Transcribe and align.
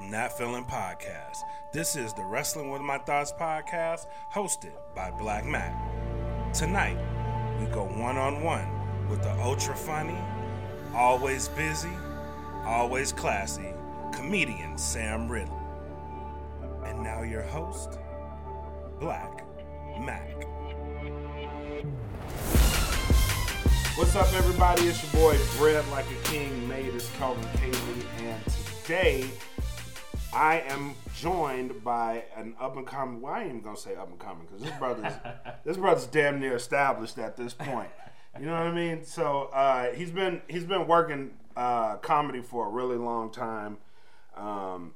from 0.00 0.10
That 0.12 0.36
Feeling 0.36 0.64
Podcast. 0.64 1.42
This 1.72 1.94
is 1.94 2.14
the 2.14 2.24
Wrestling 2.24 2.70
with 2.70 2.80
My 2.80 2.96
Thoughts 2.96 3.34
podcast, 3.38 4.06
hosted 4.32 4.72
by 4.94 5.10
Blak 5.10 5.44
Makk. 5.44 5.76
Tonight, 6.54 6.96
we 7.60 7.66
go 7.66 7.84
one 7.84 8.16
on 8.16 8.42
one 8.42 8.66
with 9.10 9.22
the 9.22 9.32
ultra 9.42 9.76
funny, 9.76 10.16
always 10.94 11.48
busy, 11.48 11.92
always 12.64 13.12
classy 13.12 13.74
comedian 14.12 14.78
Sam 14.78 15.28
Ridley. 15.28 15.54
And 16.86 17.02
now, 17.02 17.22
your 17.22 17.42
host, 17.42 17.98
Blak 19.00 19.44
Makk. 19.98 20.46
What's 23.96 24.16
up, 24.16 24.32
everybody? 24.32 24.84
It's 24.84 25.02
your 25.02 25.12
boy, 25.12 25.38
Bread 25.58 25.86
Like 25.88 26.06
a 26.10 26.28
King, 26.28 26.66
made 26.66 26.94
as 26.94 27.10
Calvin 27.18 27.46
Cayley, 27.58 28.06
and 28.20 28.40
today 28.86 29.28
I 30.32 30.60
am 30.68 30.94
joined 31.16 31.82
by 31.82 32.24
an 32.36 32.54
up 32.60 32.76
and 32.76 32.86
coming. 32.86 33.20
Well, 33.20 33.34
I 33.34 33.40
ain't 33.40 33.48
even 33.48 33.62
gonna 33.62 33.76
say 33.76 33.96
up 33.96 34.08
and 34.08 34.18
coming 34.18 34.46
because 34.46 34.62
this 34.62 34.78
brother's 34.78 35.12
this 35.64 35.76
brother's 35.76 36.06
damn 36.06 36.38
near 36.38 36.56
established 36.56 37.18
at 37.18 37.36
this 37.36 37.52
point. 37.52 37.90
You 38.38 38.46
know 38.46 38.52
what 38.52 38.62
I 38.62 38.72
mean? 38.72 39.04
So 39.04 39.50
uh, 39.52 39.92
he's 39.92 40.10
been 40.10 40.40
he's 40.48 40.64
been 40.64 40.86
working 40.86 41.32
uh, 41.56 41.96
comedy 41.96 42.40
for 42.40 42.66
a 42.66 42.70
really 42.70 42.96
long 42.96 43.32
time. 43.32 43.78
Um, 44.36 44.94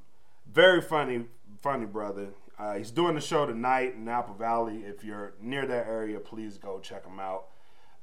very 0.51 0.81
funny, 0.81 1.25
funny 1.61 1.85
brother. 1.85 2.29
Uh, 2.57 2.75
he's 2.75 2.91
doing 2.91 3.15
the 3.15 3.21
show 3.21 3.45
tonight 3.45 3.95
in 3.95 4.07
Apple 4.07 4.35
Valley. 4.35 4.83
If 4.85 5.03
you're 5.03 5.33
near 5.41 5.65
that 5.65 5.87
area, 5.87 6.19
please 6.21 6.57
go 6.57 6.79
check 6.79 7.05
him 7.05 7.19
out. 7.19 7.47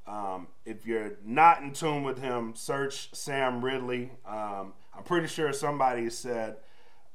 Um, 0.05 0.47
if 0.65 0.85
you're 0.85 1.13
not 1.25 1.63
in 1.63 1.71
tune 1.71 2.03
with 2.03 2.19
him, 2.19 2.53
search 2.55 3.15
Sam 3.15 3.65
Ridley. 3.65 4.11
Um, 4.27 4.73
I'm 4.95 5.03
pretty 5.03 5.27
sure 5.27 5.51
somebody 5.51 6.09
said 6.11 6.57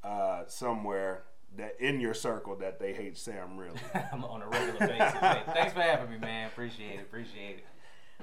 uh, 0.04 0.42
somewhere 0.46 1.24
that 1.56 1.76
in 1.80 2.00
your 2.00 2.14
circle 2.14 2.56
that 2.56 2.78
they 2.78 2.92
hate 2.92 3.16
Sam 3.16 3.56
Ridley. 3.56 3.80
I'm 4.12 4.24
on 4.24 4.42
a 4.42 4.48
regular 4.48 4.78
basis. 4.78 5.18
Hey, 5.18 5.42
thanks 5.52 5.72
for 5.72 5.80
having 5.80 6.10
me, 6.10 6.18
man. 6.18 6.48
Appreciate 6.48 6.98
it. 6.98 7.02
Appreciate 7.02 7.58
it. 7.58 7.64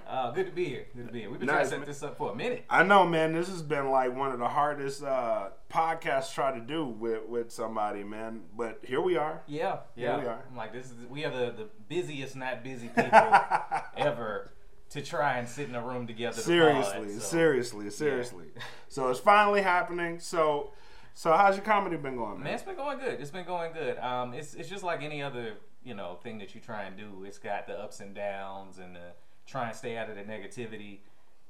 Uh, 0.07 0.29
good 0.31 0.45
to 0.45 0.51
be 0.51 0.65
here. 0.65 0.85
Good 0.95 1.07
to 1.07 1.13
be 1.13 1.21
here. 1.21 1.29
We've 1.31 1.39
been 1.39 1.47
Nice, 1.47 1.69
trying 1.69 1.81
to 1.81 1.85
set 1.87 1.87
this 1.87 2.03
up 2.03 2.17
for 2.17 2.31
a 2.31 2.35
minute. 2.35 2.65
I 2.69 2.83
know, 2.83 3.07
man. 3.07 3.33
This 3.33 3.47
has 3.47 3.63
been 3.63 3.89
like 3.89 4.15
one 4.15 4.31
of 4.31 4.37
the 4.39 4.47
hardest 4.47 5.03
uh, 5.03 5.49
podcasts 5.71 6.33
try 6.33 6.53
to 6.53 6.59
do 6.59 6.85
with 6.85 7.25
with 7.27 7.51
somebody, 7.51 8.03
man. 8.03 8.41
But 8.55 8.81
here 8.83 9.01
we 9.01 9.17
are. 9.17 9.41
Yeah, 9.47 9.77
yeah. 9.95 10.19
we 10.19 10.27
are. 10.27 10.43
I'm 10.49 10.55
like, 10.55 10.73
this 10.73 10.85
is 10.87 10.93
we 11.09 11.25
are 11.25 11.31
the, 11.31 11.51
the 11.51 11.69
busiest, 11.89 12.35
not 12.35 12.63
busy 12.63 12.89
people 12.89 13.19
ever 13.97 14.51
to 14.91 15.01
try 15.01 15.37
and 15.39 15.47
sit 15.47 15.69
in 15.69 15.75
a 15.75 15.81
room 15.81 16.05
together. 16.05 16.35
to 16.35 16.41
seriously, 16.41 17.07
pod, 17.07 17.11
so- 17.11 17.19
seriously, 17.19 17.89
seriously. 17.89 18.45
So 18.89 19.09
it's 19.09 19.19
finally 19.19 19.61
happening. 19.61 20.19
So, 20.19 20.71
so 21.15 21.31
how's 21.33 21.55
your 21.55 21.65
comedy 21.65 21.95
been 21.97 22.17
going, 22.17 22.35
Man, 22.35 22.43
man? 22.43 22.53
it's 22.53 22.63
been 22.63 22.75
going 22.75 22.99
good. 22.99 23.19
It's 23.21 23.31
been 23.31 23.45
going 23.45 23.71
good. 23.73 23.97
Um, 23.99 24.33
it's 24.33 24.53
it's 24.53 24.69
just 24.69 24.83
like 24.83 25.01
any 25.01 25.23
other 25.23 25.53
you 25.83 25.95
know 25.95 26.19
thing 26.21 26.37
that 26.39 26.53
you 26.53 26.61
try 26.61 26.83
and 26.83 26.95
do. 26.95 27.23
It's 27.25 27.39
got 27.39 27.65
the 27.67 27.73
ups 27.73 28.01
and 28.01 28.13
downs 28.13 28.77
and 28.77 28.95
the 28.95 29.13
try 29.47 29.67
and 29.67 29.75
stay 29.75 29.97
out 29.97 30.09
of 30.09 30.15
the 30.17 30.23
negativity. 30.23 30.99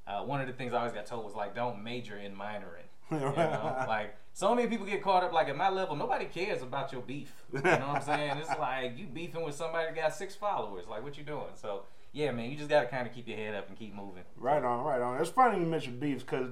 Uh, 0.07 0.21
one 0.21 0.39
of 0.39 0.45
the 0.47 0.53
things 0.53 0.71
I 0.71 0.77
always 0.77 0.93
got 0.93 1.07
told 1.07 1.25
was 1.25 1.33
like, 1.33 1.55
don't 1.55 1.83
major 1.83 2.17
in 2.17 2.35
minoring. 2.35 2.87
You 3.11 3.19
know, 3.19 3.85
like 3.87 4.15
so 4.33 4.55
many 4.55 4.67
people 4.67 4.85
get 4.87 5.03
caught 5.03 5.23
up. 5.23 5.31
Like 5.31 5.47
at 5.47 5.55
my 5.55 5.69
level, 5.69 5.95
nobody 5.95 6.25
cares 6.25 6.63
about 6.63 6.91
your 6.91 7.01
beef. 7.01 7.31
You 7.53 7.61
know 7.61 7.69
what 7.71 7.81
I'm 7.81 8.01
saying? 8.01 8.37
It's 8.37 8.49
like 8.59 8.97
you 8.97 9.05
beefing 9.05 9.43
with 9.43 9.53
somebody 9.53 9.85
that 9.85 9.95
got 9.95 10.15
six 10.15 10.33
followers. 10.35 10.85
Like 10.89 11.03
what 11.03 11.15
you 11.15 11.23
doing? 11.23 11.53
So 11.53 11.83
yeah, 12.13 12.31
man, 12.31 12.49
you 12.49 12.57
just 12.57 12.69
gotta 12.69 12.87
kind 12.87 13.07
of 13.07 13.13
keep 13.13 13.27
your 13.27 13.37
head 13.37 13.53
up 13.53 13.67
and 13.69 13.77
keep 13.77 13.93
moving. 13.93 14.23
Right 14.37 14.63
on, 14.63 14.83
right 14.83 15.01
on. 15.01 15.21
It's 15.21 15.29
funny 15.29 15.59
you 15.59 15.67
mentioned 15.67 15.99
beefs 15.99 16.23
because 16.23 16.49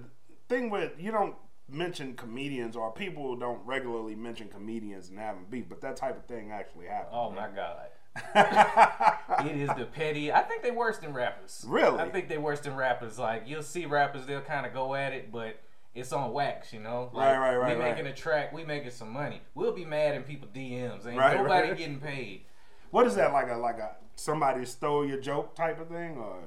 thing 0.47 0.69
with 0.69 0.91
you 0.99 1.11
don't 1.11 1.35
mention 1.69 2.13
comedians 2.15 2.75
or 2.75 2.91
people 2.91 3.35
don't 3.35 3.65
regularly 3.65 4.15
mention 4.15 4.47
comedians 4.47 5.09
and 5.09 5.17
having 5.19 5.45
beef, 5.49 5.65
but 5.69 5.81
that 5.81 5.95
type 5.95 6.17
of 6.17 6.25
thing 6.25 6.51
actually 6.51 6.85
happens. 6.87 7.13
Oh 7.13 7.31
my 7.31 7.47
god. 7.47 7.87
it 9.45 9.55
is 9.57 9.69
the 9.77 9.85
petty. 9.85 10.31
I 10.31 10.41
think 10.41 10.61
they 10.61 10.71
worse 10.71 10.97
than 10.99 11.13
rappers. 11.13 11.65
Really? 11.67 11.99
I 11.99 12.09
think 12.09 12.29
they 12.29 12.37
worse 12.37 12.59
than 12.59 12.75
rappers. 12.75 13.17
Like 13.17 13.43
you'll 13.47 13.63
see 13.63 13.85
rappers, 13.85 14.25
they'll 14.25 14.41
kind 14.41 14.65
of 14.65 14.73
go 14.73 14.93
at 14.93 15.13
it, 15.13 15.31
but 15.31 15.59
it's 15.95 16.11
on 16.11 16.31
wax, 16.33 16.73
you 16.73 16.79
know. 16.79 17.09
Like, 17.13 17.29
Right, 17.29 17.37
right, 17.37 17.55
right, 17.57 17.77
We 17.77 17.83
right. 17.83 17.91
making 17.95 18.11
a 18.11 18.15
track, 18.15 18.51
we 18.53 18.63
making 18.65 18.91
some 18.91 19.11
money. 19.11 19.41
We'll 19.55 19.73
be 19.73 19.85
mad 19.85 20.15
in 20.15 20.23
people 20.23 20.47
DMs. 20.53 21.05
Ain't 21.07 21.17
Right, 21.17 21.37
nobody 21.37 21.69
right. 21.69 21.77
getting 21.77 21.99
paid. 21.99 22.45
What 22.91 23.07
is 23.07 23.15
that 23.15 23.33
like 23.33 23.49
a 23.49 23.55
like 23.55 23.79
a 23.79 23.95
somebody 24.15 24.65
stole 24.65 25.05
your 25.05 25.19
joke 25.19 25.55
type 25.55 25.79
of 25.79 25.87
thing 25.87 26.17
or? 26.17 26.37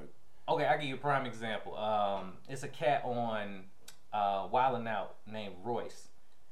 Okay, 0.49 0.65
I'll 0.65 0.77
give 0.77 0.87
you 0.87 0.95
a 0.95 0.99
prime 0.99 1.25
example. 1.25 1.77
Um, 1.77 2.33
it's 2.47 2.63
a 2.63 2.69
cat 2.69 3.01
on 3.03 3.63
uh, 4.13 4.47
Wildin' 4.47 4.87
Out 4.87 5.15
named 5.31 5.55
Royce. 5.63 6.09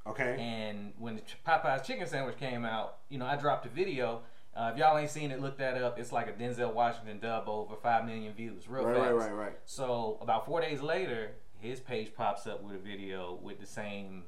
Okay. 0.07 0.37
And 0.39 0.93
when 0.99 1.15
the 1.15 1.21
Popeye's 1.47 1.85
chicken 1.85 2.05
sandwich 2.07 2.37
came 2.37 2.63
out, 2.65 2.97
you 3.09 3.17
know, 3.17 3.25
I 3.25 3.35
dropped 3.35 3.65
a 3.65 3.69
video. 3.69 4.21
Uh, 4.55 4.69
if 4.71 4.77
y'all 4.77 4.97
ain't 4.97 5.09
seen 5.09 5.31
it, 5.31 5.41
look 5.41 5.57
that 5.57 5.81
up. 5.81 5.99
It's 5.99 6.11
like 6.11 6.27
a 6.27 6.31
Denzel 6.33 6.73
Washington 6.73 7.19
dub 7.19 7.49
over 7.49 7.75
five 7.75 8.05
million 8.05 8.31
views, 8.33 8.69
real 8.69 8.85
Right, 8.85 8.95
fast. 8.95 9.13
right, 9.13 9.31
right, 9.31 9.33
right. 9.33 9.57
So 9.65 10.17
about 10.21 10.45
four 10.45 10.61
days 10.61 10.81
later, 10.81 11.31
his 11.59 11.79
page 11.79 12.13
pops 12.15 12.45
up 12.47 12.61
with 12.63 12.75
a 12.75 12.79
video 12.79 13.37
with 13.41 13.59
the 13.59 13.65
same, 13.65 14.23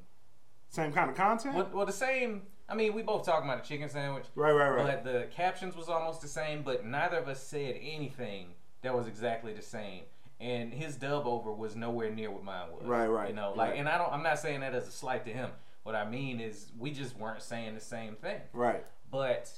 Same 0.68 0.92
kind 0.92 1.10
of 1.10 1.16
content. 1.16 1.54
well, 1.54 1.70
well 1.72 1.86
the 1.86 1.92
same. 1.92 2.42
I 2.68 2.74
mean, 2.74 2.92
we 2.92 3.00
both 3.02 3.24
talking 3.24 3.48
about 3.48 3.64
a 3.64 3.66
chicken 3.66 3.88
sandwich, 3.88 4.26
Right, 4.34 4.52
right, 4.52 4.68
right. 4.68 5.02
but 5.02 5.10
the 5.10 5.26
captions 5.34 5.74
was 5.74 5.88
almost 5.88 6.20
the 6.20 6.28
same. 6.28 6.62
But 6.62 6.84
neither 6.84 7.16
of 7.18 7.28
us 7.28 7.42
said 7.42 7.76
anything 7.80 8.48
that 8.82 8.94
was 8.94 9.06
exactly 9.06 9.54
the 9.54 9.62
same. 9.62 10.02
And 10.40 10.72
his 10.72 10.94
dub 10.96 11.26
over 11.26 11.52
was 11.52 11.74
nowhere 11.74 12.10
near 12.10 12.30
what 12.30 12.44
mine 12.44 12.66
was. 12.72 12.86
Right, 12.86 13.06
right, 13.08 13.28
You 13.30 13.34
know, 13.34 13.52
like, 13.56 13.70
right. 13.70 13.78
and 13.80 13.88
I 13.88 13.98
don't. 13.98 14.12
I'm 14.12 14.22
not 14.22 14.38
saying 14.38 14.60
that 14.60 14.74
as 14.74 14.86
a 14.86 14.92
slight 14.92 15.24
to 15.26 15.32
him. 15.32 15.50
What 15.82 15.94
I 15.96 16.08
mean 16.08 16.38
is, 16.40 16.70
we 16.78 16.90
just 16.92 17.16
weren't 17.18 17.42
saying 17.42 17.74
the 17.74 17.80
same 17.80 18.14
thing. 18.16 18.40
right. 18.52 18.84
But 19.10 19.50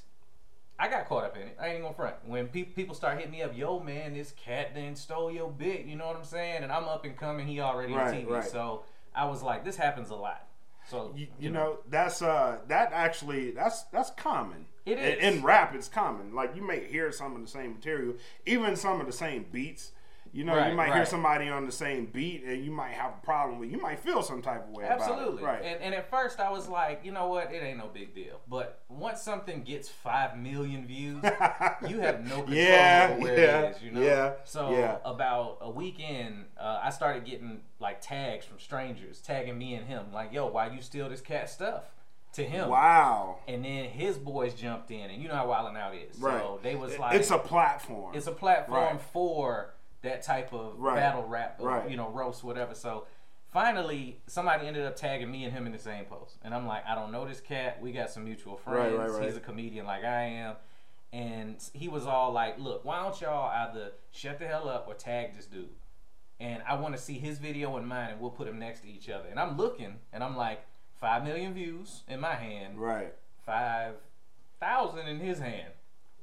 I 0.78 0.88
got 0.88 1.06
caught 1.08 1.24
up 1.24 1.36
in 1.36 1.42
it. 1.42 1.56
I 1.60 1.68
ain't 1.68 1.82
gonna 1.82 1.92
front. 1.92 2.14
When 2.24 2.46
pe- 2.48 2.62
people 2.62 2.94
start 2.94 3.16
hitting 3.18 3.32
me 3.32 3.42
up, 3.42 3.54
yo 3.56 3.80
man, 3.80 4.14
this 4.14 4.32
cat 4.32 4.74
then 4.74 4.94
stole 4.96 5.30
your 5.30 5.50
bit. 5.50 5.84
You 5.86 5.96
know 5.96 6.06
what 6.06 6.16
I'm 6.16 6.24
saying? 6.24 6.62
And 6.62 6.70
I'm 6.72 6.84
up 6.84 7.04
and 7.04 7.16
coming. 7.16 7.46
He 7.46 7.60
already 7.60 7.92
on 7.92 7.98
Right, 7.98 8.24
TV. 8.26 8.30
right. 8.30 8.44
So 8.44 8.84
I 9.14 9.26
was 9.26 9.42
like, 9.42 9.64
this 9.64 9.76
happens 9.76 10.08
a 10.10 10.14
lot. 10.14 10.46
So 10.88 11.12
You, 11.16 11.26
you 11.38 11.50
know 11.50 11.80
that's 11.90 12.22
uh 12.22 12.60
that 12.68 12.92
actually 12.92 13.50
that's 13.50 13.82
that's 13.84 14.10
common. 14.12 14.66
It 14.86 14.98
In- 14.98 15.34
in, 15.38 15.42
rap. 15.42 15.74
It's 15.74 15.88
common. 15.88 16.34
Like 16.34 16.56
you 16.56 16.62
may 16.62 16.86
hear 16.86 17.12
some 17.12 17.34
of 17.36 17.42
the 17.42 17.48
same 17.48 17.74
material, 17.74 18.14
even 18.46 18.76
some 18.76 19.00
of 19.00 19.06
the 19.06 19.12
same 19.12 19.44
beats. 19.52 19.92
You 20.32 20.44
know, 20.44 20.54
you 20.54 20.60
Right, 20.60 20.74
might 20.76 20.92
hear 20.94 21.04
somebody 21.04 21.48
on 21.48 21.66
the 21.66 21.72
same 21.72 22.06
beat, 22.06 22.44
and 22.44 22.64
you 22.64 22.70
might 22.70 22.92
have 22.92 23.14
a 23.20 23.24
problem 23.26 23.58
with. 23.58 23.70
You 23.70 23.78
might 23.80 23.98
feel 23.98 24.22
some 24.22 24.40
type 24.42 24.64
of 24.64 24.70
way 24.70 24.84
about 24.84 25.00
Absolutely. 25.00 25.42
it. 25.42 25.46
Right. 25.46 25.62
And, 25.64 25.82
and 25.82 25.94
at 25.94 26.08
first 26.08 26.38
I 26.38 26.50
was 26.50 26.68
like, 26.68 27.00
you 27.04 27.10
know 27.10 27.28
what? 27.28 27.52
It 27.52 27.62
ain't 27.62 27.78
no 27.78 27.88
big 27.88 28.14
deal. 28.14 28.40
But 28.48 28.82
once 28.88 29.20
something 29.22 29.62
gets 29.62 29.88
five 29.88 30.36
million 30.38 30.86
views, 30.86 31.22
you 31.88 31.98
have 32.00 32.24
no 32.24 32.36
control 32.42 32.48
Yeah, 32.56 33.08
over 33.12 33.20
where 33.22 33.38
yeah, 33.40 33.60
it 33.62 33.76
is. 33.76 33.82
You 33.82 33.90
know. 33.90 34.00
yeah, 34.02 34.32
So 34.44 34.70
yeah. 34.70 34.98
about 35.04 35.58
a 35.62 35.70
weekend, 35.70 36.44
uh, 36.58 36.80
I 36.82 36.90
started 36.90 37.24
getting 37.24 37.62
like 37.80 38.00
tags 38.00 38.44
from 38.46 38.58
strangers 38.60 39.20
tagging 39.20 39.58
me 39.58 39.74
and 39.74 39.86
him, 39.86 40.12
like, 40.12 40.32
"Yo, 40.32 40.46
why 40.46 40.68
you 40.68 40.80
steal 40.80 41.08
this 41.08 41.20
cat 41.20 41.50
stuff?" 41.50 41.84
To 42.34 42.44
him. 42.44 42.68
wow. 42.68 43.38
And 43.48 43.64
then 43.64 43.86
his 43.86 44.16
boys 44.16 44.54
jumped 44.54 44.92
in, 44.92 45.10
and 45.10 45.20
you 45.20 45.26
know 45.26 45.34
how 45.34 45.48
Wild 45.48 45.70
'N 45.70 45.76
Out 45.76 45.96
is. 45.96 46.16
Right. 46.20 46.40
So 46.40 46.60
they 46.62 46.76
was 46.76 46.96
like, 46.96 47.16
it's 47.16 47.32
a 47.32 47.38
platform. 47.38 48.14
it's 48.14 48.28
a 48.28 48.32
platform 48.32 48.98
Right. 48.98 49.00
for 49.12 49.74
that 50.02 50.22
type 50.22 50.52
of 50.52 50.78
Right. 50.78 50.96
battle 50.96 51.24
rap, 51.24 51.56
or, 51.60 51.68
Right. 51.68 51.90
you 51.90 51.96
know, 51.96 52.08
roast, 52.08 52.42
whatever. 52.42 52.74
So 52.74 53.06
finally, 53.48 54.20
somebody 54.26 54.66
ended 54.66 54.86
up 54.86 54.96
tagging 54.96 55.30
me 55.30 55.44
and 55.44 55.52
him 55.52 55.66
in 55.66 55.72
the 55.72 55.78
same 55.78 56.04
post, 56.06 56.38
and 56.42 56.54
I'm 56.54 56.66
like, 56.66 56.86
I 56.86 56.94
don't 56.94 57.12
know 57.12 57.26
this 57.26 57.40
cat. 57.40 57.80
We 57.80 57.92
got 57.92 58.10
some 58.10 58.24
mutual 58.24 58.56
friends. 58.56 58.96
Right. 58.96 59.24
He's 59.24 59.36
a 59.36 59.40
comedian 59.40 59.86
like 59.86 60.04
I 60.04 60.22
am. 60.22 60.56
And 61.12 61.62
he 61.72 61.88
was 61.88 62.06
all 62.06 62.30
like, 62.32 62.58
"Look, 62.60 62.84
why 62.84 63.02
don't 63.02 63.20
y'all 63.20 63.50
either 63.50 63.92
shut 64.12 64.38
the 64.38 64.46
hell 64.46 64.68
up 64.68 64.86
or 64.86 64.94
tag 64.94 65.34
this 65.34 65.46
dude?" 65.46 65.74
And 66.38 66.62
I 66.66 66.74
want 66.76 66.94
to 66.94 67.00
see 67.02 67.18
his 67.18 67.38
video 67.38 67.76
and 67.76 67.86
mine, 67.86 68.10
and 68.12 68.20
we'll 68.20 68.30
put 68.30 68.46
them 68.46 68.60
next 68.60 68.82
to 68.82 68.88
each 68.88 69.10
other. 69.10 69.28
And 69.28 69.38
I'm 69.40 69.56
looking, 69.56 69.98
and 70.12 70.22
I'm 70.22 70.36
like, 70.36 70.60
five 70.94 71.24
million 71.24 71.52
views 71.52 72.04
in 72.06 72.20
my 72.20 72.34
hand, 72.36 72.78
right. 72.78 73.12
five 73.44 73.96
thousand 74.60 75.08
in 75.08 75.18
his 75.18 75.40
hand. 75.40 75.72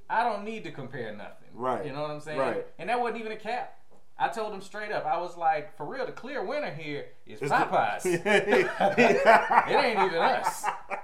I 0.10 0.24
don't 0.24 0.46
need 0.46 0.64
to 0.64 0.72
compare 0.72 1.14
nothing. 1.14 1.50
Right. 1.54 1.86
You 1.86 1.92
know 1.92 2.04
what 2.04 2.12
I'm 2.12 2.22
saying? 2.22 2.40
Right. 2.40 2.66
And 2.80 2.90
that 2.90 3.00
wasn't 3.02 3.20
even 3.20 3.34
a 3.34 3.38
cap. 3.38 3.77
I 4.20 4.30
told 4.30 4.52
him 4.54 4.62
straight 4.62 4.92
up. 4.92 5.06
I 5.06 5.18
was 5.20 5.38
like, 5.38 5.78
for 5.78 5.86
real, 5.86 6.06
the 6.06 6.12
clear 6.12 6.44
winner 6.44 6.72
here 6.72 7.06
is 7.28 7.40
It's 7.40 7.52
the- 7.52 7.56
Popeyes. 7.56 8.02
it 9.66 9.72
ain't 9.76 10.00
even 10.00 10.18
us. 10.20 10.64
You 10.66 10.70
know? 10.90 10.98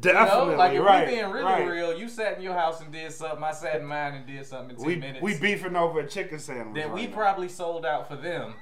Definitely. 0.00 0.54
Like 0.56 0.72
if 0.74 0.82
right. 0.82 1.06
we 1.08 1.14
being 1.14 1.30
really 1.30 1.44
right. 1.44 1.68
real, 1.68 1.96
you 1.98 2.08
sat 2.08 2.36
in 2.36 2.42
your 2.42 2.54
house 2.54 2.80
and 2.80 2.92
did 2.92 3.12
something. 3.12 3.42
I 3.42 3.52
sat 3.52 3.80
in 3.80 3.86
mine 3.86 4.14
and 4.14 4.26
did 4.26 4.46
something 4.46 4.70
in 4.70 4.76
ten 4.76 4.86
We 4.86 4.96
minutes. 4.96 5.22
we 5.22 5.38
beefing 5.38 5.76
over 5.76 6.00
a 6.00 6.08
chicken 6.08 6.38
sandwich. 6.38 6.82
that 6.82 6.92
we 6.92 7.06
now. 7.06 7.12
probably 7.14 7.48
sold 7.48 7.84
out 7.84 8.08
for 8.08 8.16
them. 8.16 8.54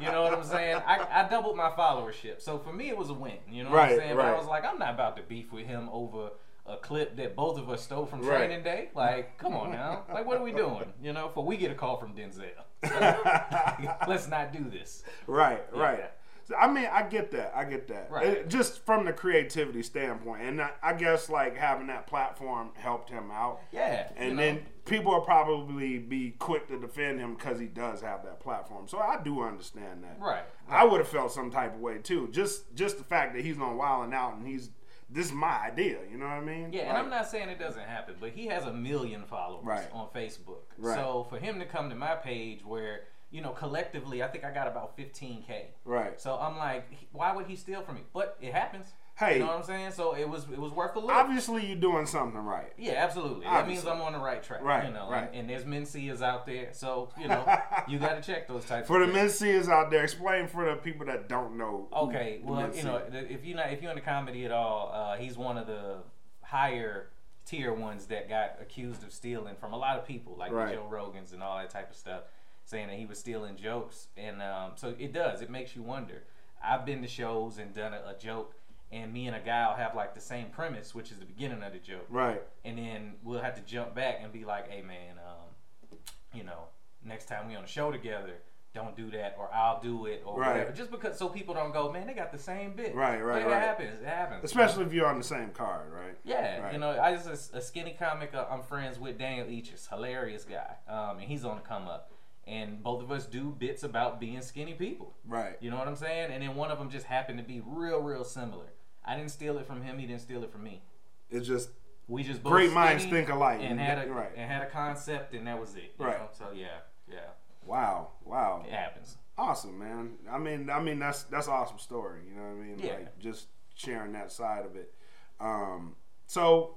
You 0.00 0.06
know 0.06 0.22
what 0.22 0.32
I'm 0.34 0.44
saying? 0.44 0.80
I, 0.86 1.06
I 1.24 1.28
doubled 1.28 1.56
my 1.56 1.70
followership. 1.70 2.40
So 2.40 2.58
for 2.58 2.72
me, 2.72 2.88
it 2.88 2.96
was 2.96 3.10
a 3.10 3.14
win. 3.14 3.34
You 3.50 3.64
know 3.64 3.70
what 3.70 3.76
Right, 3.76 3.92
I'm 3.92 3.98
saying? 3.98 4.16
But 4.16 4.24
I 4.26 4.36
was 4.36 4.46
like, 4.46 4.64
I'm 4.64 4.78
not 4.78 4.94
about 4.94 5.16
to 5.16 5.22
beef 5.22 5.52
with 5.52 5.66
him 5.66 5.88
over 5.92 6.30
a 6.70 6.76
clip 6.78 7.16
that 7.16 7.34
both 7.36 7.58
of 7.58 7.68
us 7.70 7.82
stole 7.82 8.06
from 8.06 8.20
Right. 8.22 8.38
training 8.38 8.62
day. 8.62 8.90
Like, 8.94 9.36
come 9.38 9.54
on 9.54 9.70
now. 9.72 10.04
Like, 10.12 10.26
what 10.26 10.36
are 10.38 10.42
we 10.44 10.52
doing? 10.52 10.92
You 11.02 11.12
know, 11.12 11.28
for 11.28 11.44
we 11.44 11.56
get 11.56 11.70
a 11.70 11.74
call 11.74 11.96
from 11.98 12.14
Denzel. 12.14 12.50
Let's 14.08 14.28
not 14.28 14.52
do 14.52 14.68
this. 14.70 15.02
Right, 15.26 15.62
Yeah. 15.74 15.80
right. 15.80 16.10
I 16.58 16.66
mean, 16.68 16.88
I 16.92 17.04
get 17.04 17.30
that. 17.30 17.52
I 17.54 17.62
get 17.62 17.86
that. 17.88 18.10
Right. 18.10 18.26
It- 18.26 18.48
just 18.48 18.84
from 18.84 19.04
the 19.04 19.12
creativity 19.12 19.84
standpoint, 19.84 20.42
and 20.42 20.60
I, 20.60 20.70
I 20.82 20.94
guess 20.94 21.28
like 21.30 21.56
having 21.56 21.86
that 21.86 22.08
platform 22.08 22.70
helped 22.74 23.08
him 23.08 23.30
out. 23.30 23.60
Yeah, 23.70 24.08
And 24.16 24.30
you 24.30 24.34
know. 24.34 24.42
then 24.42 24.66
people 24.84 25.12
will 25.12 25.20
probably 25.20 25.98
be 25.98 26.32
quick 26.40 26.66
to 26.66 26.80
defend 26.80 27.20
him 27.20 27.34
because 27.36 27.60
he 27.60 27.66
does 27.66 28.00
have 28.02 28.24
that 28.24 28.40
platform. 28.40 28.88
So 28.88 28.98
I 28.98 29.22
do 29.22 29.42
understand 29.42 30.02
that. 30.02 30.16
Right. 30.18 30.42
I 30.68 30.84
would 30.84 30.98
have 30.98 31.08
felt 31.08 31.30
some 31.30 31.52
type 31.52 31.74
of 31.74 31.80
way 31.80 31.98
too. 31.98 32.28
Just 32.32 32.74
just 32.74 32.98
the 32.98 33.04
fact 33.04 33.34
that 33.36 33.44
he's 33.44 33.58
on 33.60 33.76
Wilding 33.76 34.12
Out 34.12 34.34
and 34.34 34.44
he's 34.44 34.70
this 35.12 35.26
is 35.26 35.32
my 35.32 35.60
idea. 35.66 35.98
You 36.10 36.18
know 36.18 36.26
what 36.26 36.34
I 36.34 36.40
mean? 36.40 36.72
Yeah, 36.72 36.82
and 36.88 36.96
I'm 36.96 37.10
not 37.10 37.28
saying 37.28 37.48
it 37.48 37.58
doesn't 37.58 37.82
happen, 37.86 38.14
but 38.20 38.30
he 38.30 38.46
has 38.46 38.64
a 38.64 38.72
million 38.72 39.24
followers 39.24 39.64
Right. 39.66 39.88
on 39.92 40.08
Facebook. 40.14 40.62
Right. 40.78 40.94
So 40.96 41.26
for 41.28 41.38
him 41.38 41.58
to 41.58 41.66
come 41.66 41.90
to 41.90 41.96
my 41.96 42.14
page 42.14 42.64
where, 42.64 43.04
you 43.30 43.40
know, 43.42 43.50
collectively, 43.50 44.22
I 44.22 44.28
think 44.28 44.44
I 44.44 44.52
got 44.52 44.66
about 44.68 44.96
15K. 44.96 45.66
Right. 45.84 46.20
So 46.20 46.36
I'm 46.38 46.56
like, 46.56 46.86
why 47.12 47.32
would 47.34 47.46
he 47.46 47.56
steal 47.56 47.82
from 47.82 47.96
me? 47.96 48.02
But 48.12 48.36
it 48.40 48.52
happens. 48.52 48.92
Hey. 49.20 49.34
You 49.34 49.40
know 49.40 49.48
what 49.48 49.56
I'm 49.58 49.62
saying? 49.64 49.92
So 49.92 50.16
it 50.16 50.26
was 50.26 50.44
it 50.44 50.58
was 50.58 50.72
worth 50.72 50.96
a 50.96 50.98
look. 50.98 51.10
Obviously, 51.10 51.66
you're 51.66 51.76
doing 51.76 52.06
something 52.06 52.40
right. 52.40 52.72
Yeah, 52.78 52.92
absolutely. 52.92 53.44
That 53.44 53.68
means 53.68 53.84
I'm 53.86 54.00
on 54.00 54.14
the 54.14 54.18
right 54.18 54.42
track. 54.42 54.62
Right, 54.62 54.86
You 54.86 54.94
know, 54.94 55.10
right. 55.10 55.28
and, 55.28 55.40
and 55.40 55.50
there's 55.50 55.64
Mencias 55.64 56.22
out 56.22 56.46
there, 56.46 56.70
so 56.72 57.10
you 57.20 57.28
know, 57.28 57.44
you 57.88 57.98
got 57.98 58.14
to 58.14 58.22
check 58.22 58.48
those 58.48 58.64
types. 58.64 58.88
For 58.88 58.98
the 58.98 59.04
of 59.04 59.12
things. 59.12 59.38
Mencias 59.42 59.68
out 59.68 59.90
there, 59.90 60.02
explain 60.02 60.48
for 60.48 60.64
the 60.64 60.76
people 60.76 61.04
that 61.06 61.28
don't 61.28 61.58
know. 61.58 61.88
Okay, 61.94 62.40
the 62.42 62.50
well, 62.50 62.74
you 62.74 62.82
know, 62.82 63.02
if 63.12 63.44
you're 63.44 63.56
not 63.56 63.70
if 63.72 63.82
you're 63.82 63.90
into 63.90 64.02
comedy 64.02 64.46
at 64.46 64.52
all, 64.52 64.90
uh, 64.94 65.16
he's 65.18 65.36
one 65.36 65.58
of 65.58 65.66
the 65.66 65.96
higher 66.42 67.10
tier 67.44 67.72
ones 67.72 68.06
that 68.06 68.28
got 68.28 68.56
accused 68.60 69.02
of 69.02 69.12
stealing 69.12 69.54
from 69.56 69.72
a 69.72 69.76
lot 69.76 69.98
of 69.98 70.06
people, 70.06 70.34
like 70.38 70.52
Right. 70.52 70.74
Joe 70.74 70.86
Rogans 70.90 71.32
and 71.32 71.42
all 71.42 71.58
that 71.58 71.68
type 71.70 71.90
of 71.90 71.96
stuff, 71.96 72.22
saying 72.64 72.88
that 72.88 72.96
he 72.96 73.06
was 73.06 73.18
stealing 73.18 73.56
jokes, 73.56 74.08
and 74.16 74.40
um, 74.40 74.72
so 74.76 74.94
it 74.98 75.12
does. 75.12 75.42
It 75.42 75.50
makes 75.50 75.76
you 75.76 75.82
wonder. 75.82 76.22
I've 76.62 76.84
been 76.84 77.02
to 77.02 77.08
shows 77.08 77.58
and 77.58 77.74
done 77.74 77.94
a, 77.94 78.10
a 78.10 78.14
joke, 78.18 78.54
and 78.92 79.12
me 79.12 79.26
and 79.26 79.36
a 79.36 79.40
guy 79.40 79.68
will 79.68 79.76
have 79.76 79.94
like 79.94 80.14
the 80.14 80.20
same 80.20 80.46
premise, 80.50 80.94
which 80.94 81.10
is 81.10 81.18
the 81.18 81.24
beginning 81.26 81.62
of 81.62 81.72
the 81.72 81.78
joke, 81.78 82.06
Right. 82.08 82.42
and 82.64 82.76
then 82.78 83.14
we'll 83.22 83.40
have 83.40 83.54
to 83.56 83.62
jump 83.62 83.94
back 83.94 84.18
and 84.22 84.32
be 84.32 84.44
like, 84.44 84.68
"Hey, 84.68 84.82
man, 84.82 85.18
um, 85.18 85.98
you 86.32 86.44
know, 86.44 86.64
next 87.04 87.26
time 87.26 87.48
we 87.48 87.54
on 87.56 87.64
a 87.64 87.68
show 87.68 87.90
together." 87.90 88.34
Don't 88.72 88.96
do 88.96 89.10
that, 89.10 89.34
or 89.36 89.52
I'll 89.52 89.80
do 89.80 90.06
it, 90.06 90.22
or 90.24 90.38
Right. 90.38 90.52
whatever. 90.52 90.70
Just 90.70 90.92
because, 90.92 91.18
so 91.18 91.28
people 91.28 91.54
don't 91.54 91.72
go, 91.72 91.90
man, 91.90 92.06
they 92.06 92.12
got 92.14 92.30
the 92.30 92.38
same 92.38 92.74
bit. 92.76 92.94
Right, 92.94 93.18
right, 93.20 93.42
But 93.42 93.50
it 93.50 93.52
right. 93.52 93.60
happens. 93.62 94.00
It 94.00 94.06
happens. 94.06 94.44
Especially 94.44 94.84
if 94.84 94.92
you're 94.92 95.08
on 95.08 95.18
the 95.18 95.24
same 95.24 95.50
card, 95.50 95.90
right? 95.90 96.16
Yeah, 96.22 96.60
Right. 96.60 96.72
you 96.74 96.78
know, 96.78 96.90
I 96.90 97.16
just 97.16 97.52
a, 97.52 97.56
a 97.58 97.60
skinny 97.60 97.94
comic. 97.98 98.32
Uh, 98.32 98.46
I'm 98.48 98.62
friends 98.62 98.96
with 98.96 99.18
Daniel 99.18 99.48
Eaches, 99.50 99.88
hilarious 99.88 100.44
guy, 100.44 100.76
um, 100.86 101.18
and 101.18 101.22
he's 101.26 101.44
on 101.44 101.56
the 101.56 101.62
come 101.62 101.88
up. 101.88 102.12
And 102.46 102.80
both 102.80 103.02
of 103.02 103.10
us 103.10 103.26
do 103.26 103.50
bits 103.50 103.82
about 103.82 104.20
being 104.20 104.40
skinny 104.40 104.74
people. 104.74 105.14
Right. 105.26 105.56
You 105.60 105.70
know 105.72 105.76
what 105.76 105.88
I'm 105.88 105.96
saying? 105.96 106.30
And 106.30 106.40
then 106.40 106.54
one 106.54 106.70
of 106.70 106.78
them 106.78 106.90
just 106.90 107.06
happened 107.06 107.38
to 107.40 107.44
be 107.44 107.60
real, 107.66 108.00
real 108.00 108.22
similar. 108.22 108.66
I 109.04 109.16
didn't 109.16 109.30
steal 109.30 109.58
it 109.58 109.66
from 109.66 109.82
him. 109.82 109.98
He 109.98 110.06
didn't 110.06 110.20
steal 110.22 110.42
it 110.44 110.52
from 110.52 110.62
me. 110.64 110.82
It's 111.30 111.46
just 111.46 111.70
We 112.08 112.22
just 112.24 112.42
both 112.42 112.52
Great 112.52 112.72
minds 112.72 113.04
think 113.04 113.28
alike. 113.28 113.60
and 113.62 113.78
had 113.80 114.06
a 114.06 114.10
Right. 114.12 114.32
and 114.36 114.50
had 114.50 114.62
a 114.62 114.70
concept, 114.70 115.34
and 115.34 115.46
that 115.46 115.58
was 115.60 115.74
it. 115.76 115.94
you 115.98 116.04
Right. 116.04 116.18
know? 116.18 116.28
So 116.32 116.50
yeah, 116.54 116.78
yeah, 117.08 117.18
wow, 117.64 118.08
wow, 118.24 118.64
it 118.66 118.72
happens. 118.72 119.16
awesome, 119.38 119.78
man. 119.78 120.16
I 120.30 120.38
mean, 120.38 120.68
I 120.70 120.80
mean 120.80 120.98
that's 120.98 121.22
that's 121.24 121.46
an 121.46 121.52
awesome 121.54 121.78
story. 121.78 122.20
You 122.28 122.34
know 122.34 122.42
what 122.42 122.50
I 122.50 122.54
mean? 122.54 122.78
Yeah. 122.78 122.94
Like 122.94 123.18
just 123.18 123.46
sharing 123.74 124.12
that 124.12 124.30
side 124.32 124.64
of 124.66 124.76
it. 124.76 124.92
Um, 125.40 125.94
so, 126.26 126.74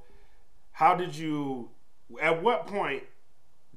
how 0.71 0.95
did 0.95 1.15
you? 1.15 1.69
At 2.21 2.41
what 2.43 2.67
point 2.67 3.03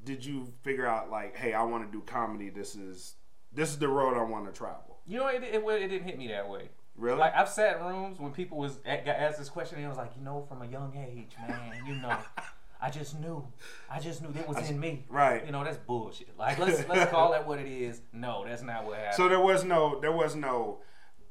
did 0.05 0.25
you 0.25 0.53
figure 0.63 0.87
out 0.87 1.11
like, 1.11 1.37
hey, 1.37 1.53
I 1.55 1.63
want 1.63 1.85
to 1.91 1.91
do 1.99 2.05
comedy. 2.05 2.51
This 2.51 2.75
is 2.77 3.15
this 3.53 3.71
is 3.71 3.79
the 3.79 3.89
road 3.89 4.17
I 4.17 4.23
want 4.23 4.47
to 4.47 4.53
travel. 4.53 4.99
You 5.07 5.19
know, 5.21 5.27
it, 5.29 5.43
it, 5.43 5.63
it 5.65 5.89
didn't 5.89 6.05
hit 6.07 6.19
me 6.19 6.29
that 6.29 6.49
way. 6.49 6.69
Really? 6.97 7.19
Like 7.19 7.35
I've 7.35 7.49
sat 7.49 7.77
in 7.77 7.87
rooms 7.87 8.19
when 8.19 8.33
people 8.33 8.59
was 8.59 8.77
got 8.77 9.07
asked 9.09 9.39
this 9.39 9.49
question, 9.49 9.79
and 9.79 9.87
I 9.87 9.89
was 9.89 9.99
like, 9.99 10.13
you 10.17 10.25
know, 10.25 10.45
from 10.49 10.63
a 10.63 10.67
young 10.67 10.97
age, 10.97 11.33
man, 11.47 11.73
you 11.87 11.95
know, 11.97 12.17
I 12.81 12.91
just 12.91 13.19
knew, 13.21 13.47
I 13.91 14.01
just 14.01 14.23
knew 14.23 14.33
that 14.33 14.49
was 14.49 14.69
in 14.71 14.79
me. 14.79 15.05
right. 15.09 15.45
You 15.45 15.53
know, 15.53 15.65
that's 15.65 15.79
bullshit. 15.79 16.39
Like 16.39 16.59
let's 16.59 16.87
let's 16.89 17.11
call 17.11 17.33
that 17.33 17.47
what 17.47 17.59
it 17.59 17.67
is. 17.67 18.01
No, 18.13 18.45
that's 18.47 18.63
not 18.63 18.85
what 18.85 18.99
happened. 18.99 19.17
So 19.17 19.29
there 19.29 19.41
was 19.41 19.65
no, 19.65 20.01
there 20.01 20.13
was 20.13 20.35
no. 20.35 20.79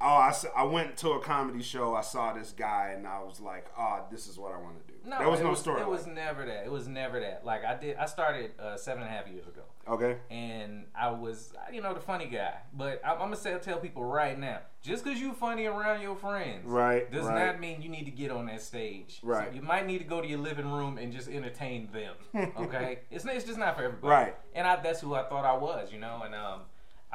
Oh, 0.00 0.04
I, 0.06 0.34
I 0.54 0.64
went 0.64 0.96
to 0.98 1.10
a 1.12 1.20
comedy 1.20 1.62
show. 1.62 1.94
I 1.94 2.02
saw 2.02 2.32
this 2.34 2.52
guy, 2.52 2.92
and 2.96 3.06
I 3.06 3.20
was 3.22 3.40
like, 3.40 3.66
"Oh, 3.78 4.04
this 4.10 4.28
is 4.28 4.38
what 4.38 4.52
I 4.52 4.58
want 4.58 4.86
to 4.86 4.92
do." 4.92 4.96
no, 5.06 5.18
there 5.18 5.30
was 5.30 5.40
no 5.40 5.50
was, 5.50 5.60
story. 5.60 5.80
It 5.80 5.88
was 5.88 6.06
never 6.06 6.44
that. 6.44 6.64
It 6.64 6.70
was 6.70 6.88
never 6.88 7.20
that. 7.20 7.44
Like 7.44 7.64
I 7.64 7.76
did, 7.76 7.96
I 7.96 8.06
started 8.06 8.50
uh, 8.58 8.76
seven 8.76 9.02
and 9.04 9.10
a 9.10 9.14
half 9.14 9.28
years 9.28 9.46
ago. 9.46 9.62
okay. 9.88 10.16
and 10.30 10.84
I 10.94 11.10
was, 11.10 11.52
you 11.72 11.80
know, 11.80 11.94
the 11.94 12.00
funny 12.00 12.26
guy. 12.26 12.54
But 12.74 13.00
I'm, 13.04 13.12
I'm 13.12 13.18
gonna 13.18 13.36
say, 13.36 13.56
tell 13.58 13.78
people 13.78 14.04
right 14.04 14.38
now, 14.38 14.58
just 14.82 15.04
because 15.04 15.20
you're 15.20 15.32
funny 15.32 15.66
around 15.66 16.02
your 16.02 16.16
friends, 16.16 16.64
Right, 16.66 17.10
does 17.10 17.24
right. 17.24 17.46
not 17.46 17.60
mean 17.60 17.80
you 17.82 17.88
need 17.88 18.04
to 18.04 18.10
get 18.10 18.30
on 18.30 18.46
that 18.46 18.62
stage. 18.62 19.20
So 19.20 19.28
Right. 19.28 19.54
you 19.54 19.62
might 19.62 19.86
need 19.86 19.98
to 19.98 20.04
go 20.04 20.20
to 20.20 20.26
your 20.26 20.40
living 20.40 20.70
room 20.70 20.98
and 20.98 21.12
just 21.12 21.28
entertain 21.28 21.88
them. 21.92 22.14
Okay, 22.58 23.00
it's 23.10 23.24
it's 23.24 23.44
just 23.44 23.58
not 23.58 23.76
for 23.76 23.84
everybody. 23.84 24.08
Right. 24.10 24.36
And 24.54 24.66
I, 24.66 24.76
that's 24.76 25.00
who 25.00 25.14
I 25.14 25.22
thought 25.22 25.44
I 25.44 25.56
was, 25.56 25.92
you 25.92 25.98
know. 26.00 26.22
And 26.24 26.34
um, 26.34 26.60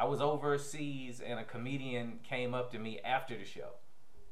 I 0.01 0.05
was 0.05 0.19
overseas, 0.19 1.21
and 1.23 1.39
a 1.39 1.43
comedian 1.43 2.21
came 2.27 2.55
up 2.55 2.71
to 2.71 2.79
me 2.79 2.99
after 3.05 3.37
the 3.37 3.45
show 3.45 3.69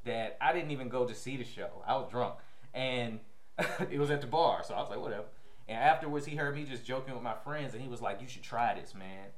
that 0.04 0.36
I 0.40 0.52
didn't 0.52 0.72
even 0.72 0.88
go 0.88 1.06
to 1.06 1.14
see 1.14 1.36
the 1.36 1.44
show. 1.44 1.84
I 1.86 1.94
was 1.94 2.10
drunk, 2.10 2.34
and 2.74 3.20
it 3.88 4.00
was 4.00 4.10
at 4.10 4.20
the 4.20 4.26
bar, 4.26 4.64
so 4.66 4.74
I 4.74 4.80
was 4.80 4.90
like, 4.90 4.98
whatever. 4.98 5.26
And 5.68 5.78
afterwards, 5.78 6.26
he 6.26 6.34
heard 6.34 6.56
me 6.56 6.64
just 6.64 6.84
joking 6.84 7.14
with 7.14 7.22
my 7.22 7.36
friends, 7.44 7.74
and 7.74 7.82
he 7.82 7.88
was 7.88 8.02
like, 8.02 8.20
"You 8.20 8.26
should 8.26 8.42
try 8.42 8.74
this, 8.74 8.96
man." 8.96 9.28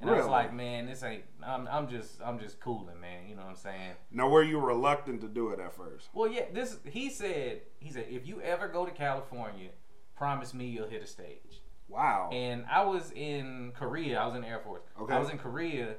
And 0.00 0.08
I 0.08 0.14
was 0.14 0.26
like, 0.26 0.54
"Man, 0.54 0.86
this 0.86 1.02
ain't. 1.02 1.24
I'm, 1.44 1.68
I'm 1.70 1.86
just, 1.88 2.22
I'm 2.24 2.38
just 2.38 2.58
cooling, 2.58 2.98
man. 2.98 3.28
You 3.28 3.36
know 3.36 3.42
what 3.42 3.50
I'm 3.50 3.56
saying?" 3.56 3.92
Now, 4.10 4.30
were 4.30 4.42
you 4.42 4.60
reluctant 4.60 5.20
to 5.20 5.28
do 5.28 5.50
it 5.50 5.60
at 5.60 5.76
first? 5.76 6.08
Well, 6.14 6.30
yeah. 6.30 6.44
This 6.54 6.78
he 6.86 7.10
said. 7.10 7.60
He 7.80 7.90
said, 7.90 8.06
"If 8.08 8.26
you 8.26 8.40
ever 8.40 8.66
go 8.66 8.86
to 8.86 8.92
California, 8.92 9.68
promise 10.16 10.54
me 10.54 10.68
you'll 10.68 10.88
hit 10.88 11.02
a 11.02 11.06
stage." 11.06 11.60
Wow. 11.92 12.30
And 12.32 12.64
I 12.70 12.84
was 12.84 13.10
in 13.12 13.72
Korea. 13.78 14.18
I 14.20 14.26
was 14.26 14.34
in 14.34 14.42
the 14.42 14.48
Air 14.48 14.60
Force. 14.60 14.82
Okay. 15.00 15.14
I 15.14 15.18
was 15.18 15.30
in 15.30 15.38
Korea 15.38 15.94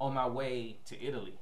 on 0.00 0.14
my 0.14 0.26
way 0.28 0.76
to 0.86 1.02
Italy. 1.02 1.38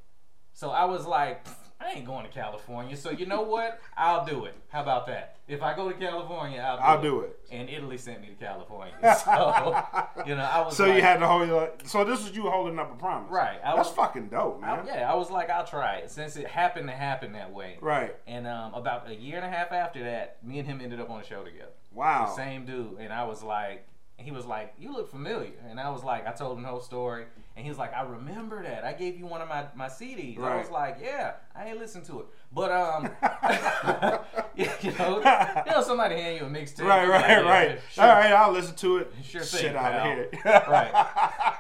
So 0.55 0.71
I 0.71 0.85
was 0.85 1.06
like, 1.06 1.47
I 1.81 1.93
ain't 1.93 2.05
going 2.06 2.25
to 2.25 2.31
California. 2.31 2.97
So 2.97 3.11
you 3.11 3.27
know 3.27 3.41
what? 3.43 3.81
I'll 3.97 4.25
do 4.25 4.44
it. 4.44 4.55
How 4.69 4.83
about 4.83 5.06
that? 5.09 5.37
If 5.49 5.62
I 5.62 5.75
go 5.75 5.89
to 5.91 5.94
California, 5.99 6.61
I'll 6.61 6.77
do 6.77 6.83
I'll 6.83 6.99
it. 6.99 7.03
do 7.03 7.21
it. 7.21 7.39
And 7.50 7.69
Italy 7.69 7.99
sent 7.99 8.21
me 8.21 8.29
to 8.29 8.35
California. 8.35 8.94
So, 9.25 9.83
you 10.27 10.35
know, 10.37 10.43
I 10.45 10.61
was 10.65 10.77
So 10.77 10.87
like, 10.87 10.97
you 10.97 11.03
had 11.03 11.19
to 11.21 11.27
hold. 11.27 11.49
your- 11.49 11.73
So 11.85 12.05
this 12.05 12.23
was 12.23 12.35
you 12.37 12.43
holding 12.49 12.79
up 12.79 12.93
a 12.93 12.95
promise, 12.95 13.31
Right, 13.31 13.59
I 13.65 13.75
That's 13.77 13.88
was- 13.88 13.97
fucking 13.97 14.29
dope, 14.29 14.62
I- 14.62 14.77
man. 14.77 14.87
yeah, 14.87 15.11
I 15.11 15.15
was 15.17 15.31
like, 15.31 15.50
I'll 15.50 15.67
try 15.67 15.97
it 15.97 16.11
since 16.11 16.37
it 16.37 16.47
happened 16.47 16.88
to 16.88 16.95
happen 16.95 17.33
that 17.33 17.53
way. 17.53 17.79
Right. 17.81 18.15
And 18.27 18.47
um, 18.47 18.73
about 18.75 19.09
a 19.11 19.15
year 19.15 19.37
and 19.37 19.45
a 19.45 19.50
half 19.50 19.73
after 19.73 20.02
that, 20.05 20.38
me 20.45 20.59
and 20.61 20.69
him 20.69 20.81
ended 20.83 21.00
up 21.00 21.11
on 21.11 21.21
a 21.21 21.25
show 21.25 21.43
together. 21.43 21.73
Wow. 21.93 22.26
The 22.26 22.37
same 22.37 22.64
dude. 22.64 22.99
And 23.00 23.12
I 23.12 23.25
was 23.25 23.43
like, 23.43 23.85
he 24.19 24.31
was 24.31 24.47
like, 24.47 24.75
you 24.78 24.92
look 24.92 25.11
familiar. 25.11 25.50
And 25.69 25.81
I 25.81 25.90
was 25.90 26.04
like, 26.04 26.26
I 26.26 26.33
told 26.33 26.57
him 26.57 26.62
the 26.62 26.69
whole 26.69 26.81
story. 26.81 27.25
And 27.57 27.64
he 27.64 27.69
was 27.71 27.78
like, 27.78 27.92
I 27.95 28.02
remember 28.02 28.62
that. 28.62 28.85
I 28.85 28.92
gave 28.92 29.19
you 29.19 29.26
one 29.26 29.42
of 29.42 29.49
my, 29.49 29.66
my 29.75 29.88
CDs. 29.88 30.38
I 30.38 30.57
was 30.57 30.71
like, 30.71 30.99
yeah, 31.02 31.33
I 31.54 31.69
ain't 31.69 31.78
listened 31.78 32.04
to 32.07 32.21
it. 32.21 32.26
But, 32.52 32.71
um, 32.73 33.09
you 34.57 34.92
know, 34.99 35.19
you 35.66 35.73
know, 35.73 35.83
somebody 35.83 36.16
hand 36.16 36.38
you 36.38 36.47
a 36.47 36.49
mixtape. 36.50 36.85
Right, 36.87 37.02
you're 37.02 37.12
like, 37.12 37.23
right, 37.25 37.31
yeah, 37.31 37.40
right. 37.40 37.81
Sure, 37.90 38.04
All 38.04 38.11
right, 38.11 38.33
I'll 38.33 38.52
listen 38.52 38.75
to 38.76 38.99
it. 38.99 39.12
Sure 39.23 39.42
thing, 39.42 39.61
Shit 39.61 39.76
out 39.76 39.95
of 39.95 40.04
here. 40.04 40.28
right. 40.45 40.92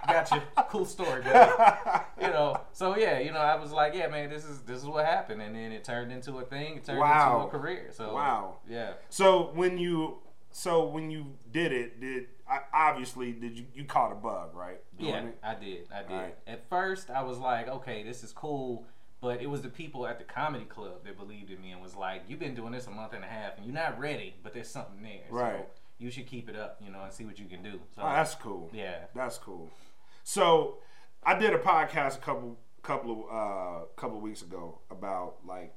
Gotcha. 0.06 0.42
Cool 0.72 0.86
story, 0.86 1.20
buddy. 1.20 1.52
You 2.18 2.28
know, 2.28 2.58
so 2.72 2.96
yeah, 2.96 3.18
you 3.18 3.30
know, 3.30 3.40
I 3.40 3.56
was 3.56 3.72
like, 3.72 3.92
yeah, 3.94 4.06
man, 4.08 4.30
this 4.30 4.46
is 4.46 4.60
this 4.62 4.78
is 4.78 4.86
what 4.86 5.04
happened, 5.04 5.42
and 5.42 5.54
then 5.54 5.70
it 5.70 5.84
turned 5.84 6.10
into 6.10 6.38
a 6.38 6.42
thing. 6.44 6.78
It 6.78 6.84
turned 6.86 6.98
Wow. 6.98 7.42
into 7.44 7.54
a 7.54 7.60
career. 7.60 7.90
So 7.92 8.14
Wow. 8.14 8.56
yeah. 8.66 8.92
So 9.10 9.50
when 9.52 9.76
you, 9.76 10.16
so 10.50 10.86
when 10.86 11.10
you 11.10 11.34
did 11.50 11.72
it, 11.72 12.00
did 12.00 12.28
obviously 12.72 13.32
did 13.32 13.56
you 13.58 13.66
you 13.74 13.84
caught 13.84 14.12
a 14.12 14.14
bug, 14.14 14.54
right? 14.54 14.80
Doing 14.98 15.10
Yeah, 15.12 15.20
it? 15.26 15.38
I 15.42 15.54
did. 15.54 15.86
I 15.94 16.02
did. 16.02 16.10
Alright. 16.12 16.36
At 16.46 16.68
first, 16.68 17.10
I 17.10 17.22
was 17.22 17.38
like, 17.38 17.68
okay, 17.68 18.02
this 18.02 18.22
is 18.24 18.32
cool. 18.32 18.84
But 19.20 19.40
it 19.40 19.48
was 19.48 19.62
the 19.62 19.68
people 19.68 20.04
at 20.06 20.18
the 20.18 20.24
comedy 20.24 20.64
club 20.64 21.04
that 21.04 21.16
believed 21.16 21.50
in 21.50 21.60
me 21.62 21.70
and 21.70 21.80
was 21.80 21.94
like, 21.94 22.22
you've 22.26 22.40
been 22.40 22.56
doing 22.56 22.72
this 22.72 22.88
a 22.88 22.90
month 22.90 23.12
and 23.12 23.22
a 23.22 23.26
half 23.28 23.56
and 23.56 23.64
you're 23.64 23.74
not 23.74 23.96
ready, 23.98 24.34
but 24.42 24.52
there's 24.52 24.68
something 24.68 25.00
there. 25.00 25.20
Right. 25.30 25.58
So 25.60 25.66
you 25.98 26.10
should 26.10 26.26
keep 26.26 26.48
it 26.48 26.56
up, 26.56 26.80
you 26.84 26.90
know, 26.90 27.04
and 27.04 27.12
see 27.12 27.24
what 27.24 27.38
you 27.38 27.46
can 27.46 27.62
do. 27.62 27.78
So, 27.94 28.02
Oh, 28.02 28.08
that's 28.12 28.34
cool. 28.34 28.68
yeah. 28.72 29.04
That's 29.14 29.38
cool. 29.38 29.70
So 30.24 30.78
I 31.22 31.38
did 31.38 31.52
a 31.52 31.58
podcast 31.58 32.16
a 32.16 32.20
couple 32.20 32.58
couple 32.82 33.28
of 33.30 33.36
uh 33.36 33.84
couple 33.94 34.16
of 34.16 34.22
weeks 34.24 34.42
ago 34.42 34.80
about 34.90 35.36
like 35.46 35.72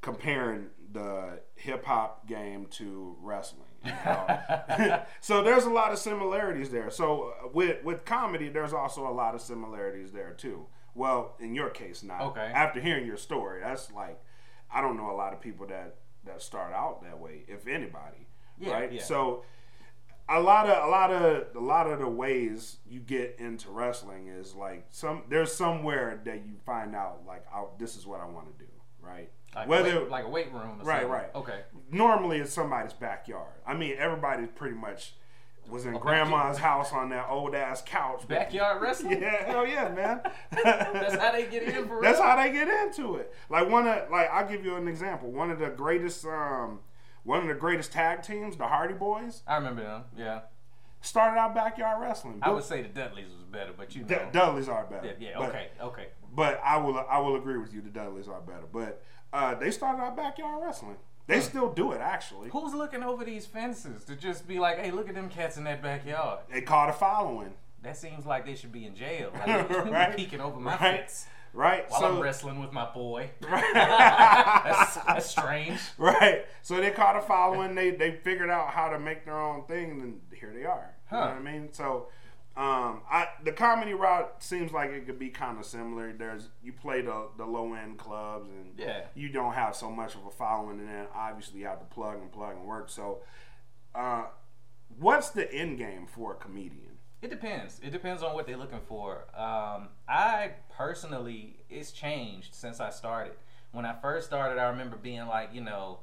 comparing 0.00 0.66
the 0.92 1.40
hip 1.54 1.84
hop 1.84 2.26
game 2.26 2.66
to 2.66 3.16
wrestling. 3.20 3.68
you 3.84 3.92
know? 4.04 5.02
so 5.20 5.42
there's 5.42 5.64
a 5.64 5.70
lot 5.70 5.92
of 5.92 5.98
similarities 5.98 6.70
there. 6.70 6.90
So 6.90 7.34
uh, 7.44 7.48
with 7.52 7.82
with 7.84 8.04
comedy, 8.04 8.48
there's 8.48 8.72
also 8.72 9.06
a 9.06 9.12
lot 9.12 9.34
of 9.34 9.40
similarities 9.40 10.12
there 10.12 10.32
too. 10.32 10.66
Well, 10.94 11.36
in 11.38 11.54
your 11.54 11.70
case, 11.70 12.02
not. 12.02 12.22
Okay. 12.22 12.50
After 12.54 12.80
hearing 12.80 13.06
your 13.06 13.16
story, 13.16 13.60
that's 13.62 13.92
like 13.92 14.20
I 14.72 14.80
don't 14.80 14.96
know 14.96 15.10
a 15.10 15.16
lot 15.16 15.32
of 15.32 15.40
people 15.40 15.66
that 15.68 15.96
that 16.24 16.42
start 16.42 16.72
out 16.72 17.02
that 17.02 17.18
way, 17.18 17.44
if 17.48 17.66
anybody. 17.66 18.26
Yeah, 18.58 18.72
right. 18.72 18.92
yeah. 18.92 19.02
So 19.02 19.44
a 20.28 20.40
lot 20.40 20.68
of 20.68 20.86
a 20.86 20.90
lot 20.90 21.10
of 21.10 21.56
a 21.56 21.60
lot 21.60 21.90
of 21.90 21.98
the 21.98 22.08
ways 22.08 22.76
you 22.88 23.00
get 23.00 23.36
into 23.38 23.70
wrestling 23.70 24.28
is 24.28 24.54
like 24.54 24.86
some 24.90 25.24
there's 25.28 25.52
somewhere 25.52 26.20
that 26.24 26.46
you 26.46 26.54
find 26.64 26.94
out 26.94 27.22
like 27.26 27.44
oh, 27.54 27.70
this 27.78 27.96
is 27.96 28.06
what 28.06 28.20
I 28.20 28.26
want 28.26 28.46
to 28.46 28.64
do, 28.64 28.70
right? 29.00 29.30
Like 29.54 29.68
Whether 29.68 29.96
a 29.96 30.00
weight, 30.02 30.10
like 30.10 30.24
a 30.24 30.28
weight 30.28 30.52
room. 30.52 30.80
Or 30.80 30.84
Right, 30.84 31.00
something. 31.02 31.10
right. 31.10 31.34
Okay. 31.34 31.60
normally 31.90 32.38
it's 32.38 32.52
somebody's 32.52 32.92
backyard. 32.92 33.48
I 33.66 33.74
mean, 33.74 33.96
everybody 33.98 34.46
pretty 34.46 34.76
much 34.76 35.14
was 35.68 35.86
in 35.86 35.94
grandma's 35.98 36.58
house 36.58 36.92
on 36.92 37.10
that 37.10 37.26
old 37.28 37.54
ass 37.54 37.82
couch. 37.84 38.26
Backyard 38.28 38.80
wrestling. 38.82 39.20
Yeah, 39.22 39.44
hell 39.44 39.66
yeah, 39.66 39.88
man. 39.88 40.20
That's 40.64 41.16
how 41.16 41.32
they 41.32 41.46
get 41.46 41.62
in 41.64 41.86
for 41.88 42.00
That's 42.02 42.18
how 42.20 42.36
they 42.36 42.52
get 42.52 42.68
into 42.68 43.16
it. 43.16 43.34
Like 43.48 43.68
one 43.68 43.86
of 43.86 44.10
like 44.10 44.28
I'll 44.32 44.48
give 44.48 44.64
you 44.64 44.76
an 44.76 44.88
example. 44.88 45.30
One 45.30 45.50
of 45.50 45.58
the 45.58 45.68
greatest 45.70 46.24
um 46.24 46.80
one 47.24 47.40
of 47.42 47.48
the 47.48 47.54
greatest 47.54 47.92
tag 47.92 48.22
teams, 48.22 48.56
the 48.56 48.66
Hardy 48.66 48.94
Boys, 48.94 49.42
I 49.46 49.56
remember 49.56 49.82
them. 49.82 50.04
Yeah. 50.16 50.40
started 51.02 51.38
out 51.38 51.54
backyard 51.54 52.00
wrestling. 52.00 52.38
I 52.42 52.50
would 52.50 52.64
say 52.64 52.82
the 52.82 52.88
Dudleys 52.88 53.26
was 53.26 53.44
better, 53.50 53.72
but 53.76 53.94
you 53.94 54.02
know. 54.02 54.08
D- 54.08 54.16
Dudleys 54.32 54.68
are 54.68 54.84
better. 54.86 55.06
yeah. 55.18 55.30
yeah, 55.30 55.38
But- 55.38 55.48
Okay. 55.50 55.68
Okay. 55.82 56.06
But 56.32 56.60
I 56.64 56.76
will 56.78 56.96
I 57.10 57.18
will 57.18 57.34
agree 57.36 57.58
with 57.58 57.74
you. 57.74 57.80
The 57.80 57.90
Dudleys 57.90 58.28
are 58.28 58.40
better. 58.40 58.66
But 58.72 59.02
uh, 59.32 59.54
they 59.54 59.70
started 59.70 60.02
out 60.02 60.16
backyard 60.16 60.62
wrestling. 60.62 60.96
They 61.26 61.40
still 61.40 61.70
do 61.72 61.92
it 61.92 62.00
actually. 62.00 62.50
Who's 62.50 62.74
looking 62.74 63.02
over 63.04 63.24
these 63.24 63.46
fences 63.46 64.04
to 64.04 64.16
just 64.16 64.48
be 64.48 64.58
like, 64.58 64.78
"Hey, 64.78 64.90
look 64.90 65.08
at 65.08 65.14
them 65.14 65.28
cats 65.28 65.56
in 65.56 65.64
that 65.64 65.80
backyard"? 65.82 66.40
They 66.52 66.60
caught 66.60 66.88
a 66.88 66.92
following. 66.92 67.54
That 67.82 67.96
seems 67.96 68.26
like 68.26 68.44
they 68.44 68.56
should 68.56 68.72
be 68.72 68.84
in 68.84 68.94
jail. 68.94 69.30
Like, 69.46 69.70
Right. 69.90 70.16
peeking 70.16 70.40
over 70.40 70.58
my 70.58 70.72
Right. 70.72 70.80
fence 71.00 71.26
Right. 71.52 71.88
while 71.90 72.00
so 72.00 72.06
I'm 72.16 72.20
wrestling 72.20 72.60
with 72.60 72.72
my 72.72 72.84
boy. 72.92 73.30
right. 73.42 73.64
That's, 73.74 74.96
that's 74.96 75.26
strange. 75.30 75.80
right. 75.98 76.44
So 76.62 76.80
they 76.80 76.90
caught 76.90 77.16
a 77.16 77.20
following. 77.22 77.74
They 77.74 77.90
they 77.92 78.12
figured 78.12 78.50
out 78.50 78.68
how 78.70 78.88
to 78.88 78.98
make 78.98 79.24
their 79.24 79.38
own 79.38 79.64
thing, 79.66 79.90
and 80.00 80.20
here 80.38 80.52
they 80.52 80.64
are. 80.64 80.94
You 81.10 81.16
know 81.16 81.24
what 81.26 81.36
I 81.36 81.38
mean? 81.40 81.72
So, 81.72 82.08
um, 82.56 83.02
I 83.10 83.28
the 83.44 83.52
comedy 83.52 83.94
route 83.94 84.42
seems 84.42 84.72
like 84.72 84.90
it 84.90 85.06
could 85.06 85.18
be 85.18 85.28
kind 85.30 85.58
of 85.58 85.64
similar. 85.64 86.12
There's 86.12 86.48
you 86.62 86.72
play 86.72 87.00
the 87.00 87.28
the 87.36 87.46
low 87.46 87.74
end 87.74 87.98
clubs, 87.98 88.48
and 88.50 88.74
Yeah. 88.76 89.02
you 89.14 89.28
don't 89.28 89.52
have 89.54 89.74
so 89.76 89.90
much 89.90 90.14
of 90.14 90.26
a 90.26 90.30
following, 90.30 90.80
and 90.80 90.88
then 90.88 91.06
obviously 91.14 91.60
you 91.60 91.66
have 91.66 91.78
to 91.78 91.86
plug 91.86 92.16
and 92.20 92.30
plug 92.32 92.56
and 92.56 92.64
work. 92.66 92.90
So, 92.90 93.20
uh, 93.94 94.24
what's 94.98 95.30
the 95.30 95.50
end 95.52 95.78
game 95.78 96.06
for 96.06 96.32
a 96.32 96.36
comedian? 96.36 96.98
It 97.22 97.30
depends. 97.30 97.80
It 97.82 97.90
depends 97.90 98.22
on 98.22 98.34
what 98.34 98.46
they're 98.46 98.56
looking 98.56 98.80
for. 98.88 99.26
Um, 99.38 99.88
I 100.08 100.52
personally, 100.76 101.56
it's 101.68 101.92
changed 101.92 102.54
since 102.54 102.80
I 102.80 102.90
started. 102.90 103.34
When 103.72 103.84
I 103.84 103.94
first 104.00 104.26
started, 104.26 104.58
I 104.58 104.68
remember 104.70 104.96
being 104.96 105.26
like, 105.26 105.50
you 105.52 105.60
know, 105.60 106.00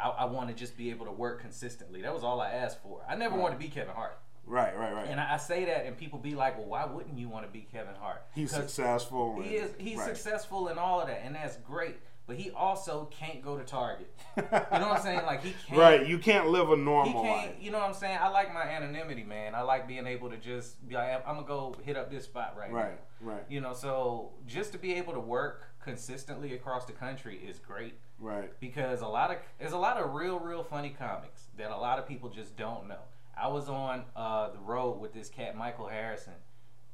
I, 0.00 0.08
I 0.08 0.24
want 0.24 0.48
to 0.48 0.54
just 0.54 0.76
be 0.78 0.90
able 0.90 1.04
to 1.06 1.12
work 1.12 1.40
consistently. 1.40 2.00
That 2.02 2.14
was 2.14 2.22
all 2.24 2.40
I 2.40 2.50
asked 2.50 2.80
for. 2.82 3.02
I 3.08 3.16
never 3.16 3.36
wanted 3.36 3.56
to 3.56 3.58
be 3.60 3.68
Kevin 3.68 3.94
Hart. 3.94 4.18
Right, 4.46 4.76
right, 4.76 4.92
right. 4.92 5.06
And 5.08 5.20
I, 5.20 5.34
I 5.34 5.36
say 5.36 5.64
that, 5.66 5.86
and 5.86 5.96
people 5.96 6.18
be 6.18 6.34
like, 6.34 6.58
well, 6.58 6.66
why 6.66 6.84
wouldn't 6.84 7.16
you 7.18 7.28
want 7.28 7.46
to 7.46 7.52
be 7.52 7.66
Kevin 7.72 7.94
Hart? 8.00 8.22
He's 8.34 8.50
successful. 8.50 9.40
He 9.40 9.56
and- 9.56 9.66
is. 9.66 9.70
He's 9.78 9.98
right. 9.98 10.08
successful 10.08 10.68
in 10.68 10.78
all 10.78 11.00
of 11.00 11.06
that, 11.08 11.22
and 11.24 11.34
that's 11.34 11.56
great. 11.58 11.96
But 12.24 12.36
he 12.36 12.52
also 12.52 13.10
can't 13.10 13.42
go 13.42 13.56
to 13.58 13.64
Target. 13.64 14.08
You 14.36 14.42
know 14.42 14.48
what 14.60 14.72
I'm 14.72 15.02
saying? 15.02 15.26
Like 15.26 15.42
he 15.42 15.52
can't. 15.66 15.78
Right, 15.80 16.06
you 16.06 16.18
can't 16.18 16.48
live 16.48 16.70
a 16.70 16.76
normal 16.76 17.24
life. 17.24 17.50
you 17.60 17.72
know 17.72 17.78
what 17.78 17.88
I'm 17.88 17.94
saying? 17.94 18.16
I 18.20 18.28
like 18.28 18.54
my 18.54 18.62
anonymity, 18.62 19.24
man. 19.24 19.56
I 19.56 19.62
like 19.62 19.88
being 19.88 20.06
able 20.06 20.30
to 20.30 20.36
just 20.36 20.86
be 20.88 20.94
like, 20.94 21.26
I'm 21.26 21.34
gonna 21.34 21.46
go 21.46 21.74
hit 21.82 21.96
up 21.96 22.10
this 22.12 22.24
spot 22.24 22.54
right, 22.56 22.70
Right, 22.70 22.92
now. 23.20 23.32
right, 23.32 23.42
You 23.48 23.60
know, 23.60 23.72
so 23.72 24.30
just 24.46 24.70
to 24.72 24.78
be 24.78 24.94
able 24.94 25.12
to 25.14 25.20
work 25.20 25.64
consistently 25.82 26.54
across 26.54 26.84
the 26.84 26.92
country 26.92 27.38
is 27.44 27.58
great 27.58 27.94
right. 28.20 28.52
because 28.60 29.00
a 29.00 29.08
lot 29.08 29.32
of 29.32 29.38
there's 29.58 29.72
a 29.72 29.78
lot 29.78 29.96
of 29.96 30.14
real, 30.14 30.38
real 30.38 30.62
funny 30.62 30.94
comics 30.96 31.46
that 31.58 31.72
a 31.72 31.76
lot 31.76 31.98
of 31.98 32.06
people 32.06 32.28
just 32.28 32.56
don't 32.56 32.86
know. 32.86 33.00
I 33.36 33.48
was 33.48 33.68
on 33.68 34.04
uh, 34.14 34.50
the 34.50 34.58
road 34.58 35.00
with 35.00 35.12
this 35.12 35.28
cat 35.28 35.56
Michael 35.56 35.86
Harrison, 35.88 36.34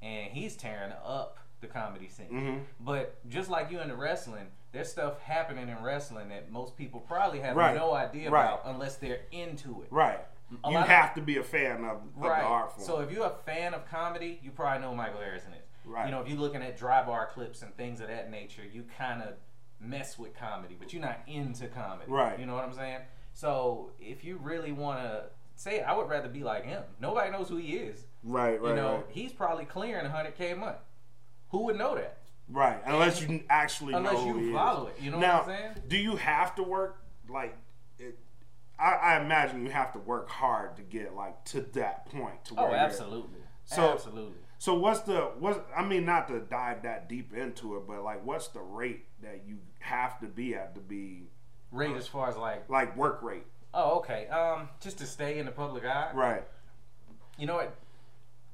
and 0.02 0.30
he's 0.30 0.56
tearing 0.56 0.92
up 1.04 1.38
the 1.60 1.66
comedy 1.66 2.08
scene. 2.08 2.26
hmm 2.28 2.58
But 2.80 3.16
just 3.28 3.50
like 3.50 3.70
you 3.70 3.80
in 3.80 3.88
the 3.88 3.96
wrestling, 3.96 4.46
there's 4.72 4.88
stuff 4.90 5.20
happening 5.20 5.68
in 5.68 5.82
wrestling 5.82 6.28
that 6.28 6.50
most 6.52 6.76
people 6.76 7.00
probably 7.00 7.40
have 7.40 7.56
Right. 7.56 7.74
no 7.74 7.92
idea 7.94 8.30
Right. 8.30 8.44
about 8.44 8.62
unless 8.66 8.96
they're 8.96 9.22
into 9.32 9.82
it. 9.82 9.88
Right. 9.90 10.20
A 10.64 10.68
you 10.68 10.74
lot 10.74 10.84
of- 10.84 10.88
have 10.88 11.14
to 11.14 11.20
be 11.20 11.36
a 11.38 11.42
fan 11.42 11.84
of, 11.84 11.96
of 11.96 12.02
Right. 12.16 12.40
the 12.42 12.46
art 12.46 12.72
form. 12.72 12.86
So 12.86 13.00
if 13.00 13.10
you're 13.10 13.26
a 13.26 13.30
fan 13.44 13.74
of 13.74 13.84
comedy, 13.86 14.38
you 14.42 14.50
probably 14.52 14.80
know 14.86 14.94
Michael 14.94 15.20
Harrison 15.20 15.52
is. 15.52 15.64
Right. 15.84 16.04
You 16.06 16.12
know, 16.12 16.20
if 16.20 16.28
you're 16.28 16.38
looking 16.38 16.62
at 16.62 16.76
dry 16.76 17.02
bar 17.02 17.26
clips 17.26 17.62
and 17.62 17.74
things 17.76 18.00
of 18.00 18.08
that 18.08 18.30
nature, 18.30 18.62
you 18.64 18.84
kind 18.96 19.22
of 19.22 19.34
mess 19.80 20.18
with 20.18 20.34
comedy, 20.36 20.76
but 20.78 20.92
you're 20.92 21.02
not 21.02 21.18
into 21.26 21.66
comedy. 21.68 22.10
Right. 22.10 22.38
You 22.38 22.46
know 22.46 22.54
what 22.54 22.64
I'm 22.64 22.72
saying? 22.74 23.00
So 23.32 23.90
if 23.98 24.22
you 24.24 24.36
really 24.38 24.72
want 24.72 25.00
to 25.00 25.24
say 25.58 25.80
it, 25.80 25.84
I 25.86 25.96
would 25.96 26.08
rather 26.08 26.28
be 26.28 26.42
like 26.42 26.64
him. 26.64 26.82
Nobody 27.00 27.30
knows 27.30 27.48
who 27.48 27.56
he 27.56 27.76
is. 27.76 28.04
right, 28.22 28.60
right, 28.60 28.70
you 28.70 28.76
know, 28.76 28.96
right. 28.96 29.04
he's 29.08 29.32
probably 29.32 29.64
clearing 29.64 30.06
100k 30.06 30.52
a 30.52 30.56
month. 30.56 30.78
Who 31.50 31.64
would 31.64 31.76
know 31.76 31.94
that? 31.96 32.18
Right. 32.48 32.80
Unless 32.86 33.22
you 33.22 33.42
actually 33.50 33.94
Unless 33.94 34.14
know 34.14 34.32
who 34.32 34.40
you 34.40 34.52
follow 34.54 34.88
is. 34.88 34.96
it. 34.96 35.02
You 35.02 35.10
know 35.10 35.18
now, 35.18 35.40
what 35.40 35.50
I'm 35.50 35.58
saying? 35.58 35.72
do 35.88 35.98
you 35.98 36.16
have 36.16 36.54
to 36.54 36.62
work 36.62 37.02
like 37.28 37.56
it? 37.98 38.18
I, 38.78 38.92
I 38.92 39.20
imagine 39.20 39.64
you 39.64 39.70
have 39.70 39.92
to 39.92 39.98
work 39.98 40.30
hard 40.30 40.76
to 40.76 40.82
get 40.82 41.14
like 41.14 41.44
to 41.46 41.60
that 41.74 42.06
point. 42.10 42.44
To 42.46 42.54
oh, 42.56 42.64
where 42.64 42.72
Oh, 42.72 42.74
absolutely. 42.74 43.40
So- 43.64 43.92
absolutely. 43.92 44.38
So 44.60 44.74
what's 44.74 45.00
the 45.00 45.30
what's 45.38 45.60
I 45.76 45.84
mean 45.84 46.04
not 46.04 46.26
to 46.28 46.40
dive 46.40 46.82
that 46.82 47.08
deep 47.08 47.32
into 47.32 47.76
it, 47.76 47.86
but 47.86 48.02
like 48.02 48.26
what's 48.26 48.48
the 48.48 48.60
rate 48.60 49.04
that 49.22 49.42
you 49.46 49.58
have 49.78 50.18
to 50.18 50.26
be 50.26 50.56
at 50.56 50.74
to 50.74 50.80
be 50.80 51.28
Rate 51.70 51.94
as 51.96 52.08
far 52.08 52.28
as 52.28 52.36
like, 52.36 52.68
like 52.68 52.96
work 52.96 53.22
rate? 53.22 53.44
Oh, 53.80 53.98
okay. 53.98 54.26
Um, 54.26 54.68
just 54.80 54.98
to 54.98 55.06
stay 55.06 55.38
in 55.38 55.46
the 55.46 55.52
public 55.52 55.84
eye. 55.84 56.10
Right. 56.12 56.42
you 57.38 57.46
know 57.46 57.54
what? 57.54 57.76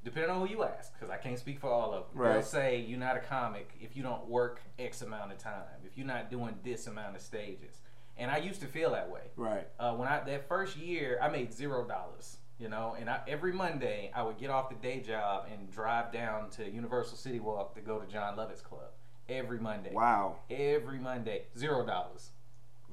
Depending 0.05 0.31
on 0.31 0.47
who 0.47 0.53
you 0.53 0.65
ask, 0.65 0.93
because 0.93 1.09
I 1.09 1.17
can't 1.17 1.39
speak 1.39 1.59
for 1.61 1.71
all 1.71 1.95
of 1.95 2.05
them. 2.13 2.23
Right. 2.23 2.33
They'll 2.35 2.43
say 2.43 2.85
you're 2.87 2.99
not 2.99 3.17
a 3.17 3.21
comic 3.21 3.71
if 3.81 3.97
you 3.97 4.03
don't 4.03 4.27
work 4.29 4.61
X 4.79 5.01
amount 5.01 5.33
of 5.33 5.39
time, 5.39 5.81
if 5.87 5.97
you're 5.97 6.07
not 6.07 6.31
doing 6.31 6.55
this 6.63 6.87
amount 6.89 7.17
of 7.17 7.23
stages. 7.23 7.81
And 8.19 8.31
I 8.31 8.37
used 8.37 8.61
to 8.61 8.67
feel 8.67 8.91
that 8.91 9.11
way. 9.11 9.23
Right. 9.35 9.67
Uh, 9.81 9.95
when 9.95 10.09
I 10.09 10.21
that 10.25 10.47
first 10.47 10.77
year, 10.77 11.19
I 11.23 11.31
made 11.31 11.55
zero 11.55 11.87
dollars. 11.87 12.37
You 12.59 12.69
know, 12.69 12.95
and 13.01 13.09
I, 13.09 13.21
every 13.27 13.53
Monday 13.53 14.13
I 14.15 14.23
would 14.23 14.39
get 14.39 14.51
off 14.51 14.69
the 14.69 14.77
day 14.77 15.01
job 15.01 15.47
and 15.51 15.71
drive 15.73 16.13
down 16.13 16.51
to 16.51 16.71
Universal 16.71 17.17
City 17.17 17.41
Walk 17.41 17.75
to 17.75 17.81
go 17.81 17.99
to 17.99 18.07
Jon 18.07 18.37
Lovitz's 18.37 18.61
club. 18.61 18.91
Every 19.29 19.59
Monday. 19.59 19.91
Wow. 19.93 20.37
Every 20.51 20.99
Monday, 20.99 21.45
zero 21.57 21.87
dollars 21.87 22.31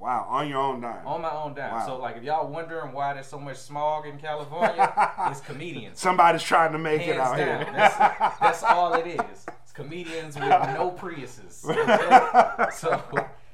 Wow. 0.01 0.25
On 0.29 0.49
your 0.49 0.57
own 0.57 0.81
dime. 0.81 1.05
on 1.05 1.21
my 1.21 1.29
own 1.29 1.53
dime. 1.53 1.73
Wow. 1.73 1.85
So 1.85 1.97
like, 1.99 2.17
if 2.17 2.23
y'all 2.23 2.47
wondering 2.47 2.91
why 2.91 3.13
there's 3.13 3.27
so 3.27 3.39
much 3.39 3.57
smog 3.57 4.07
in 4.07 4.17
California, 4.17 4.91
it's 5.27 5.41
comedians. 5.41 5.99
Somebody's 5.99 6.41
trying 6.41 6.71
to 6.71 6.79
make 6.79 7.01
it 7.07 7.19
out 7.19 7.37
down. 7.37 7.65
here. 7.65 7.71
That's, 7.71 8.39
that's 8.39 8.63
all 8.63 8.95
it 8.95 9.05
is. 9.05 9.45
It's 9.61 9.71
comedians 9.71 10.35
with 10.35 10.49
no 10.49 10.97
Priuses. 10.99 11.63
okay? 11.69 12.71
So 12.73 12.99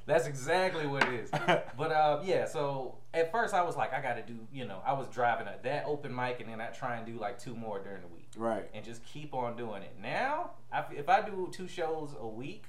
that's 0.05 0.25
exactly 0.25 0.87
what 0.87 1.03
it 1.09 1.15
is. 1.15 1.29
But 1.77 1.91
uh, 1.91 2.21
yeah, 2.23 2.45
so 2.45 2.95
at 3.13 3.29
first 3.29 3.53
I 3.53 3.63
was 3.63 3.75
like, 3.75 3.93
I 3.93 4.01
got 4.01 4.13
to 4.13 4.21
do, 4.21 4.39
you 4.53 4.65
know, 4.65 4.81
I 4.85 4.93
was 4.93 5.07
driving 5.09 5.47
a, 5.47 5.55
that 5.63 5.83
open 5.85 6.15
mic 6.15 6.39
and 6.39 6.49
then 6.49 6.61
I 6.61 6.67
try 6.67 6.95
and 6.95 7.05
do 7.05 7.19
like 7.19 7.37
two 7.39 7.55
more 7.55 7.79
during 7.83 8.01
the 8.01 8.07
week 8.07 8.29
right. 8.37 8.69
and 8.73 8.85
just 8.85 9.03
keep 9.03 9.33
on 9.33 9.57
doing 9.57 9.83
it. 9.83 9.97
Now, 10.01 10.51
I, 10.71 10.85
if 10.95 11.09
I 11.09 11.27
do 11.27 11.49
two 11.51 11.67
shows 11.67 12.15
a 12.17 12.27
week, 12.27 12.63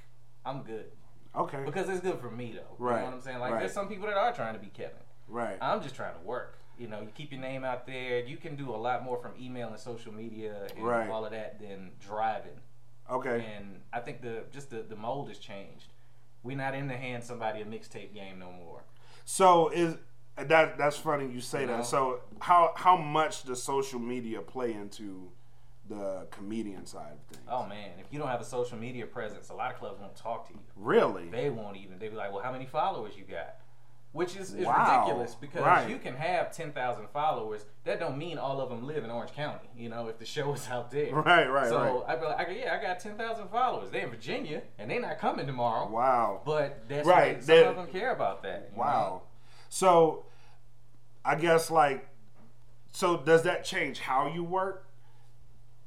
I'm 0.44 0.62
good 0.62 0.86
Okay. 1.38 1.62
because 1.64 1.88
it's 1.88 2.00
good 2.00 2.18
for 2.18 2.30
me 2.30 2.52
though. 2.54 2.74
Right. 2.78 2.96
You 2.96 3.00
know 3.00 3.06
what 3.06 3.14
I'm 3.14 3.20
saying? 3.20 3.38
Like 3.38 3.52
Right. 3.52 3.60
there's 3.60 3.72
some 3.72 3.88
people 3.88 4.06
that 4.08 4.16
are 4.16 4.32
trying 4.32 4.54
to 4.54 4.60
be 4.60 4.66
Kevin. 4.68 4.96
Right. 5.28 5.56
I'm 5.60 5.82
just 5.82 5.94
trying 5.94 6.14
to 6.14 6.20
work. 6.20 6.58
You 6.78 6.88
know, 6.88 7.00
you 7.00 7.08
keep 7.14 7.32
your 7.32 7.40
name 7.40 7.64
out 7.64 7.86
there. 7.86 8.20
You 8.20 8.36
can 8.36 8.54
do 8.56 8.70
a 8.70 8.76
lot 8.76 9.02
more 9.04 9.18
from 9.20 9.32
email 9.40 9.68
and 9.68 9.78
social 9.78 10.12
media 10.12 10.66
and 10.76 10.84
Right. 10.84 11.08
all 11.10 11.24
of 11.24 11.32
that 11.32 11.58
than 11.60 11.90
driving. 12.00 12.60
Okay. 13.10 13.44
And 13.56 13.80
I 13.92 14.00
think 14.00 14.20
the 14.22 14.44
just 14.52 14.70
the, 14.70 14.82
the 14.82 14.96
mold 14.96 15.28
has 15.28 15.38
changed. 15.38 15.92
We're 16.42 16.56
not 16.56 16.74
in 16.74 16.86
the 16.88 16.96
hand 16.96 17.24
somebody 17.24 17.60
a 17.62 17.64
mixtape 17.64 18.14
game 18.14 18.38
no 18.38 18.50
more. 18.52 18.84
So 19.24 19.68
is 19.70 19.96
that 20.36 20.78
that's 20.78 20.96
funny 20.96 21.26
you 21.26 21.40
say 21.40 21.62
You 21.62 21.66
know? 21.66 21.76
that. 21.78 21.86
So 21.86 22.20
how 22.40 22.72
how 22.76 22.96
much 22.96 23.42
does 23.44 23.62
social 23.62 23.98
media 23.98 24.40
play 24.40 24.72
into 24.72 25.30
the 25.88 26.26
comedian 26.30 26.86
side 26.86 27.12
of 27.12 27.20
things? 27.36 27.46
Oh 27.50 27.66
man, 27.66 27.90
if 27.98 28.06
you 28.12 28.18
don't 28.18 28.28
have 28.28 28.40
a 28.40 28.44
social 28.44 28.78
media 28.78 29.06
presence, 29.06 29.48
a 29.50 29.54
lot 29.54 29.72
of 29.72 29.78
clubs 29.78 30.00
won't 30.00 30.16
talk 30.16 30.46
to 30.48 30.54
you. 30.54 30.60
Really? 30.76 31.28
They 31.28 31.50
won't 31.50 31.76
even. 31.76 31.98
They 31.98 32.08
be 32.08 32.16
like, 32.16 32.32
"Well, 32.32 32.42
how 32.42 32.52
many 32.52 32.66
followers 32.66 33.14
you 33.16 33.24
got?" 33.24 33.56
Which 34.12 34.36
is, 34.36 34.54
is 34.54 34.64
Wow. 34.66 35.02
ridiculous 35.02 35.34
because 35.34 35.60
Right. 35.60 35.88
you 35.88 35.98
can 35.98 36.16
have 36.16 36.50
ten 36.50 36.72
thousand 36.72 37.08
followers. 37.10 37.66
That 37.84 38.00
don't 38.00 38.16
mean 38.16 38.38
all 38.38 38.58
of 38.60 38.70
them 38.70 38.86
live 38.86 39.04
in 39.04 39.10
Orange 39.10 39.32
County. 39.32 39.68
You 39.76 39.90
know, 39.90 40.08
if 40.08 40.18
the 40.18 40.24
show 40.24 40.52
is 40.54 40.66
out 40.70 40.90
there. 40.90 41.14
Right, 41.14 41.46
right, 41.46 41.68
so 41.68 41.78
right. 41.78 42.02
I'd 42.14 42.20
be 42.20 42.26
like, 42.26 42.48
I 42.48 42.52
yeah, 42.52 42.74
I 42.78 42.82
got 42.82 43.00
ten 43.00 43.16
thousand 43.18 43.48
followers. 43.48 43.90
They're 43.90 44.04
in 44.04 44.10
Virginia 44.10 44.62
and 44.78 44.90
they're 44.90 45.00
not 45.00 45.18
coming 45.18 45.46
tomorrow. 45.46 45.88
Wow. 45.88 46.40
But 46.44 46.88
that's 46.88 47.06
Right. 47.06 47.42
Some 47.42 47.46
they're- 47.54 47.66
of 47.68 47.76
them 47.76 47.86
care 47.88 48.12
about 48.12 48.42
that. 48.44 48.70
Wow. 48.74 49.22
So 49.68 50.24
I 51.24 51.34
guess 51.34 51.70
like 51.70 52.08
so 52.90 53.18
does 53.18 53.42
that 53.42 53.62
change 53.64 54.00
how 54.00 54.26
you 54.26 54.42
work? 54.42 54.86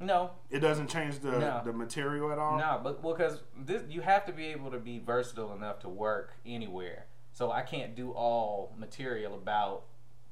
No, 0.02 0.32
It 0.50 0.60
doesn't 0.60 0.88
change 0.90 1.20
the 1.20 1.32
No. 1.40 1.62
the 1.64 1.72
material 1.74 2.32
at 2.32 2.40
all? 2.40 2.58
No, 2.58 2.80
but 2.84 3.04
well, 3.04 3.14
because 3.14 3.42
this, 3.58 3.84
you 3.90 4.02
have 4.02 4.26
to 4.26 4.34
be 4.34 4.48
able 4.48 4.72
to 4.72 4.80
be 4.80 5.00
versatile 5.00 5.54
enough 5.54 5.80
to 5.82 5.90
work 5.90 6.34
anywhere. 6.46 7.06
So 7.34 7.52
I 7.52 7.62
can't 7.62 7.96
do 7.96 8.12
all 8.12 8.74
material 8.78 9.36
about 9.36 9.84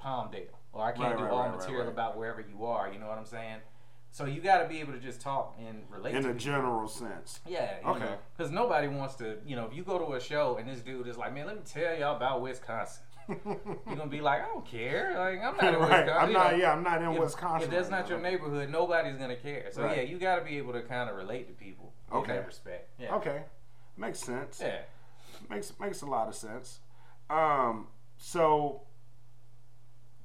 Palmdale, 0.04 0.48
or 0.74 0.84
I 0.84 0.92
can't 0.92 1.10
Right, 1.10 1.18
do 1.18 1.24
right, 1.24 1.32
all 1.32 1.44
right, 1.50 1.58
material 1.58 1.88
about 1.88 2.18
wherever 2.18 2.42
you 2.42 2.66
are. 2.66 2.92
You 2.92 3.00
know 3.00 3.08
what 3.08 3.18
I'm 3.18 3.26
saying? 3.26 3.60
So 4.12 4.26
you 4.26 4.42
got 4.42 4.64
to 4.64 4.68
be 4.68 4.80
able 4.80 4.94
to 4.94 5.00
just 5.00 5.22
talk 5.22 5.56
and 5.60 5.84
relate. 5.90 6.12
In 6.16 6.18
a 6.18 6.22
people. 6.30 6.40
general 6.40 6.88
sense. 6.88 7.42
Yeah. 7.48 7.76
Okay. 7.86 8.16
Because 8.36 8.52
nobody 8.52 8.88
wants 8.88 9.14
to, 9.16 9.38
you 9.46 9.56
know, 9.56 9.66
if 9.66 9.76
you 9.76 9.84
go 9.84 10.00
to 10.00 10.14
a 10.16 10.20
show 10.20 10.58
and 10.58 10.68
this 10.68 10.82
dude 10.82 11.08
is 11.08 11.16
like, 11.16 11.32
man, 11.34 11.46
let 11.46 11.56
me 11.58 11.62
tell 11.64 11.96
y'all 11.96 12.16
about 12.16 12.42
Wisconsin. 12.42 13.04
You're 13.30 13.96
gonna 13.96 14.08
be 14.08 14.22
like, 14.22 14.42
I 14.42 14.48
don't 14.48 14.66
care. 14.66 15.14
Like 15.18 15.40
I'm 15.44 15.56
not 15.58 15.74
in 15.74 15.80
right. 15.80 16.06
Wisconsin. 16.06 16.16
I'm 16.20 16.34
not. 16.34 16.52
know. 16.52 16.58
Yeah, 16.58 16.74
I'm 16.74 16.84
not 16.84 17.02
in 17.02 17.12
if, 17.12 17.20
Wisconsin. 17.20 17.70
If 17.70 17.72
that's 17.76 17.90
right 17.90 18.00
not 18.02 18.10
your 18.10 18.20
neighborhood, 18.20 18.70
nobody's 18.70 19.18
gonna 19.18 19.36
care. 19.36 19.70
So 19.72 19.84
Right. 19.84 19.98
yeah, 19.98 20.04
you 20.04 20.18
got 20.18 20.38
to 20.38 20.46
be 20.46 20.58
able 20.58 20.74
to 20.74 20.82
kind 20.82 21.10
of 21.10 21.16
relate 21.16 21.48
to 21.48 21.54
people. 21.54 21.94
Okay. 22.12 22.34
that 22.34 22.46
respect. 22.48 22.90
Yeah. 23.00 23.16
Okay, 23.16 23.44
makes 23.98 24.20
sense. 24.20 24.60
Yeah. 24.62 24.80
Makes 25.50 25.74
makes 25.80 26.02
a 26.02 26.06
lot 26.08 26.28
of 26.28 26.36
sense. 26.36 26.80
Um, 27.30 27.88
so, 28.18 28.82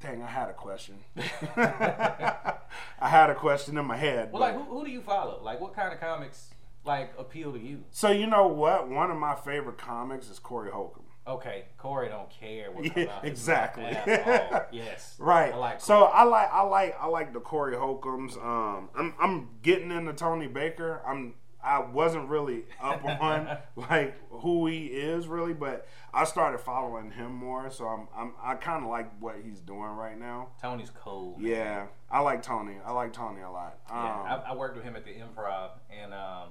dang, 0.01 0.23
I 0.23 0.27
had 0.27 0.49
a 0.49 0.55
question. 0.55 0.97
I 1.57 3.09
had 3.09 3.31
a 3.31 3.35
question 3.35 3.77
in 3.79 3.85
my 3.85 3.97
head. 3.97 4.33
Well, 4.33 4.41
like, 4.41 4.55
who, 4.55 4.63
who 4.65 4.85
do 4.85 4.91
you 4.91 5.01
follow? 5.03 5.41
Like, 5.43 5.61
what 5.61 5.75
kind 5.75 5.93
of 5.93 6.01
comics 6.01 6.51
like 6.85 7.13
appeal 7.19 7.53
to 7.53 7.59
you? 7.59 7.85
so 7.91 8.11
you 8.11 8.27
know 8.27 8.47
what? 8.47 8.89
One 8.89 9.11
of 9.11 9.17
my 9.19 9.35
favorite 9.35 9.79
comics 9.79 10.29
is 10.31 10.39
Corey 10.39 10.71
Holcomb. 10.71 11.04
Okay, 11.27 11.65
Corey 11.79 12.09
don't 12.09 12.29
care 12.29 12.71
what 12.71 12.85
Yeah, 12.97 13.21
exactly. 13.23 13.85
all. 13.87 14.63
Yes. 14.73 15.17
Right. 15.19 15.53
I 15.55 15.57
like 15.57 15.81
so 15.81 16.05
I 16.05 16.25
like 16.25 16.53
I 16.53 16.63
like 16.63 16.97
I 17.01 17.07
like 17.07 17.33
the 17.33 17.41
Corey 17.41 17.77
Holcombs. 17.77 18.37
Um, 18.37 18.91
I'm 18.97 19.15
I'm 19.19 19.49
getting 19.63 19.91
into 19.91 20.13
Tony 20.13 20.49
Baker. 20.49 21.01
I'm 21.07 21.35
I 21.63 21.79
wasn't 21.79 22.29
really 22.29 22.65
up 22.79 23.03
on 23.07 23.57
like 23.77 24.15
who 24.29 24.67
he 24.67 24.87
is 24.87 25.27
really, 25.27 25.55
but 25.55 25.89
I 26.13 26.25
started 26.25 26.59
following 26.59 27.11
him 27.11 27.33
more. 27.35 27.71
So 27.71 27.87
I'm, 27.87 28.07
I'm 28.15 28.35
I 28.43 28.55
kind 28.57 28.85
of 28.85 28.91
like 28.91 29.11
what 29.19 29.37
he's 29.43 29.61
doing 29.61 29.81
right 29.81 30.19
now. 30.19 30.49
Tony's 30.61 30.91
cold. 30.91 31.41
Yeah, 31.41 31.87
I 32.11 32.21
like 32.21 32.43
Tony. 32.43 32.75
I 32.85 32.93
like 32.93 33.15
Tony 33.15 33.41
a 33.41 33.51
lot. 33.51 33.79
Um, 33.89 34.05
Yeah, 34.05 34.43
I, 34.47 34.51
I 34.51 34.55
worked 34.55 34.77
with 34.77 34.85
him 34.85 34.95
at 34.95 35.07
the 35.07 35.13
Improv, 35.13 35.71
and 35.91 36.13
um, 36.13 36.49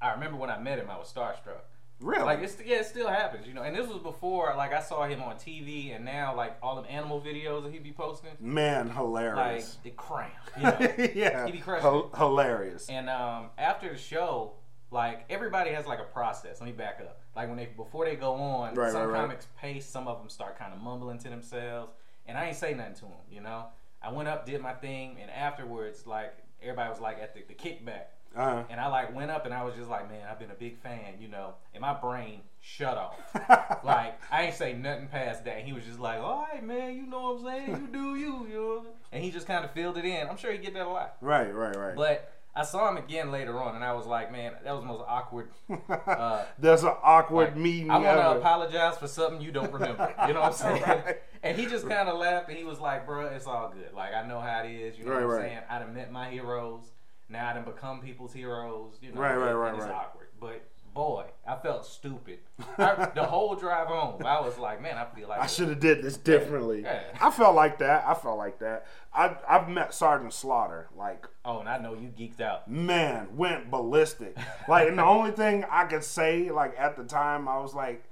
I 0.00 0.12
remember 0.12 0.38
when 0.38 0.48
I 0.48 0.58
met 0.58 0.78
him, 0.78 0.88
I 0.88 0.96
was 0.96 1.12
starstruck. 1.12 1.64
Really? 2.00 2.24
Like 2.24 2.40
it's 2.40 2.56
yeah, 2.64 2.76
it 2.76 2.86
still 2.86 3.08
happens, 3.08 3.46
you 3.46 3.54
know. 3.54 3.62
And 3.62 3.74
this 3.76 3.86
was 3.88 3.98
before 3.98 4.54
like 4.56 4.72
I 4.72 4.80
saw 4.80 5.04
him 5.06 5.22
on 5.22 5.36
TV, 5.36 5.94
and 5.94 6.04
now 6.04 6.34
like 6.36 6.56
all 6.62 6.76
them 6.76 6.84
animal 6.88 7.20
videos 7.20 7.62
that 7.64 7.72
he'd 7.72 7.82
be 7.82 7.92
posting, 7.92 8.30
Man, 8.40 8.90
hilarious! 8.90 9.74
like 9.76 9.82
the 9.84 9.90
crown, 9.90 10.30
you 10.56 10.62
know. 10.64 10.78
yeah, 11.14 11.46
He 11.46 11.52
be 11.52 11.58
crushing 11.58 11.82
Hil- 11.90 12.10
hilarious. 12.16 12.88
and 12.88 13.08
um, 13.10 13.50
after 13.58 13.88
the 13.90 13.98
show, 13.98 14.52
like 14.90 15.24
everybody 15.30 15.70
has 15.70 15.86
like 15.86 15.98
a 16.00 16.04
process. 16.04 16.60
Let 16.60 16.66
me 16.66 16.72
back 16.72 17.00
up. 17.00 17.20
Like 17.34 17.48
when 17.48 17.56
they 17.56 17.66
before 17.66 18.04
they 18.04 18.16
go 18.16 18.34
on, 18.34 18.74
Right, 18.74 18.92
some 18.92 19.02
right, 19.02 19.06
right. 19.08 19.20
comics 19.22 19.46
pace, 19.60 19.86
some 19.86 20.08
of 20.08 20.18
them 20.18 20.28
start 20.28 20.58
kind 20.58 20.72
of 20.72 20.80
mumbling 20.80 21.18
to 21.18 21.28
themselves, 21.28 21.92
and 22.26 22.36
I 22.38 22.46
ain't 22.46 22.56
say 22.56 22.74
nothing 22.74 22.94
to 22.94 23.00
them, 23.02 23.12
you 23.30 23.40
know. 23.40 23.66
I 24.02 24.12
went 24.12 24.28
up, 24.28 24.46
did 24.46 24.60
my 24.60 24.72
thing, 24.74 25.16
and 25.20 25.30
afterwards, 25.30 26.06
like 26.06 26.34
everybody 26.62 26.90
was 26.90 27.00
like 27.00 27.18
at 27.20 27.34
the, 27.34 27.42
the 27.48 27.54
kickback. 27.54 28.04
Uh, 28.36 28.64
And 28.70 28.78
I 28.80 28.88
like 28.88 29.14
went 29.14 29.30
up 29.30 29.44
and 29.46 29.54
I 29.54 29.64
was 29.64 29.74
just 29.74 29.88
like, 29.88 30.08
man, 30.10 30.26
I've 30.30 30.38
been 30.38 30.50
a 30.50 30.54
big 30.54 30.78
fan, 30.78 31.14
you 31.20 31.28
know. 31.28 31.54
And 31.74 31.80
my 31.80 31.94
brain 31.94 32.40
shut 32.60 32.96
off. 32.98 33.16
like 33.84 34.20
I 34.30 34.44
ain't 34.44 34.54
say 34.54 34.72
nothing 34.74 35.08
past 35.08 35.44
that. 35.44 35.60
He 35.62 35.72
was 35.72 35.84
just 35.84 35.98
like, 36.00 36.18
all 36.18 36.46
right, 36.52 36.62
man, 36.64 36.94
you 36.94 37.06
know 37.06 37.32
what 37.34 37.40
I'm 37.40 37.44
saying? 37.66 37.70
You 37.80 37.88
do 37.92 38.16
you, 38.16 38.46
you 38.48 38.54
know. 38.54 38.86
And 39.12 39.22
he 39.24 39.30
just 39.30 39.46
kind 39.46 39.64
of 39.64 39.70
filled 39.70 39.96
it 39.98 40.04
in. 40.04 40.28
I'm 40.28 40.36
sure 40.36 40.52
he 40.52 40.58
get 40.58 40.74
that 40.74 40.86
a 40.86 40.90
lot. 40.90 41.16
right, 41.20 41.52
right, 41.54 41.74
right. 41.76 41.96
But 41.96 42.32
I 42.54 42.64
saw 42.64 42.88
him 42.88 42.96
again 42.96 43.30
later 43.30 43.60
on, 43.62 43.74
and 43.74 43.84
I 43.84 43.92
was 43.92 44.06
like, 44.06 44.32
man, 44.32 44.52
that 44.64 44.72
was 44.72 44.80
the 44.80 44.86
most 44.88 45.04
awkward. 45.06 45.50
Uh, 46.06 46.42
There's 46.58 46.82
an 46.84 46.94
awkward 47.02 47.48
like, 47.48 47.56
meeting. 47.56 47.90
I 47.90 47.98
want 47.98 48.18
to 48.18 48.30
apologize 48.38 48.96
for 48.96 49.06
something 49.08 49.40
you 49.42 49.52
don't 49.52 49.70
remember. 49.72 50.12
You 50.26 50.32
know 50.34 50.40
what 50.40 50.52
I'm 50.52 50.52
saying? 50.78 50.82
Right. 50.82 51.16
And 51.42 51.58
he 51.58 51.66
just 51.66 51.86
kind 51.88 52.08
of 52.08 52.18
laughed, 52.18 52.48
and 52.48 52.56
he 52.56 52.64
was 52.64 52.80
like, 52.80 53.04
bro, 53.06 53.26
it's 53.26 53.46
all 53.46 53.68
good. 53.70 53.92
Like 53.94 54.14
I 54.14 54.26
know 54.26 54.40
how 54.40 54.62
it 54.62 54.70
is. 54.70 54.98
You 54.98 55.04
know 55.04 55.10
Right, 55.12 55.16
what 55.26 55.34
I'm 55.34 55.40
right. 55.42 55.48
saying? 55.50 55.58
I'd 55.68 55.82
have 55.82 55.92
met 55.92 56.10
my 56.10 56.30
heroes. 56.30 56.82
Now 57.28 57.48
I 57.50 57.54
done 57.54 57.64
become 57.64 58.00
people's 58.00 58.32
heroes. 58.32 58.94
You 59.00 59.12
know, 59.12 59.20
Right, 59.20 59.36
right, 59.36 59.52
right, 59.52 59.74
It's 59.74 59.84
right. 59.84 59.92
awkward, 59.92 60.28
but 60.40 60.62
boy, 60.94 61.24
I 61.46 61.56
felt 61.56 61.84
stupid. 61.84 62.38
I, 62.78 63.10
the 63.14 63.24
whole 63.24 63.54
drive 63.54 63.88
home, 63.88 64.24
I 64.24 64.40
was 64.40 64.56
like, 64.58 64.80
man, 64.80 64.96
I 64.96 65.04
feel 65.14 65.28
like 65.28 65.40
I 65.40 65.46
should 65.46 65.68
have 65.68 65.80
did 65.80 66.02
this 66.02 66.16
differently. 66.16 66.82
Yeah. 66.82 67.02
I 67.20 67.30
felt 67.30 67.54
like 67.54 67.78
that. 67.80 68.04
I 68.06 68.14
felt 68.14 68.38
like 68.38 68.60
that. 68.60 68.86
I 69.12 69.36
I've 69.48 69.68
met 69.68 69.92
Sergeant 69.92 70.32
Slaughter. 70.32 70.88
Like 70.96 71.26
Oh, 71.44 71.60
and 71.60 71.68
I 71.68 71.78
know 71.78 71.94
you 71.94 72.08
geeked 72.08 72.40
out. 72.40 72.68
man, 72.70 73.36
went 73.36 73.70
ballistic. 73.70 74.36
Like, 74.68 74.88
and 74.88 74.98
the 74.98 75.04
only 75.04 75.32
thing 75.32 75.64
I 75.70 75.84
could 75.84 76.02
say, 76.04 76.50
like 76.50 76.74
at 76.78 76.96
the 76.96 77.04
time, 77.04 77.46
I 77.48 77.58
was 77.58 77.74
like, 77.74 78.04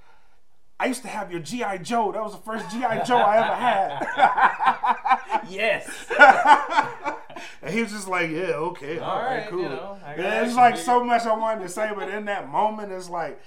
I 0.79 0.87
used 0.87 1.03
to 1.03 1.09
have 1.09 1.31
your 1.31 1.40
GI 1.40 1.79
Joe. 1.83 2.12
That 2.12 2.22
was 2.22 2.33
the 2.33 2.38
first 2.42 2.68
GI 2.70 2.81
Joe 3.07 3.16
I 3.16 3.37
ever 3.38 3.55
had. 3.55 5.20
Yes. 5.50 6.07
and 7.62 7.75
he 7.75 7.83
was 7.83 7.92
just 7.92 8.09
like, 8.09 8.31
yeah, 8.31 8.53
okay, 8.70 8.99
all 8.99 9.11
All 9.11 9.18
right, 9.23 9.38
right, 9.38 9.49
cool. 9.49 9.62
you 9.62 9.68
know, 9.68 9.99
it's 10.16 10.55
like 10.55 10.77
so 10.77 11.03
much 11.05 11.23
I 11.23 11.35
wanted 11.37 11.62
to 11.62 11.68
say, 11.68 11.90
but 11.94 12.09
in 12.09 12.25
that 12.27 12.49
moment, 12.51 12.92
it's 12.92 13.09
like, 13.11 13.40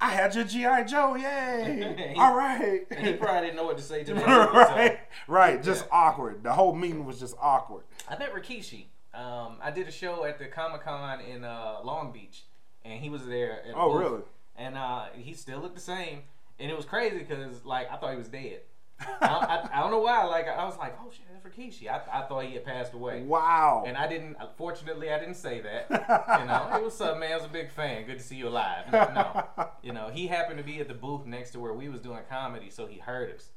I 0.00 0.10
had 0.10 0.34
your 0.34 0.44
GI 0.44 0.84
Joe, 0.88 1.14
yay! 1.14 2.14
all 2.18 2.34
right. 2.36 2.84
he 2.98 3.12
probably 3.14 3.42
didn't 3.42 3.56
know 3.56 3.64
what 3.64 3.78
to 3.78 3.82
say 3.82 4.04
to 4.04 4.14
me. 4.16 4.22
right, 4.22 4.98
so- 5.26 5.32
right. 5.32 5.62
Just 5.62 5.84
Yeah. 5.86 5.96
awkward. 5.96 6.42
The 6.42 6.52
whole 6.52 6.74
meeting 6.74 7.04
was 7.06 7.18
just 7.20 7.36
awkward. 7.40 7.84
I 8.08 8.18
met 8.18 8.34
Rikishi. 8.34 8.86
Um, 9.14 9.58
I 9.62 9.70
did 9.70 9.86
a 9.86 9.92
show 9.92 10.24
at 10.24 10.38
the 10.38 10.46
Comic 10.46 10.82
Con 10.82 11.20
in 11.20 11.44
uh, 11.44 11.76
Long 11.84 12.10
Beach, 12.12 12.42
and 12.84 13.00
he 13.00 13.08
was 13.08 13.24
there. 13.24 13.62
At 13.66 13.74
Oh, 13.76 13.92
booth. 13.92 14.00
really? 14.02 14.22
And 14.56 14.76
uh, 14.76 15.04
he 15.14 15.32
still 15.32 15.60
looked 15.60 15.76
the 15.76 15.80
same, 15.80 16.22
and 16.58 16.70
it 16.70 16.76
was 16.76 16.84
crazy 16.84 17.18
because 17.18 17.64
like 17.64 17.90
I 17.90 17.96
thought 17.96 18.10
he 18.10 18.18
was 18.18 18.28
dead. 18.28 18.60
I, 19.00 19.06
I, 19.20 19.68
I 19.78 19.80
don't 19.80 19.90
know 19.90 19.98
why. 20.00 20.24
Like 20.24 20.48
I 20.48 20.64
was 20.64 20.76
like, 20.78 20.96
oh 21.00 21.10
shit, 21.10 21.24
that's 21.30 21.44
Rikishi. 21.44 21.88
I, 21.88 22.00
I 22.12 22.26
thought 22.26 22.44
he 22.44 22.54
had 22.54 22.64
passed 22.64 22.94
away. 22.94 23.22
Wow. 23.22 23.84
And 23.86 23.96
I 23.96 24.06
didn't. 24.06 24.36
Fortunately, 24.56 25.12
I 25.12 25.18
didn't 25.18 25.34
say 25.34 25.60
that. 25.60 25.90
You 26.40 26.46
know, 26.46 26.68
hey, 26.72 26.82
what's 26.82 27.00
up, 27.00 27.18
man? 27.18 27.32
I 27.32 27.36
was 27.36 27.44
a 27.44 27.48
big 27.48 27.70
fan. 27.70 28.06
Good 28.06 28.18
to 28.18 28.24
see 28.24 28.36
you 28.36 28.48
alive. 28.48 28.84
No, 28.92 29.44
you 29.82 29.92
know, 29.92 30.10
he 30.12 30.26
happened 30.26 30.58
to 30.58 30.64
be 30.64 30.80
at 30.80 30.88
the 30.88 30.94
booth 30.94 31.26
next 31.26 31.50
to 31.52 31.60
where 31.60 31.72
we 31.72 31.88
was 31.88 32.00
doing 32.00 32.20
comedy, 32.28 32.70
so 32.70 32.86
he 32.86 32.98
heard 32.98 33.34
us. 33.34 33.50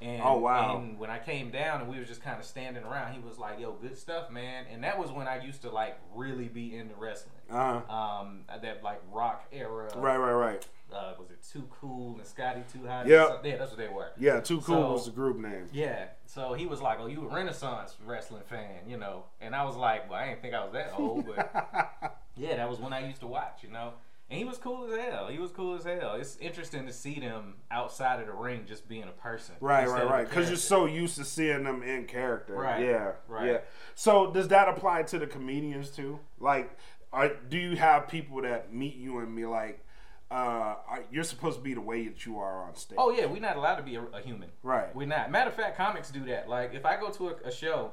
And, 0.00 0.22
Oh, 0.24 0.38
wow. 0.38 0.78
And 0.78 0.98
when 0.98 1.10
I 1.10 1.18
came 1.18 1.50
down 1.50 1.82
and 1.82 1.90
we 1.90 1.98
was 1.98 2.08
just 2.08 2.22
kind 2.22 2.38
of 2.38 2.44
standing 2.44 2.84
around, 2.84 3.12
he 3.12 3.20
was 3.20 3.38
like, 3.38 3.60
"Yo, 3.60 3.72
good 3.72 3.98
stuff, 3.98 4.30
man." 4.30 4.64
And 4.72 4.82
that 4.84 4.98
was 4.98 5.10
when 5.10 5.28
I 5.28 5.42
used 5.44 5.62
to 5.62 5.70
like 5.70 5.98
really 6.14 6.48
be 6.48 6.74
into 6.74 6.94
wrestling. 6.94 7.34
Uh-huh. 7.50 7.94
Um, 7.94 8.44
that 8.62 8.82
like 8.82 9.02
rock 9.12 9.46
era. 9.52 9.90
right, 9.96 10.16
right, 10.16 10.32
right. 10.32 10.68
Uh, 10.92 11.14
was 11.18 11.30
it 11.30 11.38
Too 11.52 11.66
Cool 11.80 12.16
and 12.18 12.26
Scotty 12.26 12.62
2 12.72 12.78
Hotty? 12.80 13.06
Yep. 13.08 13.40
Yeah, 13.44 13.56
that's 13.56 13.70
what 13.70 13.78
they 13.78 13.88
were. 13.88 14.10
Yeah, 14.18 14.40
Too 14.40 14.60
Cool 14.60 14.74
So- 14.76 14.92
was 14.92 15.04
the 15.06 15.12
group 15.12 15.36
name. 15.38 15.68
Yeah. 15.72 16.06
So 16.26 16.52
he 16.54 16.66
was 16.66 16.80
like, 16.80 16.98
"Oh, 17.00 17.06
you 17.06 17.28
a 17.28 17.34
Renaissance 17.34 17.96
wrestling 18.04 18.42
fan, 18.46 18.88
you 18.88 18.96
know?" 18.96 19.24
And 19.40 19.54
I 19.54 19.64
was 19.64 19.76
like, 19.76 20.08
"Well, 20.10 20.18
I 20.18 20.26
didn't 20.28 20.42
think 20.42 20.54
I 20.54 20.62
was 20.64 20.72
that 20.72 20.92
old, 20.96 21.26
but 21.26 22.16
yeah, 22.36 22.56
that 22.56 22.68
was 22.68 22.78
when 22.78 22.92
I 22.92 23.06
used 23.06 23.20
to 23.20 23.26
watch, 23.26 23.62
you 23.62 23.70
know." 23.70 23.94
And 24.28 24.38
he 24.38 24.44
was 24.44 24.58
cool 24.58 24.84
as 24.92 24.96
hell. 24.96 25.26
He 25.26 25.38
was 25.40 25.50
cool 25.50 25.74
as 25.74 25.82
hell. 25.82 26.14
It's 26.14 26.36
interesting 26.36 26.86
to 26.86 26.92
see 26.92 27.18
them 27.18 27.54
outside 27.72 28.20
of 28.20 28.26
the 28.28 28.32
ring, 28.32 28.64
just 28.64 28.88
being 28.88 29.02
a 29.02 29.06
person. 29.20 29.56
Right, 29.60 29.88
right, 29.88 30.08
right. 30.08 30.28
Because 30.28 30.48
you're 30.48 30.56
so 30.56 30.86
used 30.86 31.16
to 31.16 31.24
seeing 31.24 31.64
them 31.64 31.82
in 31.82 32.04
character. 32.06 32.54
Right, 32.54 32.84
Yeah. 32.86 33.12
right. 33.26 33.46
Yeah. 33.48 33.58
So 33.96 34.30
does 34.30 34.46
that 34.48 34.68
apply 34.68 35.02
to 35.02 35.18
the 35.18 35.26
comedians 35.26 35.90
too? 35.90 36.20
Like, 36.38 36.76
are, 37.12 37.30
do 37.48 37.58
you 37.58 37.74
have 37.76 38.06
people 38.06 38.40
that 38.42 38.72
meet 38.72 38.94
you 38.94 39.18
and 39.18 39.34
be 39.34 39.46
like, 39.46 39.84
uh, 40.30 40.76
you're 41.10 41.24
supposed 41.24 41.58
to 41.58 41.62
be 41.64 41.74
the 41.74 41.80
way 41.80 42.06
that 42.06 42.24
you 42.24 42.38
are 42.38 42.62
on 42.62 42.74
stage? 42.74 42.96
Oh 43.00 43.10
yeah, 43.10 43.26
we're 43.26 43.40
not 43.40 43.56
allowed 43.56 43.76
to 43.76 43.82
be 43.82 43.96
a, 43.96 44.02
a 44.02 44.20
human. 44.20 44.48
Right. 44.62 44.94
We're 44.94 45.06
not. 45.06 45.30
Matter 45.30 45.50
of 45.50 45.56
fact, 45.56 45.76
comics 45.76 46.10
do 46.10 46.24
that. 46.26 46.48
Like 46.48 46.74
if 46.74 46.86
I 46.86 46.96
go 46.98 47.10
to 47.10 47.28
a, 47.30 47.34
a 47.46 47.52
show, 47.52 47.92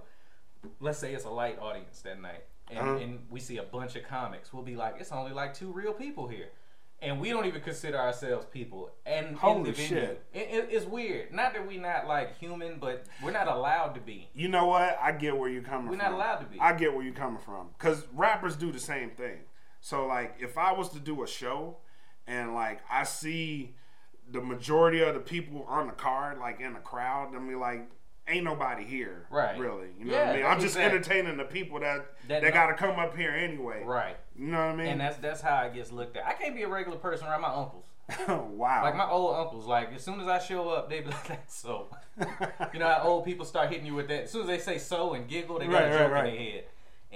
let's 0.80 1.00
say 1.00 1.13
it's 1.13 1.26
a 1.26 1.30
light 1.30 1.60
audience 1.60 2.02
that 2.02 2.21
night, 2.21 2.43
and, 2.69 2.80
Uh-huh. 2.80 2.97
and 2.97 3.19
we 3.30 3.39
see 3.39 3.58
a 3.58 3.63
bunch 3.63 3.95
of 3.95 4.04
comics, 4.08 4.54
we'll 4.54 4.63
be 4.63 4.76
like, 4.76 4.95
it's 5.00 5.12
only 5.12 5.32
like 5.32 5.54
two 5.54 5.71
real 5.71 5.93
people 5.93 6.28
here. 6.28 6.50
And 7.00 7.21
we 7.21 7.30
don't 7.30 7.45
even 7.45 7.62
consider 7.62 7.97
ourselves 8.00 8.47
people. 8.52 8.89
And 9.06 9.36
Holy 9.36 9.71
shit. 9.76 10.26
It, 10.34 10.39
it, 10.52 10.67
it's 10.71 10.86
weird. 10.86 11.32
Not 11.32 11.54
that 11.54 11.67
we're 11.67 11.80
not 11.80 12.08
like 12.08 12.39
human, 12.39 12.80
but 12.80 13.06
we're 13.23 13.30
not 13.32 13.47
allowed 13.47 13.93
to 13.93 14.02
be. 14.02 14.30
You 14.34 14.47
know 14.47 14.65
what? 14.65 14.97
I 15.00 15.12
get 15.12 15.38
where 15.38 15.47
you're 15.47 15.62
coming 15.62 15.82
from. 15.84 15.91
We're 15.91 15.97
from. 16.04 16.12
not 16.12 16.17
allowed 16.17 16.38
to 16.39 16.45
be. 16.47 16.60
I 16.60 16.73
get 16.73 16.91
where 16.95 17.04
you're 17.04 17.13
coming 17.13 17.39
from 17.39 17.67
because 17.78 18.08
rappers 18.13 18.56
do 18.56 18.71
the 18.71 18.80
same 18.80 19.12
thing. 19.12 19.38
So 19.80 20.08
like, 20.08 20.38
if 20.39 20.58
I 20.58 20.71
was 20.71 20.89
to 20.89 21.00
do 21.00 21.21
a 21.21 21.28
show 21.28 21.78
and 22.27 22.53
like 22.53 22.81
I 22.91 23.03
see 23.03 23.73
the 24.29 24.41
majority 24.41 25.01
of 25.01 25.13
the 25.13 25.19
people 25.21 25.65
on 25.69 25.87
the 25.87 25.93
card 25.93 26.37
like 26.39 26.59
in 26.59 26.73
the 26.73 26.79
crowd, 26.79 27.33
I 27.35 27.39
mean 27.39 27.59
like. 27.59 27.89
Ain't 28.29 28.43
nobody 28.43 28.83
here, 28.83 29.25
Right. 29.29 29.57
Really, 29.57 29.87
you 29.97 30.03
know 30.03 30.11
Yeah, 30.11 30.25
what 30.25 30.27
I 30.27 30.35
mean. 30.35 30.45
I'm 30.45 30.59
just 30.59 30.75
exactly. 30.75 30.97
entertaining 30.97 31.37
the 31.37 31.45
people 31.45 31.79
that 31.79 32.07
That 32.27 32.41
that, 32.41 32.53
got 32.53 32.67
to 32.67 32.73
come 32.73 32.99
up 32.99 33.15
here 33.15 33.31
anyway. 33.31 33.83
Right. 33.85 34.17
You 34.35 34.47
know 34.47 34.57
what 34.57 34.73
I 34.73 34.75
mean? 34.75 34.87
And 34.87 34.99
that's 34.99 35.15
that's 35.15 35.39
how 35.39 35.61
it 35.63 35.73
gets 35.73 35.93
looked 35.93 36.17
at. 36.17 36.25
I 36.27 36.33
can't 36.33 36.53
be 36.53 36.63
a 36.63 36.67
regular 36.67 36.97
person 36.97 37.25
around 37.25 37.39
my 37.39 37.47
uncles. 37.47 37.85
wow. 38.27 38.81
Like 38.83 38.97
my 38.97 39.09
old 39.09 39.33
uncles, 39.33 39.65
like 39.65 39.93
as 39.95 40.03
soon 40.03 40.19
as 40.19 40.27
I 40.27 40.39
show 40.39 40.67
up, 40.67 40.89
they 40.89 40.99
be 40.99 41.05
like, 41.29 41.39
"So," 41.47 41.87
you 42.73 42.79
know 42.79 42.89
how 42.89 43.03
old 43.03 43.23
people 43.23 43.45
start 43.45 43.69
hitting 43.69 43.85
you 43.85 43.93
with 43.93 44.09
that. 44.09 44.23
As 44.25 44.31
soon 44.31 44.41
as 44.41 44.47
they 44.47 44.59
say 44.59 44.77
"so" 44.77 45.13
and 45.13 45.25
giggle, 45.29 45.59
they 45.59 45.67
got 45.67 45.73
Right, 45.75 45.83
a 45.83 45.89
right, 45.91 45.97
joke 45.99 46.11
right. 46.11 46.25
in 46.27 46.33
their 46.35 46.43
head. 46.51 46.63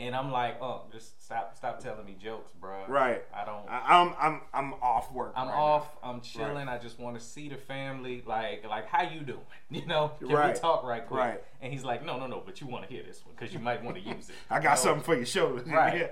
And 0.01 0.15
I'm 0.15 0.31
like, 0.31 0.59
oh, 0.63 0.81
just 0.91 1.23
stop, 1.23 1.55
stop 1.55 1.79
telling 1.79 2.03
me 2.05 2.15
jokes, 2.19 2.51
bro. 2.59 2.85
Right. 2.87 3.23
I 3.31 3.45
don't. 3.45 3.69
I, 3.69 4.01
I'm 4.01 4.13
I'm 4.19 4.41
I'm 4.51 4.73
off 4.81 5.11
work. 5.13 5.31
I'm 5.35 5.47
right 5.47 5.55
off. 5.55 5.95
I'm 6.01 6.21
chilling. 6.21 6.67
I 6.67 6.79
just 6.79 6.99
want 6.99 7.19
to 7.19 7.23
see 7.23 7.49
the 7.49 7.57
family. 7.57 8.23
Like, 8.25 8.65
like 8.67 8.87
how 8.87 9.03
you 9.03 9.21
doing? 9.21 9.39
You 9.69 9.85
know, 9.85 10.11
can 10.19 10.27
Right. 10.29 10.53
we 10.53 10.59
talk 10.59 10.83
right 10.83 11.07
quick? 11.07 11.19
Right. 11.19 11.43
And 11.61 11.71
he's 11.71 11.83
like, 11.85 12.03
no, 12.03 12.17
no, 12.19 12.25
no. 12.25 12.41
But 12.43 12.59
you 12.59 12.67
want 12.67 12.85
to 12.87 12.93
hear 12.93 13.03
this 13.03 13.23
one 13.25 13.35
because 13.37 13.53
you 13.53 13.59
might 13.59 13.83
want 13.83 13.95
to 13.97 14.01
use 14.01 14.27
it. 14.29 14.35
I 14.49 14.59
got 14.59 14.79
So- 14.79 14.85
something 14.85 15.03
for 15.03 15.15
your 15.15 15.25
shoulder. 15.27 15.63
Right. 15.71 16.11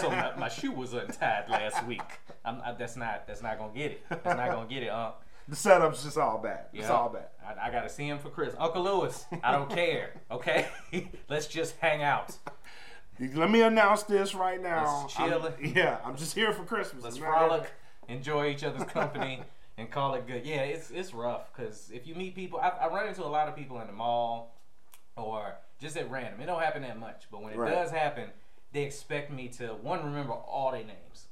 So 0.00 0.10
my, 0.10 0.36
my 0.36 0.48
shoe 0.48 0.70
was 0.70 0.92
untied 0.92 1.48
last 1.48 1.84
week. 1.86 2.02
I'm, 2.44 2.60
I, 2.64 2.72
that's 2.72 2.96
not 2.96 3.26
that's 3.26 3.42
not 3.42 3.58
gonna 3.58 3.72
get 3.74 3.92
it. 3.92 4.04
That's 4.10 4.24
not 4.36 4.50
gonna 4.50 4.68
get 4.68 4.82
it. 4.82 4.90
Uh, 4.90 5.12
the 5.48 5.56
setup's 5.56 6.04
just 6.04 6.18
all 6.18 6.38
bad. 6.38 6.66
It's 6.72 6.82
yeah. 6.84 6.92
all 6.92 7.08
bad. 7.08 7.28
I, 7.44 7.68
I 7.68 7.70
gotta 7.72 7.88
see 7.88 8.06
him 8.06 8.18
for 8.18 8.28
Chris. 8.28 8.54
Uncle 8.58 8.82
Lewis, 8.84 9.24
I 9.42 9.50
don't 9.52 9.70
care. 9.70 10.10
Okay, 10.30 10.68
let's 11.28 11.46
just 11.46 11.74
hang 11.78 12.02
out. 12.02 12.36
Let 13.34 13.50
me 13.50 13.62
announce 13.62 14.02
this 14.04 14.34
right 14.34 14.60
now. 14.60 15.02
Let's 15.02 15.14
chill. 15.14 15.42
I'm- 15.42 15.54
yeah, 15.76 15.98
I'm 16.04 16.16
just 16.16 16.34
here 16.34 16.52
for 16.52 16.64
Christmas. 16.64 17.04
Let's 17.04 17.16
here 17.16 17.26
frolic, 17.26 17.70
enjoy 18.08 18.48
each 18.50 18.64
other's 18.64 18.84
company, 18.92 19.42
and 19.78 19.90
call 19.90 20.14
it 20.14 20.26
good. 20.26 20.44
Yeah, 20.44 20.62
it's 20.62 20.90
it's 20.90 21.14
rough 21.14 21.52
because 21.54 21.90
if 21.92 22.06
you 22.06 22.14
meet 22.14 22.34
people, 22.34 22.58
I, 22.60 22.68
I 22.70 22.88
run 22.88 23.06
into 23.08 23.24
a 23.24 23.28
lot 23.28 23.48
of 23.48 23.54
people 23.56 23.80
in 23.80 23.86
the 23.86 23.92
mall 23.92 24.56
or 25.16 25.54
just 25.80 25.96
at 25.96 26.10
random. 26.10 26.40
It 26.40 26.46
don't 26.46 26.60
happen 26.62 26.82
that 26.82 26.98
much, 26.98 27.24
but 27.30 27.42
when 27.42 27.52
it 27.52 27.58
Right. 27.58 27.70
does 27.72 27.90
happen, 27.90 28.30
they 28.72 28.82
expect 28.82 29.30
me 29.30 29.48
to 29.48 29.68
one 29.68 30.04
remember 30.04 30.32
all 30.32 30.72
their 30.72 30.84
names. 30.84 31.26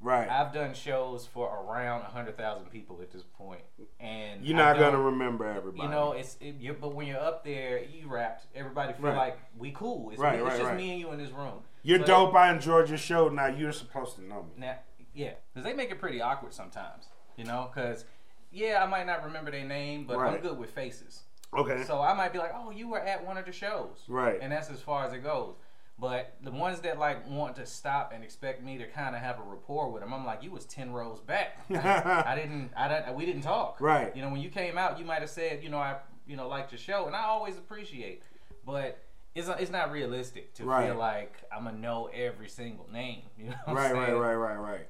Right. 0.00 0.28
I've 0.30 0.52
done 0.52 0.74
shows 0.74 1.26
for 1.26 1.48
around 1.66 2.02
hundred 2.04 2.36
thousand 2.36 2.70
people 2.70 3.00
at 3.02 3.10
this 3.10 3.24
point, 3.36 3.62
and 3.98 4.44
You're 4.46 4.56
not 4.56 4.78
gonna 4.78 5.00
remember 5.00 5.44
everybody. 5.46 5.82
You 5.82 5.88
know, 5.88 6.12
it's 6.12 6.36
it, 6.40 6.80
but 6.80 6.94
when 6.94 7.08
you're 7.08 7.20
up 7.20 7.44
there, 7.44 7.82
you 7.82 8.08
rapped. 8.08 8.46
Everybody 8.54 8.92
feel 8.92 9.06
Right. 9.06 9.16
like 9.16 9.38
we 9.56 9.72
cool. 9.72 10.10
It's, 10.10 10.20
Right, 10.20 10.38
me, 10.38 10.46
it's 10.46 10.56
just 10.56 10.68
right. 10.68 10.76
me 10.76 10.90
and 10.92 11.00
you 11.00 11.10
in 11.10 11.18
this 11.18 11.30
room. 11.30 11.64
You're 11.82 11.98
dope. 11.98 12.34
I 12.34 12.52
enjoyed 12.52 12.88
your 12.88 12.98
show. 12.98 13.28
Now 13.28 13.46
you're 13.46 13.72
supposed 13.72 14.14
to 14.16 14.22
know 14.24 14.44
me. 14.44 14.50
Now, 14.56 14.78
yeah, 15.14 15.32
because 15.52 15.64
they 15.64 15.72
make 15.74 15.90
it 15.90 15.98
pretty 15.98 16.20
awkward 16.20 16.54
sometimes. 16.54 17.08
You 17.36 17.44
know, 17.44 17.68
because 17.74 18.04
yeah, 18.52 18.80
I 18.82 18.86
might 18.86 19.06
not 19.06 19.24
remember 19.24 19.50
their 19.50 19.64
name, 19.64 20.04
but 20.06 20.16
I'm 20.18 20.40
good 20.40 20.58
with 20.58 20.70
faces. 20.70 21.24
Okay. 21.56 21.82
So 21.84 22.00
I 22.00 22.12
might 22.14 22.32
be 22.32 22.38
like, 22.38 22.52
oh, 22.54 22.70
you 22.70 22.88
were 22.88 23.00
at 23.00 23.24
one 23.24 23.38
of 23.38 23.46
the 23.46 23.52
shows, 23.52 24.04
Right. 24.06 24.38
And 24.40 24.52
that's 24.52 24.70
as 24.70 24.80
far 24.80 25.04
as 25.06 25.12
it 25.14 25.22
goes. 25.24 25.54
But 26.00 26.36
the 26.42 26.52
ones 26.52 26.80
that 26.80 26.98
like 26.98 27.28
want 27.28 27.56
to 27.56 27.66
stop 27.66 28.12
and 28.14 28.22
expect 28.22 28.62
me 28.62 28.78
to 28.78 28.86
kind 28.86 29.16
of 29.16 29.22
have 29.22 29.38
a 29.40 29.42
rapport 29.42 29.90
with 29.90 30.02
them, 30.02 30.14
I'm 30.14 30.24
like, 30.24 30.42
you 30.44 30.52
was 30.52 30.64
ten 30.64 30.92
rows 30.92 31.20
back. 31.20 31.58
I 31.70 32.34
didn't, 32.36 32.70
I 32.76 32.86
didn't, 32.88 33.16
we 33.16 33.26
didn't 33.26 33.42
talk. 33.42 33.80
Right. 33.80 34.14
You 34.14 34.22
know, 34.22 34.28
when 34.30 34.40
you 34.40 34.48
came 34.48 34.78
out, 34.78 34.98
you 34.98 35.04
might 35.04 35.20
have 35.20 35.30
said, 35.30 35.62
you 35.62 35.70
know, 35.70 35.78
I, 35.78 35.96
you 36.26 36.36
know, 36.36 36.46
liked 36.46 36.70
your 36.70 36.78
show, 36.78 37.06
and 37.06 37.16
I 37.16 37.24
always 37.24 37.56
appreciate. 37.58 38.22
But 38.64 39.02
it's 39.34 39.48
it's 39.48 39.70
not 39.72 39.90
realistic 39.90 40.54
to 40.54 40.64
Right. 40.64 40.86
feel 40.86 40.96
like 40.96 41.42
I'm 41.50 41.64
gonna 41.64 41.78
know 41.78 42.08
every 42.14 42.48
single 42.48 42.88
name. 42.92 43.22
You 43.38 43.50
know 43.50 43.56
right, 43.68 43.92
right, 43.92 44.12
right, 44.12 44.34
right, 44.34 44.56
right. 44.56 44.86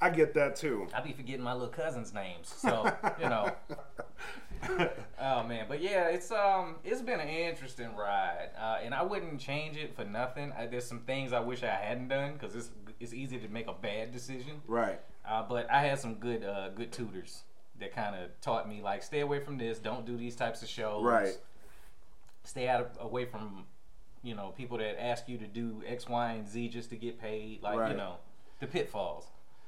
I 0.00 0.10
get 0.10 0.34
that 0.34 0.56
too. 0.56 0.88
I 0.92 1.00
be 1.00 1.12
forgetting 1.12 1.42
my 1.42 1.52
little 1.52 1.68
cousins' 1.68 2.12
names, 2.12 2.52
so 2.54 2.90
you 3.20 3.28
know. 3.28 3.52
Oh 5.20 5.42
man, 5.44 5.64
but 5.68 5.80
yeah, 5.80 6.08
it's 6.08 6.30
um, 6.30 6.76
it's 6.84 7.00
been 7.00 7.18
an 7.20 7.28
interesting 7.28 7.94
ride, 7.96 8.50
uh, 8.60 8.78
and 8.82 8.94
I 8.94 9.02
wouldn't 9.02 9.40
change 9.40 9.76
it 9.76 9.94
for 9.96 10.04
nothing. 10.04 10.52
I, 10.58 10.66
there's 10.66 10.84
some 10.84 11.00
things 11.00 11.32
I 11.32 11.40
wish 11.40 11.62
I 11.62 11.68
hadn't 11.68 12.08
done 12.08 12.34
because 12.34 12.54
it's 12.54 12.70
it's 13.00 13.14
easy 13.14 13.38
to 13.38 13.48
make 13.48 13.66
a 13.66 13.72
bad 13.72 14.12
decision. 14.12 14.60
right. 14.66 15.00
Uh, 15.26 15.42
but 15.48 15.70
I 15.70 15.80
had 15.80 15.98
some 15.98 16.16
good 16.16 16.44
uh, 16.44 16.68
good 16.70 16.92
tutors 16.92 17.44
that 17.80 17.94
kind 17.94 18.14
of 18.16 18.38
taught 18.42 18.68
me 18.68 18.82
like 18.82 19.02
stay 19.02 19.20
away 19.20 19.40
from 19.40 19.56
this, 19.56 19.78
don't 19.78 20.04
do 20.04 20.16
these 20.16 20.36
types 20.36 20.62
of 20.62 20.68
shows, 20.68 21.02
Right. 21.02 21.36
Stay 22.42 22.68
out 22.68 22.80
of, 22.82 22.88
away 23.00 23.24
from 23.24 23.64
you 24.22 24.34
know 24.34 24.52
people 24.56 24.76
that 24.78 25.02
ask 25.02 25.28
you 25.28 25.38
to 25.38 25.46
do 25.46 25.82
X, 25.86 26.06
Y, 26.08 26.32
and 26.32 26.46
Z 26.46 26.68
just 26.68 26.90
to 26.90 26.96
get 26.96 27.18
paid, 27.20 27.62
like 27.62 27.78
Right. 27.78 27.90
you 27.92 27.96
know 27.96 28.16
the 28.60 28.66
pitfalls. 28.66 29.26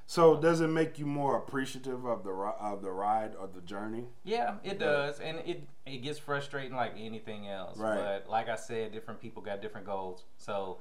So 0.08 0.36
does 0.36 0.60
it 0.60 0.68
make 0.68 0.98
you 1.00 1.06
more 1.06 1.36
appreciative 1.36 2.04
of 2.04 2.22
the 2.22 2.30
of 2.30 2.80
the 2.80 2.90
ride 2.92 3.34
or 3.38 3.48
the 3.52 3.60
journey? 3.60 4.04
Yeah, 4.22 4.54
it 4.62 4.78
does, 4.78 5.18
and 5.18 5.38
it 5.38 5.68
it 5.84 5.98
gets 5.98 6.18
frustrating 6.18 6.76
like 6.76 6.92
anything 6.96 7.48
else. 7.48 7.76
Right. 7.76 7.96
But 7.96 8.30
like 8.30 8.48
I 8.48 8.54
said, 8.54 8.92
different 8.92 9.20
people 9.20 9.42
got 9.42 9.60
different 9.60 9.84
goals. 9.86 10.24
So 10.36 10.78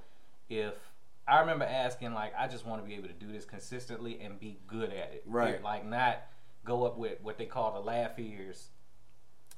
if 0.48 0.76
I 1.28 1.40
remember 1.40 1.66
asking, 1.66 2.14
like, 2.14 2.34
I 2.38 2.48
just 2.48 2.68
want 2.68 2.84
to 2.84 2.88
be 2.88 2.94
able 2.96 3.08
to 3.08 3.14
do 3.16 3.32
this 3.32 3.46
consistently 3.46 4.20
and 4.22 4.40
be 4.40 4.60
good 4.68 4.90
at 4.90 5.12
it. 5.14 5.24
Right. 5.26 5.62
Like 5.64 5.86
not 5.86 6.22
go 6.64 6.86
up 6.86 6.98
with 6.98 7.20
what 7.22 7.38
they 7.40 7.46
call 7.46 7.74
the 7.74 7.80
laugh 7.80 8.20
ears 8.20 8.70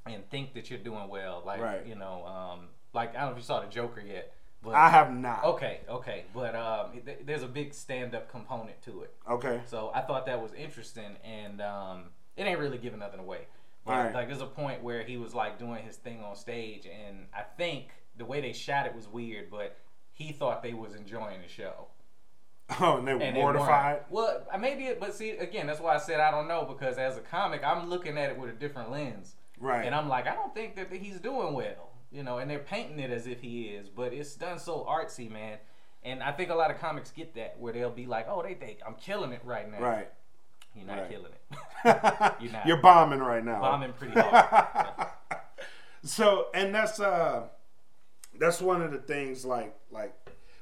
and 0.05 0.29
think 0.29 0.53
that 0.53 0.69
you're 0.69 0.79
doing 0.79 1.09
well. 1.09 1.43
Like 1.45 1.59
Right. 1.59 1.85
you 1.85 1.95
know, 1.95 2.25
um, 2.25 2.67
like 2.93 3.15
I 3.17 3.19
don't 3.19 3.25
know 3.25 3.31
if 3.31 3.37
you 3.39 3.43
saw 3.43 3.59
the 3.59 3.67
Joker 3.67 3.99
yet. 4.01 4.33
But 4.67 4.75
I 4.75 4.89
have 4.89 5.13
not. 5.13 5.43
Okay, 5.43 5.79
okay, 5.89 6.25
but 6.33 6.55
um, 6.55 6.91
th- 7.05 7.19
there's 7.25 7.43
a 7.43 7.47
big 7.47 7.73
stand-up 7.73 8.29
component 8.31 8.81
to 8.83 9.01
it. 9.01 9.13
Okay. 9.29 9.61
So 9.65 9.91
I 9.93 10.01
thought 10.01 10.25
that 10.25 10.41
was 10.41 10.53
interesting, 10.53 11.15
and 11.23 11.61
um, 11.61 12.05
it 12.35 12.43
ain't 12.43 12.59
really 12.59 12.77
giving 12.77 12.99
nothing 12.99 13.19
away. 13.19 13.47
But 13.85 13.91
Right. 13.91 14.13
like, 14.13 14.27
there's 14.27 14.41
a 14.41 14.45
point 14.45 14.83
where 14.83 15.03
he 15.03 15.17
was 15.17 15.33
like 15.33 15.57
doing 15.57 15.83
his 15.83 15.95
thing 15.95 16.21
on 16.23 16.35
stage, 16.35 16.85
and 16.85 17.27
I 17.33 17.43
think 17.57 17.87
the 18.17 18.25
way 18.25 18.41
they 18.41 18.51
shot 18.53 18.85
it 18.85 18.93
was 18.95 19.07
weird, 19.07 19.49
but 19.49 19.77
he 20.13 20.31
thought 20.31 20.61
they 20.63 20.73
was 20.73 20.95
enjoying 20.95 21.41
the 21.41 21.47
show. 21.47 21.87
Oh, 22.81 22.97
and 22.97 23.07
they 23.07 23.13
were 23.13 23.21
And 23.21 23.35
mortified. 23.35 24.01
Well, 24.09 24.45
I- 24.51 24.57
maybe, 24.57 24.87
it, 24.87 24.99
but 24.99 25.13
see, 25.13 25.29
again, 25.31 25.67
that's 25.67 25.79
why 25.79 25.95
I 25.95 25.99
said 25.99 26.19
I 26.19 26.31
don't 26.31 26.49
know 26.49 26.65
because 26.65 26.97
as 26.97 27.15
a 27.17 27.21
comic, 27.21 27.63
I'm 27.63 27.89
looking 27.89 28.17
at 28.17 28.29
it 28.29 28.37
with 28.37 28.49
a 28.49 28.53
different 28.53 28.91
lens, 28.91 29.35
Right. 29.57 29.85
and 29.85 29.95
I'm 29.95 30.09
like, 30.09 30.27
I 30.27 30.35
don't 30.35 30.53
think 30.53 30.75
that 30.75 30.91
he's 30.91 31.19
doing 31.21 31.53
well, 31.53 31.91
you 32.11 32.23
know. 32.23 32.37
And 32.37 32.49
they're 32.49 32.59
painting 32.59 32.99
it 32.99 33.11
as 33.11 33.27
if 33.27 33.41
he 33.41 33.63
is, 33.63 33.89
but 33.89 34.13
it's 34.13 34.35
done 34.35 34.59
so 34.59 34.85
artsy, 34.89 35.29
man. 35.29 35.57
And 36.03 36.21
I 36.23 36.31
think 36.31 36.49
a 36.49 36.55
lot 36.55 36.71
of 36.71 36.79
comics 36.79 37.11
get 37.11 37.35
that 37.35 37.57
where 37.59 37.73
they'll 37.73 37.89
be 37.89 38.05
like, 38.05 38.27
"Oh, 38.29 38.41
they 38.43 38.53
think 38.53 38.79
I'm 38.85 38.95
killing 38.95 39.31
it 39.31 39.41
right 39.43 39.69
now." 39.69 39.79
right. 39.79 40.09
You're 40.75 40.85
not 40.85 40.99
Right. 40.99 41.09
killing 41.09 41.31
it. 41.31 41.43
You're 42.39 42.51
not. 42.51 42.67
You're 42.67 42.77
bombing 42.81 43.19
right 43.19 43.43
now. 43.43 43.61
Bombing 43.61 43.93
pretty 43.93 44.19
hard. 44.19 45.07
so 46.03 46.47
and 46.53 46.73
that's 46.73 46.99
uh 46.99 47.43
that's 48.39 48.61
one 48.61 48.81
of 48.81 48.91
the 48.91 48.99
things 48.99 49.43
like 49.43 49.75
like 49.91 50.13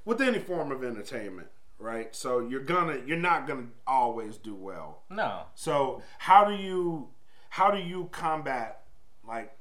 with 0.05 0.21
any 0.21 0.39
form 0.39 0.71
of 0.71 0.83
entertainment 0.83 1.47
right 1.77 2.15
so 2.15 2.39
you're 2.39 2.61
gonna 2.63 2.97
you're 3.05 3.17
not 3.17 3.45
gonna 3.45 3.67
always 3.85 4.37
do 4.37 4.55
well 4.55 5.01
no. 5.09 5.41
so 5.53 6.01
how 6.19 6.45
do 6.45 6.55
you 6.55 7.09
how 7.49 7.69
do 7.69 7.77
you 7.77 8.07
combat 8.11 8.83
like 9.27 9.51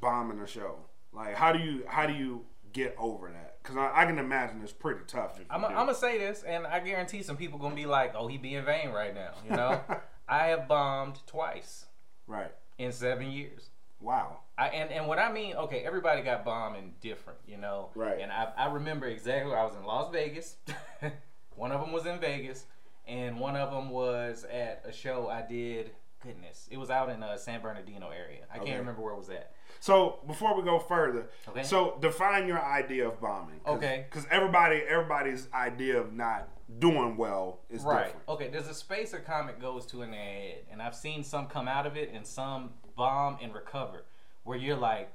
bombing 0.00 0.38
a 0.38 0.46
show 0.46 0.76
like 1.14 1.34
how 1.34 1.52
do 1.52 1.58
you 1.58 1.84
how 1.86 2.06
do 2.06 2.12
you 2.12 2.44
get 2.72 2.94
over 2.98 3.30
that 3.30 3.58
because 3.62 3.76
I, 3.76 4.02
I 4.02 4.06
can 4.06 4.18
imagine 4.18 4.60
it's 4.62 4.72
pretty 4.72 5.00
tough 5.06 5.38
I'm 5.50 5.62
gonna 5.86 5.94
say 5.94 6.18
this, 6.18 6.42
and 6.42 6.66
I 6.66 6.80
guarantee 6.80 7.22
some 7.22 7.36
people 7.36 7.58
gonna 7.58 7.74
be 7.74 7.86
like, 7.86 8.14
"Oh, 8.16 8.26
he 8.26 8.36
being 8.36 8.64
vain 8.64 8.90
right 8.90 9.14
now." 9.14 9.30
You 9.44 9.56
know, 9.56 9.80
I 10.28 10.46
have 10.48 10.68
bombed 10.68 11.20
twice 11.26 11.86
right 12.26 12.52
in 12.78 12.92
seven 12.92 13.30
years. 13.30 13.70
wow 14.00 14.40
I, 14.56 14.68
and 14.68 14.90
and 14.90 15.06
what 15.06 15.18
I 15.18 15.32
mean, 15.32 15.56
okay, 15.56 15.80
everybody 15.84 16.22
got 16.22 16.44
bombed 16.44 16.76
and 16.76 16.98
different, 17.00 17.40
you 17.46 17.56
know. 17.56 17.90
Right. 17.94 18.20
And 18.20 18.30
I 18.30 18.52
I 18.56 18.66
remember 18.72 19.06
exactly. 19.06 19.52
I 19.52 19.64
was 19.64 19.74
in 19.74 19.84
Las 19.84 20.12
Vegas. 20.12 20.56
one 21.56 21.72
of 21.72 21.80
them 21.80 21.92
was 21.92 22.06
in 22.06 22.20
Vegas, 22.20 22.64
and 23.06 23.40
one 23.40 23.56
of 23.56 23.72
them 23.72 23.90
was 23.90 24.44
at 24.44 24.82
a 24.84 24.92
show 24.92 25.28
I 25.28 25.42
did. 25.42 25.90
Goodness, 26.24 26.66
it 26.70 26.78
was 26.78 26.90
out 26.90 27.10
in 27.10 27.22
uh, 27.22 27.36
San 27.36 27.60
Bernardino 27.60 28.08
area. 28.08 28.44
I 28.52 28.56
Okay. 28.56 28.66
can't 28.66 28.78
remember 28.80 29.02
where 29.02 29.12
it 29.12 29.18
was 29.18 29.28
at. 29.30 29.52
So 29.80 30.20
before 30.26 30.56
we 30.56 30.62
go 30.62 30.78
further, 30.78 31.28
Okay. 31.48 31.62
so 31.62 31.98
define 32.00 32.48
your 32.48 32.62
idea 32.64 33.06
of 33.08 33.20
bombing. 33.20 33.60
Cause, 33.64 33.76
Okay. 33.76 34.06
Because 34.08 34.26
everybody, 34.30 34.76
everybody's 34.88 35.48
idea 35.52 36.00
of 36.00 36.12
not 36.14 36.48
doing 36.78 37.16
well 37.18 37.58
is 37.68 37.82
Right. 37.84 38.06
different. 38.06 38.28
Okay. 38.28 38.48
There's 38.48 38.68
a 38.68 38.74
space 38.74 39.12
a 39.12 39.20
comic 39.20 39.60
goes 39.60 39.84
to 39.86 40.00
in 40.02 40.10
their 40.12 40.20
head, 40.20 40.64
and 40.70 40.80
I've 40.80 40.94
seen 40.94 41.22
some 41.22 41.46
come 41.46 41.68
out 41.68 41.86
of 41.86 41.96
it 41.96 42.10
and 42.14 42.26
some 42.26 42.72
bomb 42.96 43.36
and 43.42 43.52
recover, 43.54 44.04
where 44.44 44.56
you're 44.56 44.76
like, 44.76 45.12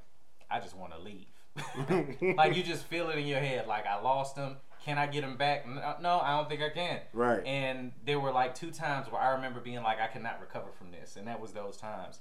I 0.52 0.60
just 0.60 0.76
want 0.76 0.94
to 0.94 1.00
leave. 1.00 1.26
like 2.38 2.56
you 2.56 2.62
just 2.64 2.86
feel 2.86 3.10
it 3.10 3.18
in 3.18 3.26
your 3.26 3.40
head, 3.40 3.66
like 3.68 3.86
I 3.88 4.00
lost 4.00 4.38
him. 4.38 4.58
Can 4.86 4.98
I 4.98 5.08
get 5.08 5.24
him 5.24 5.36
back? 5.38 5.66
Uh, 5.68 5.96
No, 6.02 6.20
I 6.20 6.38
don't 6.38 6.48
think 6.50 6.62
I 6.62 6.70
can. 6.70 7.00
Right. 7.14 7.46
And 7.46 7.92
there 8.06 8.20
were 8.20 8.32
like 8.32 8.56
two 8.56 8.72
times 8.72 9.12
where 9.12 9.22
I 9.22 9.32
remember 9.32 9.60
being 9.60 9.84
like, 9.84 10.00
I 10.00 10.08
cannot 10.08 10.40
recover 10.40 10.72
from 10.78 10.92
this, 10.92 11.16
and 11.16 11.28
that 11.28 11.40
was 11.40 11.52
those 11.52 11.76
times. 11.78 12.20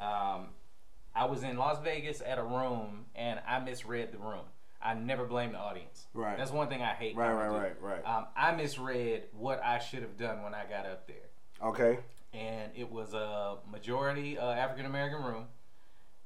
Um, 0.00 0.48
I 1.14 1.24
was 1.26 1.42
in 1.42 1.56
Las 1.56 1.78
Vegas 1.82 2.20
at 2.24 2.38
a 2.38 2.42
room, 2.42 3.06
and 3.14 3.40
I 3.46 3.58
misread 3.60 4.12
the 4.12 4.18
room. 4.18 4.44
I 4.82 4.92
never 4.92 5.24
blame 5.24 5.52
the 5.52 5.58
audience. 5.58 6.06
Right. 6.12 6.36
That's 6.36 6.50
one 6.50 6.68
thing 6.68 6.82
I 6.82 6.92
hate. 6.92 7.16
Right, 7.16 7.28
when 7.34 7.36
right, 7.36 7.72
right, 7.80 7.82
right. 8.04 8.04
Um, 8.06 8.26
I 8.36 8.52
misread 8.52 9.24
what 9.32 9.62
I 9.64 9.78
should 9.78 10.02
have 10.02 10.18
done 10.18 10.42
when 10.42 10.54
I 10.54 10.64
got 10.66 10.84
up 10.84 11.06
there, 11.06 11.30
Okay. 11.68 12.00
and 12.34 12.70
it 12.76 12.90
was 12.92 13.14
a 13.14 13.56
majority 13.70 14.36
uh, 14.36 14.50
African 14.50 14.84
American 14.84 15.22
room, 15.22 15.46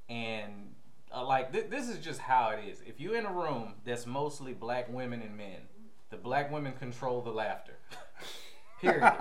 and 0.09 0.75
uh, 1.15 1.25
like 1.25 1.53
th- 1.53 1.71
this 1.71 1.89
is 1.89 1.99
just 1.99 2.21
how 2.21 2.51
it 2.51 2.69
is. 2.69 2.83
If 2.87 3.01
you're 3.01 3.17
in 3.17 3.27
a 3.27 3.33
room 3.33 3.75
that's 3.85 4.07
mostly 4.07 4.53
black 4.53 4.89
women 4.93 5.23
and 5.23 5.37
men, 5.37 5.69
the 6.11 6.17
black 6.17 6.51
women 6.51 6.73
control 6.73 7.23
the 7.23 7.31
laughter. 7.31 7.75
Period. 8.81 9.13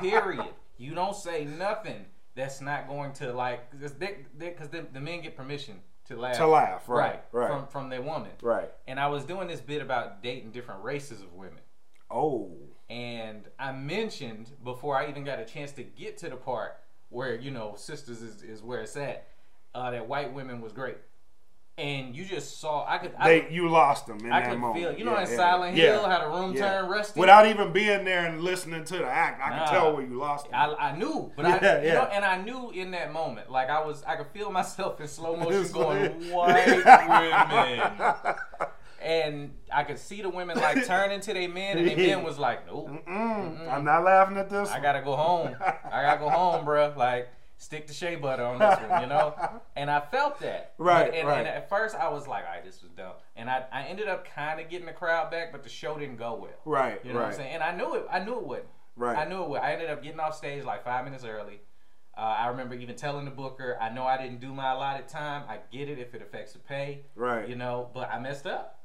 Period. 0.00 0.54
You 0.76 0.94
don't 0.94 1.16
say 1.16 1.44
nothing 1.44 2.04
that's 2.34 2.60
not 2.60 2.88
going 2.88 3.12
to 3.14 3.32
like 3.32 3.70
because 3.70 4.68
the, 4.68 4.86
the 4.92 5.00
men 5.00 5.22
get 5.22 5.36
permission 5.36 5.76
to 6.06 6.16
laugh. 6.16 6.36
To 6.36 6.46
laugh, 6.46 6.88
right, 6.88 7.22
right. 7.32 7.48
From 7.48 7.66
from 7.66 7.88
their 7.88 8.02
woman. 8.02 8.32
Right. 8.42 8.70
And 8.86 9.00
I 9.00 9.06
was 9.06 9.24
doing 9.24 9.48
this 9.48 9.60
bit 9.60 9.80
about 9.80 10.22
dating 10.22 10.50
different 10.50 10.82
races 10.82 11.20
of 11.20 11.32
women. 11.32 11.60
Oh. 12.10 12.50
And 12.90 13.48
I 13.58 13.72
mentioned 13.72 14.50
before 14.62 14.96
I 14.96 15.08
even 15.08 15.24
got 15.24 15.40
a 15.40 15.44
chance 15.44 15.72
to 15.72 15.82
get 15.82 16.18
to 16.18 16.28
the 16.28 16.36
part 16.36 16.76
where, 17.08 17.34
you 17.34 17.50
know, 17.50 17.74
sisters 17.76 18.20
is, 18.20 18.42
is 18.42 18.62
where 18.62 18.82
it's 18.82 18.96
at, 18.96 19.28
uh, 19.74 19.90
that 19.90 20.08
white 20.08 20.32
women 20.32 20.60
was 20.60 20.72
great. 20.72 20.96
And 21.76 22.14
you 22.14 22.24
just 22.24 22.60
saw 22.60 22.86
I 22.88 22.98
could 22.98 23.14
They 23.24 23.42
I, 23.42 23.48
you 23.48 23.68
lost 23.68 24.06
them 24.06 24.20
in 24.20 24.30
I 24.30 24.40
that 24.42 24.50
could 24.50 24.58
moment. 24.60 24.78
feel 24.84 24.96
you 24.96 25.04
know 25.04 25.14
Yeah, 25.14 25.24
in 25.24 25.30
yeah, 25.30 25.36
Silent 25.36 25.76
yeah. 25.76 25.84
Hill 25.86 26.08
how 26.08 26.20
the 26.20 26.28
room 26.28 26.54
turned 26.54 26.88
rusty. 26.88 27.18
Without 27.18 27.46
even 27.46 27.72
being 27.72 28.04
there 28.04 28.26
and 28.26 28.42
listening 28.42 28.84
to 28.84 28.98
the 28.98 29.06
act, 29.06 29.40
I 29.44 29.50
Nah. 29.50 29.58
could 29.64 29.70
tell 29.72 29.96
where 29.96 30.04
you 30.06 30.16
lost 30.16 30.48
them. 30.48 30.54
I, 30.54 30.90
I 30.90 30.96
knew, 30.96 31.32
but 31.34 31.44
I, 31.46 31.82
you 31.82 31.92
know, 31.94 32.04
and 32.12 32.24
I 32.24 32.40
knew 32.40 32.70
in 32.70 32.92
that 32.92 33.12
moment, 33.12 33.50
like 33.50 33.70
I 33.70 33.84
was, 33.84 34.04
I 34.04 34.14
could 34.14 34.28
feel 34.28 34.50
myself 34.60 35.00
in 35.00 35.08
slow 35.08 35.34
motion 35.36 35.72
going, 35.72 36.30
white 36.30 36.66
women, 36.84 38.36
and 39.02 39.54
I 39.72 39.82
could 39.82 39.98
see 39.98 40.22
the 40.22 40.28
women 40.30 40.56
like 40.58 40.86
turning 40.86 41.20
to 41.22 41.34
their 41.34 41.48
men, 41.48 41.78
and 41.78 41.88
their 41.88 41.96
men 41.96 42.22
was 42.22 42.38
like, 42.38 42.66
nope, 42.68 42.88
Mm-mm. 42.88 43.68
I'm 43.68 43.84
not 43.84 44.04
laughing 44.04 44.36
at 44.36 44.48
this. 44.48 44.70
I 44.70 44.78
gotta 44.80 45.02
go 45.02 45.16
home. 45.16 45.56
I 45.60 46.02
gotta 46.02 46.20
go 46.20 46.30
home, 46.30 46.64
bruh. 46.64 46.96
Like, 46.96 47.28
stick 47.56 47.86
the 47.86 47.94
shea 47.94 48.16
butter 48.16 48.44
on 48.44 48.58
this 48.58 48.78
one, 48.88 49.00
you 49.02 49.06
know? 49.08 49.34
And 49.76 49.90
I 49.90 50.00
felt 50.00 50.38
that. 50.40 50.74
Right, 50.78 51.12
and, 51.12 51.26
right. 51.26 51.38
and 51.40 51.48
at 51.48 51.68
first 51.68 51.96
I 51.96 52.08
was 52.08 52.28
like, 52.28 52.44
all 52.44 52.50
right, 52.52 52.64
this 52.64 52.80
was 52.82 52.90
dumb. 52.92 53.12
And 53.36 53.50
I, 53.50 53.64
I 53.72 53.82
ended 53.84 54.06
up 54.08 54.24
kind 54.34 54.60
of 54.60 54.68
getting 54.68 54.86
the 54.86 54.92
crowd 54.92 55.30
back, 55.30 55.50
but 55.52 55.62
the 55.64 55.68
show 55.68 55.98
didn't 55.98 56.16
go 56.16 56.34
well. 56.34 56.50
Right, 56.64 57.00
You 57.04 57.12
know 57.12 57.18
right, 57.18 57.24
what 57.26 57.32
I'm 57.32 57.38
saying? 57.38 57.54
And 57.54 57.62
I 57.62 57.74
knew 57.76 57.94
it. 57.94 58.06
I 58.10 58.20
knew 58.20 58.36
it 58.36 58.46
wouldn't. 58.46 58.68
right. 58.96 59.18
I 59.18 59.28
knew 59.28 59.42
it 59.42 59.48
would. 59.48 59.60
I 59.60 59.72
ended 59.72 59.90
up 59.90 60.02
getting 60.02 60.20
off 60.20 60.36
stage 60.36 60.64
like 60.64 60.84
five 60.84 61.04
minutes 61.04 61.24
early. 61.24 61.60
Uh, 62.16 62.20
I 62.20 62.46
remember 62.46 62.76
even 62.76 62.94
telling 62.94 63.24
the 63.24 63.32
booker, 63.32 63.76
I 63.80 63.88
know 63.88 64.04
I 64.04 64.16
didn't 64.16 64.40
do 64.40 64.54
my 64.54 64.72
allotted 64.72 65.08
time. 65.08 65.42
I 65.48 65.58
get 65.72 65.88
it 65.88 65.98
if 65.98 66.14
it 66.14 66.22
affects 66.22 66.52
the 66.52 66.60
pay, 66.60 67.02
Right. 67.16 67.48
you 67.48 67.56
know, 67.56 67.90
but 67.92 68.08
I 68.12 68.20
messed 68.20 68.46
up. 68.46 68.80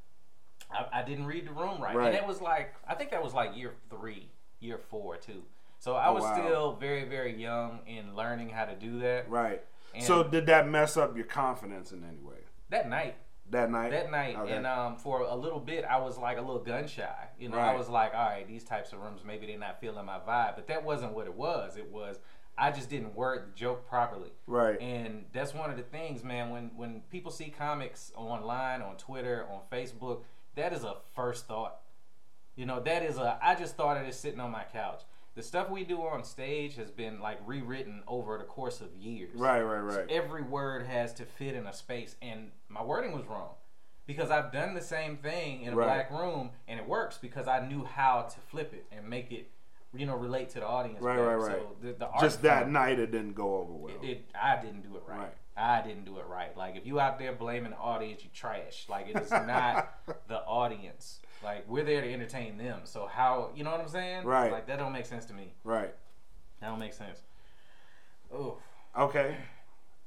I, 0.72 1.02
I 1.02 1.04
didn't 1.04 1.28
read 1.28 1.46
the 1.48 1.52
room 1.52 1.80
right. 1.82 1.96
Right. 1.96 2.08
And 2.08 2.16
it 2.16 2.26
was 2.28 2.42
like, 2.42 2.74
I 2.88 2.96
think 2.96 3.12
that 3.12 3.24
was 3.24 3.34
like 3.36 3.56
year 3.56 3.74
three, 3.92 4.30
year 4.60 4.80
four, 4.90 5.18
too. 5.18 5.44
So 5.80 5.96
I 5.96 6.08
Oh, 6.10 6.14
was 6.14 6.24
wow. 6.24 6.34
still 6.34 6.74
very, 6.76 7.06
very 7.06 7.36
young 7.36 7.80
in 7.88 8.16
learning 8.16 8.50
how 8.50 8.66
to 8.66 8.76
do 8.76 9.00
that. 9.00 9.30
Right. 9.30 9.64
And 9.96 10.04
so 10.04 10.24
did 10.24 10.46
that 10.48 10.68
mess 10.68 10.98
up 10.98 11.16
your 11.16 11.26
confidence 11.26 11.92
in 11.92 12.04
any 12.04 12.20
way? 12.20 12.36
that 12.70 12.88
night, 12.88 13.16
That 13.50 13.72
night. 13.72 13.90
that 13.90 14.12
night, 14.12 14.36
Okay. 14.38 14.52
and 14.54 14.68
um, 14.68 14.96
for 14.98 15.22
a 15.22 15.34
little 15.36 15.60
bit, 15.60 15.84
I 15.84 15.98
was 15.98 16.20
like 16.20 16.38
a 16.38 16.42
little 16.42 16.62
gun 16.62 16.86
shy. 16.86 17.30
You 17.40 17.50
know, 17.50 17.58
I 17.58 17.74
was 17.76 17.90
like, 17.90 18.14
all 18.14 18.30
right, 18.30 18.48
these 18.48 18.64
types 18.64 18.94
of 18.94 19.00
rooms, 19.02 19.22
maybe 19.26 19.48
they're 19.48 19.58
not 19.58 19.80
feeling 19.82 20.06
my 20.06 20.20
vibe. 20.20 20.56
But 20.56 20.68
that 20.68 20.84
wasn't 20.84 21.14
what 21.14 21.26
it 21.26 21.34
was. 21.34 21.76
It 21.78 21.90
was 21.90 22.20
I 22.56 22.72
just 22.72 22.90
didn't 22.90 23.16
word 23.16 23.48
the 23.48 23.56
joke 23.58 23.88
properly. 23.88 24.32
right. 24.46 24.80
And 24.82 25.26
that's 25.34 25.54
one 25.56 25.72
of 25.72 25.78
the 25.78 25.84
things, 25.84 26.24
man. 26.26 26.50
When 26.52 26.72
when 26.76 27.02
people 27.10 27.32
see 27.32 27.50
comics 27.50 28.12
online, 28.16 28.82
on 28.84 28.98
Twitter, 28.98 29.48
on 29.50 29.62
Facebook, 29.72 30.24
that 30.56 30.72
is 30.74 30.84
a 30.84 30.98
first 31.16 31.48
thought. 31.48 31.78
You 32.56 32.66
know, 32.68 32.82
that 32.82 33.02
is 33.02 33.18
a. 33.18 33.40
I 33.42 33.56
just 33.56 33.78
thought 33.78 33.98
of 33.98 34.06
this 34.06 34.20
sitting 34.20 34.42
on 34.42 34.52
my 34.52 34.66
couch. 34.72 35.02
The 35.36 35.44
stuff 35.44 35.70
we 35.70 35.84
do 35.84 36.02
on 36.02 36.24
stage 36.24 36.76
has 36.76 36.92
been 36.92 37.20
like 37.22 37.40
rewritten 37.46 38.04
over 38.08 38.38
the 38.38 38.44
course 38.44 38.82
of 38.82 38.94
years. 38.96 39.36
Right. 39.36 39.62
Right. 39.62 39.92
So 39.94 40.00
Right. 40.00 40.10
every 40.12 40.42
word 40.44 40.86
has 40.88 41.14
to 41.16 41.26
fit 41.26 41.56
in 41.56 41.66
a 41.68 41.74
space, 41.74 42.16
and 42.22 42.52
my 42.68 42.84
wording 42.84 43.14
was 43.14 43.26
wrong 43.26 43.52
because 44.06 44.32
I've 44.32 44.52
done 44.52 44.74
the 44.74 44.82
same 44.82 45.18
thing 45.18 45.62
in 45.62 45.74
a 45.74 45.76
Right. 45.76 45.86
black 45.86 46.12
room, 46.12 46.52
and 46.68 46.80
it 46.80 46.88
works 46.88 47.18
because 47.18 47.48
I 47.48 47.66
knew 47.68 47.86
how 47.86 48.24
to 48.24 48.40
flip 48.42 48.74
it 48.74 48.86
and 48.92 49.08
make 49.08 49.32
it, 49.32 49.50
you 49.94 50.06
know, 50.06 50.16
relate 50.16 50.50
to 50.50 50.60
the 50.60 50.68
audience. 50.68 51.00
Right, 51.02 51.16
better. 51.16 51.38
right, 51.38 51.48
right. 51.48 51.58
So 51.62 51.76
the, 51.82 51.94
the 51.94 52.08
art 52.08 52.20
Just 52.22 52.42
that 52.42 52.70
night, 52.70 53.00
it 53.00 53.12
didn't 53.12 53.34
go 53.34 53.58
over 53.60 53.72
well. 53.74 53.96
it, 54.02 54.10
it, 54.10 54.26
I 54.40 54.58
didn't 54.62 54.82
do 54.82 54.98
it 54.98 55.04
right. 55.08 55.20
Right. 55.20 55.34
I 55.56 55.82
didn't 55.82 56.06
do 56.06 56.18
it 56.20 56.26
right. 56.26 56.56
Like 56.58 56.76
if 56.78 56.86
you 56.86 57.00
out 57.00 57.20
there 57.20 57.34
blaming 57.34 57.72
the 57.72 57.78
audience, 57.78 58.24
you 58.24 58.30
trash. 58.34 58.88
Like 58.90 59.08
it 59.10 59.18
is 59.18 59.30
not 59.32 59.94
the 60.28 60.40
audience. 60.40 61.20
Like 61.44 61.66
we're 61.70 61.84
there 61.86 62.02
to 62.02 62.14
entertain 62.14 62.58
them. 62.58 62.82
So 62.84 63.08
how 63.08 63.52
you 63.56 63.64
know 63.64 63.72
what 63.72 63.80
I'm 63.82 63.88
saying? 63.88 64.26
Right. 64.26 64.52
Like 64.52 64.68
that 64.68 64.78
don't 64.80 64.92
make 64.92 65.06
sense 65.06 65.26
to 65.26 65.34
me. 65.34 65.54
Right. 65.64 65.94
That 66.60 66.68
don't 66.70 66.80
make 66.80 66.94
sense. 66.94 67.22
Oh, 68.34 68.58
Okay. 68.98 69.36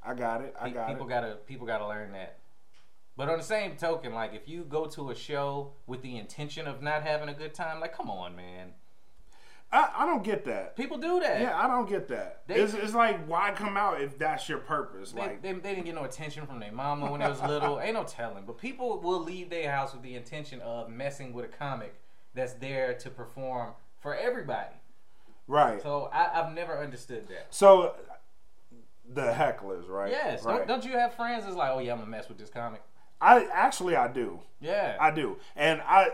I 0.04 0.14
got 0.14 0.40
it. 0.42 0.54
I 0.60 0.68
got 0.68 0.88
people 0.88 1.06
it. 1.06 1.10
gotta 1.10 1.36
people 1.46 1.66
gotta 1.66 1.86
learn 1.86 2.12
that. 2.12 2.38
But 3.16 3.28
on 3.28 3.38
the 3.38 3.44
same 3.44 3.76
token, 3.76 4.12
like 4.12 4.34
if 4.34 4.48
you 4.48 4.64
go 4.64 4.86
to 4.86 5.10
a 5.10 5.14
show 5.14 5.74
with 5.86 6.02
the 6.02 6.18
intention 6.18 6.66
of 6.66 6.82
not 6.82 7.02
having 7.02 7.28
a 7.28 7.34
good 7.34 7.54
time, 7.54 7.80
like 7.80 7.96
come 7.96 8.10
on, 8.10 8.34
man. 8.34 8.72
I, 9.72 9.90
I 10.00 10.06
don't 10.06 10.22
get 10.22 10.44
that. 10.44 10.76
People 10.76 10.98
do 10.98 11.20
that. 11.20 11.40
Yeah, 11.40 11.58
I 11.58 11.66
don't 11.66 11.88
get 11.88 12.06
that. 12.08 12.42
They- 12.46 12.56
it's, 12.60 12.74
it's 12.74 12.92
like, 12.94 13.26
why 13.26 13.52
come 13.52 13.76
out 13.78 14.00
if 14.02 14.18
that's 14.18 14.46
your 14.48 14.58
purpose? 14.58 15.12
They, 15.12 15.20
Like, 15.20 15.42
they, 15.42 15.52
they 15.54 15.74
didn't 15.74 15.86
get 15.86 15.94
no 15.94 16.04
attention 16.04 16.46
from 16.46 16.60
their 16.60 16.72
mama 16.72 17.10
when 17.10 17.20
they 17.20 17.28
was 17.28 17.40
little. 17.42 17.80
Ain't 17.80 17.94
no 17.94 18.04
telling. 18.04 18.44
But 18.44 18.58
people 18.58 19.00
will 19.00 19.20
leave 19.22 19.48
their 19.48 19.70
house 19.70 19.94
with 19.94 20.02
the 20.02 20.14
intention 20.14 20.60
of 20.60 20.90
messing 20.90 21.32
with 21.32 21.46
a 21.46 21.48
comic 21.48 21.94
that's 22.34 22.52
there 22.54 22.92
to 22.94 23.08
perform 23.10 23.72
for 24.00 24.14
everybody. 24.14 24.74
right. 25.46 25.80
So 25.82 26.10
I, 26.12 26.40
I've 26.40 26.52
never 26.54 26.78
understood 26.78 27.28
that. 27.28 27.46
So, 27.50 27.94
the 29.08 29.22
hecklers, 29.32 29.88
right? 29.88 30.10
Yes. 30.10 30.44
Right. 30.44 30.58
Don't, 30.58 30.68
don't 30.68 30.84
you 30.84 30.98
have 30.98 31.14
friends 31.14 31.44
that's 31.44 31.56
like, 31.56 31.70
oh 31.74 31.78
yeah, 31.78 31.92
I'm 31.92 31.98
gonna 31.98 32.10
mess 32.10 32.28
with 32.28 32.38
this 32.38 32.50
comic? 32.50 32.82
I 33.20 33.46
actually 33.52 33.94
I 33.96 34.08
do. 34.08 34.40
Yeah. 34.60 34.96
I 35.00 35.10
do. 35.12 35.36
And 35.56 35.80
I 35.82 36.08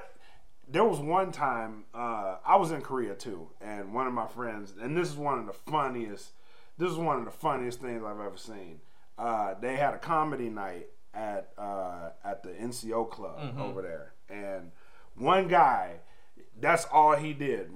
there 0.71 0.85
was 0.85 0.99
one 0.99 1.33
time 1.33 1.85
uh, 1.95 2.37
I 2.45 2.57
was 2.57 2.71
in 2.71 2.83
Korea 2.83 3.15
too, 3.15 3.49
and 3.61 3.93
one 3.95 4.07
of 4.07 4.13
my 4.13 4.27
friends, 4.27 4.75
and 4.81 4.97
this 4.97 5.09
is 5.09 5.17
one 5.17 5.39
of 5.39 5.47
the 5.47 5.53
funniest. 5.53 6.31
This 6.77 6.91
is 6.91 6.97
one 6.99 7.19
of 7.19 7.25
the 7.25 7.31
funniest 7.31 7.81
things 7.81 8.03
I've 8.05 8.21
ever 8.21 8.37
seen. 8.37 8.81
Uh, 9.19 9.55
they 9.61 9.77
had 9.77 9.95
a 9.95 9.99
comedy 9.99 10.49
night 10.49 10.89
at 11.15 11.51
uh, 11.59 12.11
at 12.25 12.43
the 12.43 12.51
NCO 12.51 13.11
club 13.11 13.39
Mm-hmm. 13.41 13.61
over 13.61 13.83
there, 13.83 14.13
and 14.29 14.71
one 15.17 15.49
guy, 15.49 15.97
that's 16.61 16.85
all 16.93 17.17
he 17.17 17.33
did. 17.33 17.71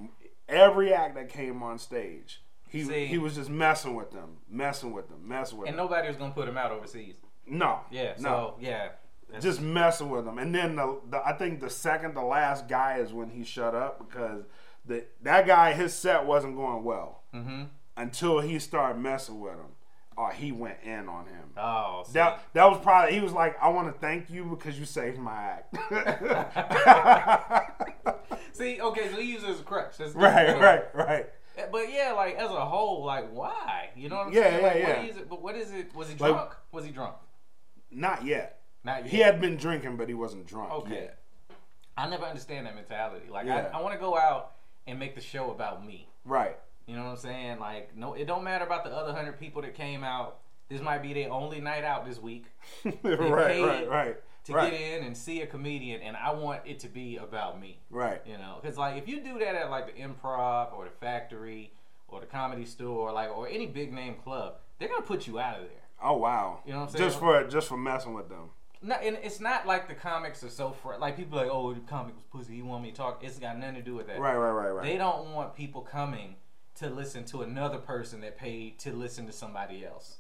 Every 0.48 0.92
act 0.92 1.14
that 1.14 1.28
came 1.30 1.62
on 1.62 1.78
stage, 1.78 2.42
he 2.68 2.84
See. 2.84 3.06
he 3.06 3.18
was 3.18 3.34
just 3.34 3.48
messing 3.50 3.94
with 3.94 4.10
them, 4.12 4.38
messing 4.48 4.92
with 4.92 5.08
them, 5.08 5.26
messing 5.26 5.58
with 5.58 5.68
and 5.68 5.76
them. 5.78 5.84
And 5.84 5.90
nobody 5.90 6.08
was 6.08 6.16
gonna 6.16 6.34
put 6.34 6.48
him 6.48 6.56
out 6.58 6.70
overseas. 6.70 7.16
no, 7.46 7.80
Yeah. 7.90 8.14
no 8.18 8.22
So 8.28 8.54
yeah. 8.60 8.88
That's- 9.32 9.42
just 9.42 9.60
messing 9.60 10.10
with 10.10 10.26
him. 10.26 10.38
And 10.38 10.54
then 10.54 10.76
the, 10.76 11.00
the 11.10 11.26
I 11.26 11.32
think 11.32 11.60
the 11.60 11.70
second 11.70 12.14
to 12.14 12.22
last 12.22 12.68
guy 12.68 12.98
is 12.98 13.12
when 13.12 13.30
he 13.30 13.44
shut 13.44 13.74
up 13.74 13.98
because 13.98 14.44
the 14.84 15.04
that 15.22 15.46
guy 15.46 15.72
his 15.72 15.94
set 15.94 16.26
wasn't 16.26 16.56
going 16.56 16.84
well 16.84 17.22
Mhm. 17.34 17.68
until 17.96 18.40
he 18.40 18.58
started 18.58 19.00
messing 19.00 19.40
with 19.40 19.54
him. 19.54 19.72
Oh, 20.18 20.26
he 20.26 20.52
went 20.52 20.76
in 20.84 21.08
on 21.08 21.24
him. 21.26 21.52
Oh. 21.56 22.02
see. 22.06 22.12
That 22.14 22.40
that 22.52 22.66
was 22.70 22.78
probably 22.82 23.14
he 23.14 23.20
was 23.20 23.32
like, 23.32 23.56
I 23.62 23.68
want 23.70 23.92
to 23.92 23.98
thank 23.98 24.28
you 24.28 24.44
because 24.44 24.78
you 24.78 24.84
saved 24.84 25.18
my 25.18 25.32
act. 25.32 25.72
See, 28.52 28.80
okay, 28.80 29.08
so 29.10 29.16
he 29.16 29.32
uses 29.32 29.48
it 29.48 29.52
as 29.52 29.60
a 29.60 29.64
crutch. 29.64 29.96
That's 29.96 30.14
right, 30.14 30.58
right, 30.60 30.94
right. 30.94 31.26
But 31.70 31.90
yeah, 31.92 32.12
like 32.12 32.36
as 32.36 32.50
a 32.50 32.64
whole, 32.66 33.04
like 33.04 33.30
why? 33.32 33.90
You 33.96 34.08
know 34.10 34.16
what 34.18 34.26
I'm 34.28 34.32
Yeah, 34.34 34.42
saying? 34.50 34.62
Like, 34.62 34.76
yeah, 34.76 34.88
what 34.88 35.04
yeah. 35.04 35.10
is 35.10 35.16
it? 35.16 35.28
But 35.30 35.42
what 35.42 35.56
is 35.56 35.72
it? 35.72 35.94
Was 35.94 36.08
he 36.08 36.16
Like- 36.16 36.32
drunk? 36.32 36.50
was 36.70 36.84
he 36.84 36.90
drunk? 36.90 37.14
Not 37.90 38.24
yet. 38.24 38.60
Not 38.84 39.04
yet. 39.04 39.10
He 39.12 39.18
had 39.18 39.40
been 39.40 39.56
drinking, 39.56 39.96
but 39.96 40.08
he 40.08 40.14
wasn't 40.14 40.46
drunk 40.46 40.72
Okay. 40.72 40.94
yet. 40.94 41.18
I 41.96 42.08
never 42.08 42.24
understand 42.24 42.66
that 42.66 42.74
mentality. 42.74 43.26
Like 43.30 43.46
Yeah. 43.46 43.68
I, 43.72 43.78
I 43.78 43.80
want 43.82 43.94
to 43.94 44.00
go 44.00 44.16
out 44.16 44.52
and 44.86 44.98
make 44.98 45.14
the 45.14 45.20
show 45.20 45.50
about 45.50 45.84
me. 45.86 46.08
Right. 46.24 46.56
You 46.86 46.96
know 46.96 47.04
what 47.04 47.10
I'm 47.10 47.16
saying? 47.18 47.58
Like 47.60 47.96
no, 47.96 48.14
it 48.14 48.26
don't 48.26 48.44
matter 48.44 48.64
about 48.64 48.84
the 48.84 48.90
other 48.90 49.12
hundred 49.12 49.38
people 49.38 49.62
that 49.62 49.74
came 49.74 50.02
out. 50.02 50.38
This 50.68 50.80
might 50.80 51.02
be 51.02 51.12
their 51.12 51.30
only 51.30 51.60
night 51.60 51.84
out 51.84 52.06
this 52.06 52.18
week 52.18 52.46
right, 52.84 53.04
right, 53.04 53.88
right. 53.88 54.16
to 54.44 54.52
right. 54.54 54.70
get 54.70 54.80
in 54.80 55.04
and 55.04 55.14
see 55.14 55.42
a 55.42 55.46
comedian, 55.46 56.00
and 56.00 56.16
I 56.16 56.32
want 56.32 56.62
it 56.64 56.80
to 56.80 56.88
be 56.88 57.18
about 57.18 57.60
me. 57.60 57.78
Right. 57.90 58.22
You 58.26 58.38
know, 58.38 58.58
because 58.60 58.78
like 58.78 58.96
if 58.96 59.06
you 59.06 59.20
do 59.20 59.38
that 59.40 59.54
at 59.54 59.70
like 59.70 59.94
the 59.94 60.02
Improv 60.02 60.72
or 60.72 60.84
the 60.86 60.90
Factory 60.90 61.72
or 62.08 62.20
the 62.20 62.26
Comedy 62.26 62.64
Store, 62.64 63.12
like 63.12 63.30
or 63.36 63.46
any 63.48 63.66
big 63.66 63.92
name 63.92 64.14
club, 64.24 64.54
they're 64.78 64.88
gonna 64.88 65.02
put 65.02 65.26
you 65.26 65.38
out 65.38 65.56
of 65.56 65.62
there. 65.64 65.78
Oh 66.02 66.16
wow. 66.16 66.60
You 66.64 66.72
know 66.72 66.80
what 66.80 66.84
I'm 66.86 66.96
saying? 66.96 67.04
Just 67.10 67.18
for 67.20 67.46
just 67.46 67.68
for 67.68 67.76
messing 67.76 68.14
with 68.14 68.28
them. 68.28 68.50
No, 68.82 68.96
and 68.96 69.16
it's 69.22 69.40
not 69.40 69.66
like 69.66 69.88
the 69.88 69.94
comics 69.94 70.42
are 70.42 70.48
so 70.48 70.72
fr- 70.72 70.94
like 70.98 71.16
people 71.16 71.38
are 71.38 71.42
like, 71.44 71.52
oh, 71.54 71.72
the 71.72 71.80
comic 71.80 72.14
was 72.16 72.24
pussy. 72.30 72.56
He 72.56 72.62
want 72.62 72.82
me 72.82 72.90
to 72.90 72.96
talk. 72.96 73.22
It's 73.22 73.38
got 73.38 73.56
nothing 73.58 73.76
to 73.76 73.82
do 73.82 73.94
with 73.94 74.08
that. 74.08 74.18
Right, 74.18 74.36
right, 74.36 74.50
right, 74.50 74.70
right. 74.70 74.84
They 74.84 74.96
don't 74.96 75.32
want 75.32 75.54
people 75.54 75.82
coming 75.82 76.36
to 76.76 76.90
listen 76.90 77.24
to 77.26 77.42
another 77.42 77.78
person 77.78 78.20
that 78.22 78.36
paid 78.36 78.78
to 78.80 78.92
listen 78.92 79.26
to 79.26 79.32
somebody 79.32 79.84
else. 79.84 80.16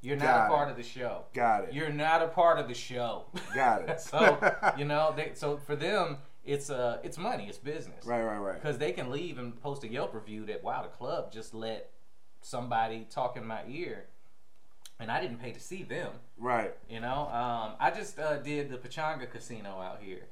You're 0.00 0.16
not 0.16 0.24
Got 0.24 0.46
a 0.46 0.48
part 0.50 0.68
it. 0.68 0.70
of 0.72 0.76
the 0.76 0.82
show. 0.82 1.24
Got 1.32 1.64
it. 1.64 1.72
You're 1.72 1.90
not 1.90 2.22
a 2.22 2.28
part 2.28 2.58
of 2.58 2.68
the 2.68 2.74
show. 2.74 3.24
Got 3.54 3.88
it. 3.88 4.00
so 4.02 4.38
you 4.76 4.84
know, 4.84 5.14
they, 5.16 5.32
so 5.34 5.56
for 5.56 5.74
them, 5.74 6.18
it's 6.44 6.68
uh, 6.70 6.98
it's 7.02 7.16
money, 7.16 7.46
it's 7.48 7.58
business. 7.58 8.04
Right, 8.04 8.22
right, 8.22 8.38
right. 8.38 8.54
Because 8.54 8.78
they 8.78 8.92
can 8.92 9.10
leave 9.10 9.38
and 9.38 9.60
post 9.60 9.82
a 9.82 9.88
Yelp 9.88 10.14
review 10.14 10.44
that 10.46 10.62
wow, 10.62 10.82
the 10.82 10.88
club 10.88 11.32
just 11.32 11.54
let 11.54 11.90
somebody 12.42 13.06
talk 13.10 13.36
in 13.38 13.46
my 13.46 13.62
ear, 13.66 14.06
and 15.00 15.10
I 15.10 15.20
didn't 15.20 15.38
pay 15.38 15.52
to 15.52 15.60
see 15.60 15.82
them. 15.82 16.12
Right. 16.38 16.74
You 16.88 17.00
know, 17.00 17.28
um, 17.32 17.72
I 17.80 17.90
just 17.94 18.18
uh, 18.18 18.36
did 18.38 18.70
the 18.70 18.76
Pechanga 18.78 19.30
Casino 19.30 19.80
out 19.80 19.98
here, 20.00 20.26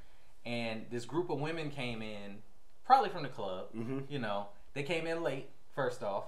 and 0.46 0.86
this 0.90 1.04
group 1.04 1.30
of 1.30 1.38
women 1.40 1.70
came 1.70 2.02
in, 2.02 2.38
probably 2.84 3.10
from 3.10 3.22
the 3.22 3.28
club. 3.28 3.66
Mhm. 3.76 4.04
You 4.08 4.18
know, 4.18 4.48
they 4.74 4.82
came 4.82 5.06
in 5.06 5.22
late. 5.22 5.48
First 5.74 6.02
off, 6.02 6.24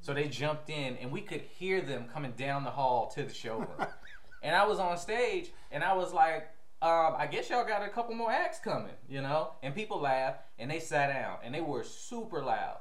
so 0.00 0.14
they 0.14 0.26
jumped 0.26 0.70
in, 0.70 0.96
and 0.96 1.12
we 1.12 1.20
could 1.20 1.42
hear 1.42 1.82
them 1.82 2.06
coming 2.14 2.32
down 2.32 2.64
the 2.64 2.70
hall 2.70 3.08
to 3.08 3.22
the 3.22 3.34
showroom. 3.34 3.68
and 4.42 4.56
I 4.56 4.64
was 4.64 4.78
on 4.78 4.96
stage, 4.96 5.50
and 5.70 5.84
I 5.84 5.92
was 5.92 6.14
like, 6.14 6.48
um, 6.80 7.14
I 7.18 7.26
guess 7.30 7.50
y'all 7.50 7.66
got 7.66 7.82
a 7.82 7.88
couple 7.90 8.14
more 8.14 8.30
acts 8.30 8.58
coming, 8.58 8.94
you 9.08 9.20
know? 9.20 9.50
And 9.62 9.74
people 9.74 10.00
laughed, 10.00 10.40
and 10.58 10.70
they 10.70 10.78
sat 10.80 11.08
down, 11.08 11.38
and 11.42 11.54
they 11.54 11.60
were 11.60 11.82
super 11.84 12.42
loud. 12.42 12.78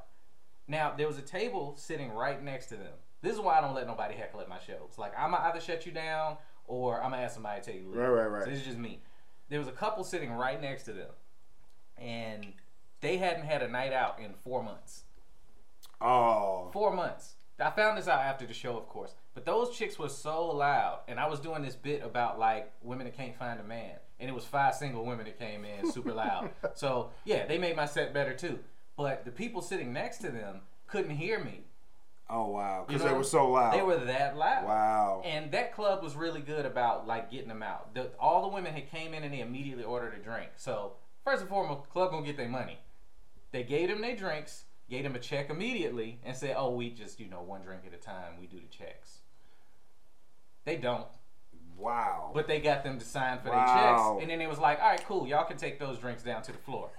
Now 0.68 0.94
there 0.96 1.08
was 1.08 1.18
a 1.18 1.22
table 1.22 1.76
sitting 1.78 2.12
right 2.12 2.42
next 2.42 2.68
to 2.68 2.76
them. 2.76 2.94
This 3.26 3.34
is 3.34 3.42
why 3.42 3.58
I 3.58 3.62
don't 3.62 3.74
let 3.74 3.88
nobody 3.88 4.14
heckle 4.14 4.40
at 4.40 4.48
my 4.48 4.60
shows. 4.60 4.94
Like 4.98 5.14
I'm 5.18 5.32
gonna 5.32 5.44
either 5.46 5.60
shut 5.60 5.86
you 5.86 5.92
down 5.92 6.38
or 6.68 7.02
I'm 7.02 7.10
gonna 7.10 7.24
ask 7.24 7.34
somebody 7.34 7.60
to 7.60 7.66
take 7.72 7.82
you. 7.82 7.88
leave. 7.88 7.98
Right, 7.98 8.08
right, 8.08 8.28
right. 8.28 8.44
So 8.44 8.50
this 8.52 8.60
is 8.60 8.66
just 8.66 8.78
me. 8.78 9.02
There 9.50 9.60
was 9.60 9.68
a 9.68 9.72
couple 9.72 10.04
sitting 10.04 10.32
right 10.32 10.62
next 10.62 10.84
to 10.84 10.94
them, 10.94 11.10
and 11.98 12.54
they 13.02 13.18
hadn't 13.18 13.46
had 13.46 13.64
a 13.64 13.68
night 13.68 13.94
out 13.94 14.20
in 14.20 14.34
four 14.44 14.64
months. 14.64 15.06
Oh. 16.00 16.70
Four 16.72 16.94
months. 16.94 17.34
I 17.60 17.72
found 17.72 17.98
this 17.98 18.08
out 18.08 18.20
after 18.20 18.46
the 18.46 18.54
show, 18.54 18.78
of 18.78 18.88
course. 18.90 19.16
But 19.34 19.46
those 19.46 19.76
chicks 19.76 19.98
were 19.98 20.10
so 20.10 20.48
loud, 20.48 21.00
and 21.08 21.20
I 21.20 21.28
was 21.28 21.40
doing 21.40 21.62
this 21.62 21.76
bit 21.76 22.04
about 22.04 22.38
like 22.38 22.72
women 22.84 23.06
that 23.06 23.18
can't 23.18 23.36
find 23.36 23.60
a 23.60 23.64
man, 23.64 23.96
and 24.20 24.30
it 24.30 24.34
was 24.34 24.46
five 24.46 24.76
single 24.76 25.04
women 25.04 25.26
that 25.26 25.40
came 25.40 25.66
in 25.66 25.92
super 25.92 26.14
loud. 26.14 26.52
so 26.76 27.12
yeah, 27.24 27.48
they 27.48 27.58
made 27.58 27.76
my 27.76 27.86
set 27.86 28.14
better 28.14 28.34
too. 28.34 28.60
But 28.98 29.26
the 29.26 29.32
people 29.32 29.62
sitting 29.62 29.94
next 29.94 30.20
to 30.20 30.30
them 30.30 30.62
couldn't 30.88 31.16
hear 31.18 31.44
me. 31.44 31.66
Oh 32.30 32.48
wow. 32.48 32.82
You 32.82 32.88
Because 32.88 33.04
know, 33.04 33.12
they 33.12 33.18
were 33.18 33.24
so 33.24 33.52
loud. 33.52 33.74
They 33.74 33.84
were 33.84 33.98
that 33.98 34.36
loud. 34.36 34.66
Wow. 34.66 35.22
And 35.24 35.52
that 35.52 35.74
club 35.76 36.02
was 36.04 36.16
really 36.16 36.42
good 36.42 36.66
about 36.66 37.06
like 37.06 37.30
getting 37.30 37.48
them 37.50 37.62
out. 37.62 37.94
The, 37.94 38.10
all 38.20 38.42
the 38.42 38.48
women 38.48 38.74
had 38.74 38.90
came 38.90 39.14
in 39.14 39.24
and 39.24 39.34
they 39.34 39.42
immediately 39.42 39.84
ordered 39.84 40.16
a 40.16 40.24
drink. 40.24 40.50
So 40.56 40.94
first 41.24 41.42
and 41.42 41.50
foremost, 41.50 41.90
club 41.90 42.12
gonna 42.12 42.26
get 42.26 42.36
their 42.38 42.50
money. 42.50 42.80
They 43.52 43.64
gave 43.64 43.90
them 43.90 44.02
their 44.02 44.16
drinks, 44.16 44.64
gave 44.90 45.04
them 45.04 45.16
a 45.16 45.20
check 45.20 45.50
immediately, 45.52 46.20
and 46.26 46.36
said, 46.36 46.56
"Oh, 46.58 46.72
we 46.72 46.90
just 46.90 47.20
you 47.20 47.28
know 47.30 47.42
one 47.42 47.62
drink 47.62 47.84
at 47.86 47.94
a 47.94 47.98
time. 47.98 48.34
We 48.40 48.48
do 48.48 48.60
the 48.60 48.68
checks." 48.76 49.20
They 50.66 50.78
don't, 50.78 51.06
Wow. 51.78 52.32
but 52.34 52.48
they 52.48 52.60
got 52.60 52.84
them 52.84 52.98
to 52.98 53.06
sign 53.06 53.40
for 53.40 53.50
Wow. 53.52 53.66
their 53.66 53.76
checks, 53.76 54.22
and 54.24 54.32
then 54.32 54.42
it 54.42 54.50
was 54.50 54.58
like, 54.58 54.80
"All 54.82 54.90
right, 54.90 55.06
cool. 55.06 55.28
Y'all 55.28 55.46
can 55.46 55.58
take 55.58 55.80
those 55.80 56.00
drinks 56.00 56.24
down 56.24 56.42
to 56.42 56.52
the 56.52 56.58
floor. 56.58 56.90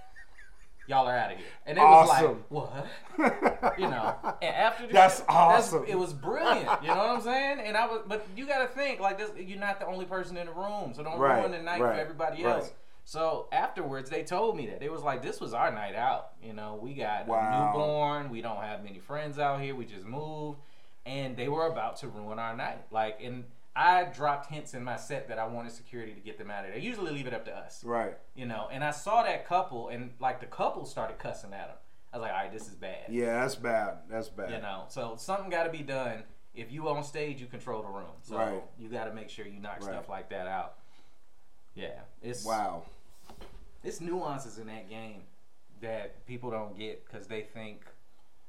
Y'all 0.87 1.05
are 1.07 1.15
out 1.17 1.31
of 1.31 1.37
here." 1.37 1.47
And 1.65 1.77
it 1.77 1.81
was 1.81 2.09
like, 2.09 2.35
"What?" 2.49 2.85
you 3.79 3.87
know. 3.89 4.15
And 4.41 4.55
after 4.55 4.87
That's 4.87 5.19
show- 5.19 5.25
awesome. 5.29 5.85
it 5.87 5.97
was 5.97 6.13
brilliant. 6.13 6.69
You 6.81 6.87
know 6.87 6.97
what 6.97 7.09
I'm 7.09 7.21
saying? 7.21 7.59
And 7.65 7.75
I 7.77 7.85
was, 7.87 8.01
but 8.07 8.25
you 8.35 8.47
got 8.47 8.59
to 8.61 8.67
think 8.67 8.99
like 8.99 9.17
this. 9.17 9.31
You're 9.37 9.59
not 9.59 9.79
the 9.79 9.87
only 9.87 10.05
person 10.05 10.37
in 10.37 10.47
the 10.47 10.53
room, 10.53 10.93
so 10.95 11.03
don't 11.03 11.19
Right, 11.19 11.39
ruin 11.39 11.51
the 11.51 11.59
night 11.61 11.81
right, 11.81 11.95
for 11.95 11.99
everybody 12.01 12.43
right. 12.43 12.55
else. 12.57 12.71
So 13.03 13.47
afterwards, 13.53 14.09
they 14.09 14.23
told 14.23 14.57
me 14.57 14.67
that 14.67 14.81
it 14.83 14.91
was 14.91 15.01
like 15.01 15.21
this 15.21 15.39
was 15.39 15.53
our 15.53 15.71
night 15.71 15.95
out. 15.95 16.31
You 16.43 16.53
know, 16.53 16.77
we 16.81 16.93
got 16.93 17.25
Wow. 17.27 17.37
a 17.39 17.77
newborn. 17.77 18.29
We 18.29 18.41
don't 18.41 18.61
have 18.61 18.83
many 18.83 18.99
friends 18.99 19.39
out 19.39 19.61
here. 19.61 19.75
We 19.75 19.85
just 19.85 20.05
moved, 20.05 20.59
and 21.05 21.37
they 21.37 21.47
were 21.47 21.67
about 21.67 21.97
to 21.97 22.07
ruin 22.09 22.37
our 22.37 22.55
night. 22.55 22.79
Like, 22.91 23.19
and 23.23 23.45
I 23.77 24.05
dropped 24.05 24.49
hints 24.51 24.73
in 24.73 24.83
my 24.83 24.95
set 24.97 25.27
that 25.27 25.37
I 25.37 25.45
wanted 25.45 25.71
security 25.71 26.13
to 26.13 26.19
get 26.19 26.37
them 26.39 26.49
out 26.49 26.63
of 26.65 26.71
there. 26.71 26.79
I 26.79 26.83
usually 26.83 27.11
leave 27.11 27.27
it 27.27 27.33
up 27.33 27.45
to 27.45 27.55
us 27.55 27.83
right. 27.83 28.17
you 28.35 28.45
know. 28.47 28.67
And 28.71 28.83
I 28.83 28.89
saw 28.91 29.21
that 29.23 29.45
couple, 29.47 29.89
and 29.89 30.11
like 30.19 30.39
the 30.39 30.47
couple 30.47 30.85
started 30.85 31.19
cussing 31.19 31.53
at 31.53 31.67
him. 31.67 31.75
I 32.11 32.17
was 32.17 32.21
like, 32.23 32.31
all 32.31 32.37
right, 32.39 32.51
this 32.51 32.63
is 32.67 32.73
bad. 32.75 33.05
Yeah, 33.09 33.41
that's 33.41 33.55
bad. 33.55 33.97
That's 34.09 34.29
bad. 34.29 34.49
You 34.49 34.61
know, 34.61 34.85
so 34.89 35.15
something 35.17 35.49
got 35.51 35.65
to 35.65 35.69
be 35.71 35.83
done. 35.83 36.23
If 36.55 36.71
you 36.71 36.89
on 36.89 37.03
stage, 37.03 37.39
you 37.39 37.45
control 37.45 37.83
the 37.83 37.89
room. 37.89 38.15
So 38.23 38.35
Right. 38.37 38.63
you 38.79 38.89
got 38.89 39.05
to 39.05 39.13
make 39.13 39.29
sure 39.29 39.45
you 39.45 39.59
knock 39.59 39.75
Right. 39.81 39.83
stuff 39.83 40.09
like 40.09 40.29
that 40.29 40.47
out. 40.47 40.77
Yeah, 41.75 41.99
it's 42.23 42.43
Wow. 42.43 42.83
it's 43.83 44.01
nuances 44.01 44.57
in 44.57 44.65
that 44.67 44.89
game 44.89 45.21
that 45.81 46.25
people 46.25 46.49
don't 46.49 46.75
get 46.77 47.05
because 47.05 47.27
they 47.27 47.43
think 47.43 47.85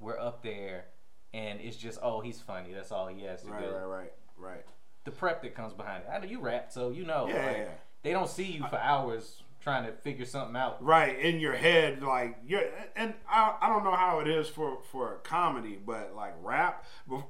we're 0.00 0.18
up 0.18 0.42
there, 0.42 0.86
and 1.34 1.60
it's 1.60 1.76
just 1.76 1.98
oh 2.02 2.20
he's 2.20 2.40
funny. 2.40 2.72
That's 2.72 2.90
all 2.92 3.08
he 3.08 3.24
has 3.24 3.42
to 3.42 3.50
Right, 3.50 3.60
do. 3.62 3.70
right, 3.70 3.84
right, 3.84 4.12
right. 4.38 4.64
The 5.08 5.12
prep 5.12 5.40
that 5.40 5.54
comes 5.54 5.72
behind 5.72 6.02
it. 6.02 6.10
I 6.12 6.18
know 6.18 6.26
you 6.26 6.38
rap, 6.38 6.70
so 6.70 6.90
you 6.90 7.06
know. 7.06 7.28
Yeah, 7.30 7.46
like. 7.46 7.80
They 8.02 8.10
don't 8.10 8.28
see 8.28 8.44
you 8.44 8.64
for 8.68 8.76
hours 8.76 9.42
trying 9.62 9.86
to 9.86 9.92
figure 9.92 10.26
something 10.26 10.54
out. 10.54 10.84
Right 10.84 11.18
in 11.18 11.40
your 11.40 11.54
head, 11.54 12.02
like 12.02 12.36
you're, 12.46 12.60
and 12.94 13.14
I, 13.26 13.54
I 13.58 13.70
don't 13.70 13.84
know 13.84 13.94
how 13.94 14.20
it 14.20 14.28
is 14.28 14.48
for 14.48 14.80
for 14.92 15.20
comedy, 15.24 15.78
but 15.82 16.12
like 16.14 16.34
rap, 16.42 16.84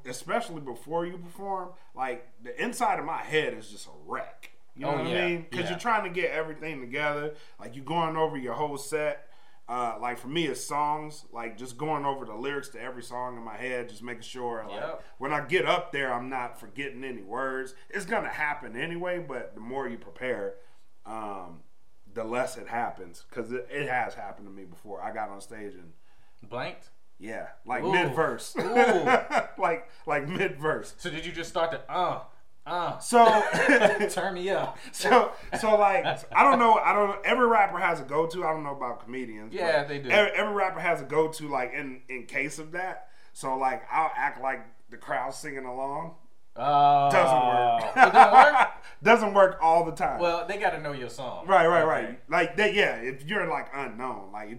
especially 0.05 0.61
before 0.61 1.07
you 1.07 1.19
perform, 1.19 1.69
like 1.95 2.29
the 2.43 2.61
inside 2.61 2.99
of 2.99 3.05
my 3.05 3.19
head 3.19 3.55
is 3.55 3.69
just 3.69 3.87
a 3.87 3.91
wreck. 4.09 4.51
You 4.75 4.87
oh, 4.87 4.91
know 4.91 4.97
Oh, 4.97 5.05
what 5.05 5.13
yeah, 5.13 5.23
I 5.23 5.29
mean? 5.29 5.47
Because 5.49 5.67
yeah. 5.67 5.71
you're 5.71 5.79
trying 5.79 6.03
to 6.03 6.11
get 6.11 6.33
everything 6.33 6.81
together. 6.81 7.35
Like 7.61 7.77
you're 7.77 7.85
going 7.85 8.17
over 8.17 8.37
your 8.37 8.55
whole 8.55 8.77
set. 8.77 9.28
Uh, 9.69 9.99
like 10.01 10.19
for 10.19 10.29
me, 10.29 10.47
it's 10.47 10.65
songs. 10.65 11.27
Like 11.33 11.59
just 11.59 11.77
going 11.77 12.07
over 12.07 12.25
the 12.25 12.35
lyrics 12.35 12.69
to 12.71 12.81
every 12.81 13.03
song 13.03 13.37
in 13.37 13.43
my 13.45 13.57
head, 13.57 13.89
just 13.91 14.03
making 14.03 14.23
sure. 14.23 14.65
Like 14.67 14.81
Yep. 14.81 15.05
when 15.19 15.33
I 15.33 15.41
get 15.45 15.67
up 15.67 15.93
there, 15.93 16.13
I'm 16.13 16.31
not 16.31 16.59
forgetting 16.59 17.05
any 17.05 17.23
words. 17.23 17.75
It's 17.91 18.07
gonna 18.07 18.31
happen 18.31 18.77
anyway, 18.77 19.19
but 19.19 19.55
the 19.55 19.61
more 19.61 19.87
you 19.89 19.99
prepare, 19.99 20.55
um, 21.05 21.61
the 22.15 22.25
less 22.25 22.57
it 22.57 22.67
happens. 22.69 23.25
Because 23.29 23.53
it, 23.53 23.69
it 23.71 23.89
has 23.91 24.15
happened 24.15 24.47
to 24.49 24.53
me 24.53 24.65
before. 24.65 25.03
I 25.03 25.13
got 25.13 25.29
on 25.29 25.41
stage 25.43 25.75
and 25.75 25.93
Blanked. 26.49 26.89
yeah, 27.19 27.49
like 27.67 27.85
mid 27.85 28.15
verse, 28.15 28.55
Ooh. 28.59 28.63
like 29.59 29.87
like 30.07 30.27
mid 30.29 30.59
verse. 30.59 30.95
So 30.97 31.11
did 31.11 31.27
you 31.27 31.33
just 31.33 31.51
start 31.51 31.73
to 31.73 31.93
uh 31.93 32.21
uh 32.69 32.99
So 32.99 33.25
turn 34.11 34.35
me 34.35 34.51
up? 34.51 34.79
so 34.93 35.33
so 35.61 35.77
like 35.77 36.05
I 36.33 36.43
don't 36.45 36.59
know 36.59 36.75
I 36.75 36.93
don't 36.93 37.25
every 37.25 37.47
rapper 37.47 37.79
has 37.79 38.01
a 38.01 38.05
go 38.05 38.27
to 38.27 38.45
I 38.45 38.53
don't 38.53 38.63
know 38.65 38.77
about 38.77 39.05
comedians 39.05 39.53
Yeah, 39.55 39.85
they 39.85 39.99
do. 39.99 40.11
every, 40.11 40.31
every 40.33 40.55
rapper 40.55 40.81
has 40.81 41.01
a 41.01 41.05
go 41.05 41.29
to 41.29 41.49
like 41.49 41.73
in 41.73 42.03
in 42.09 42.27
case 42.27 42.59
of 42.59 42.73
that 42.73 43.09
so 43.33 43.57
like 43.57 43.83
I'll 43.91 44.13
act 44.17 44.41
like 44.43 44.67
the 44.91 44.97
crowd 44.97 45.35
singing 45.35 45.65
along 45.65 46.15
Oh, 46.61 47.09
doesn't 47.13 47.47
work 47.47 47.95
doesn't 48.13 48.33
work. 48.33 48.69
doesn't 49.03 49.35
work 49.35 49.59
all 49.63 49.85
the 49.85 49.93
time 49.93 50.19
Well, 50.21 50.45
they 50.49 50.57
got 50.57 50.71
to 50.71 50.81
know 50.81 50.91
your 50.93 51.09
song. 51.09 51.47
right 51.47 51.67
right 51.69 51.83
Okay. 51.83 51.89
right 52.07 52.21
like 52.29 52.57
that 52.57 52.75
yeah 52.75 52.97
if 52.97 53.25
you're 53.25 53.47
like 53.49 53.69
unknown 53.75 54.33
like 54.33 54.51
if, 54.51 54.59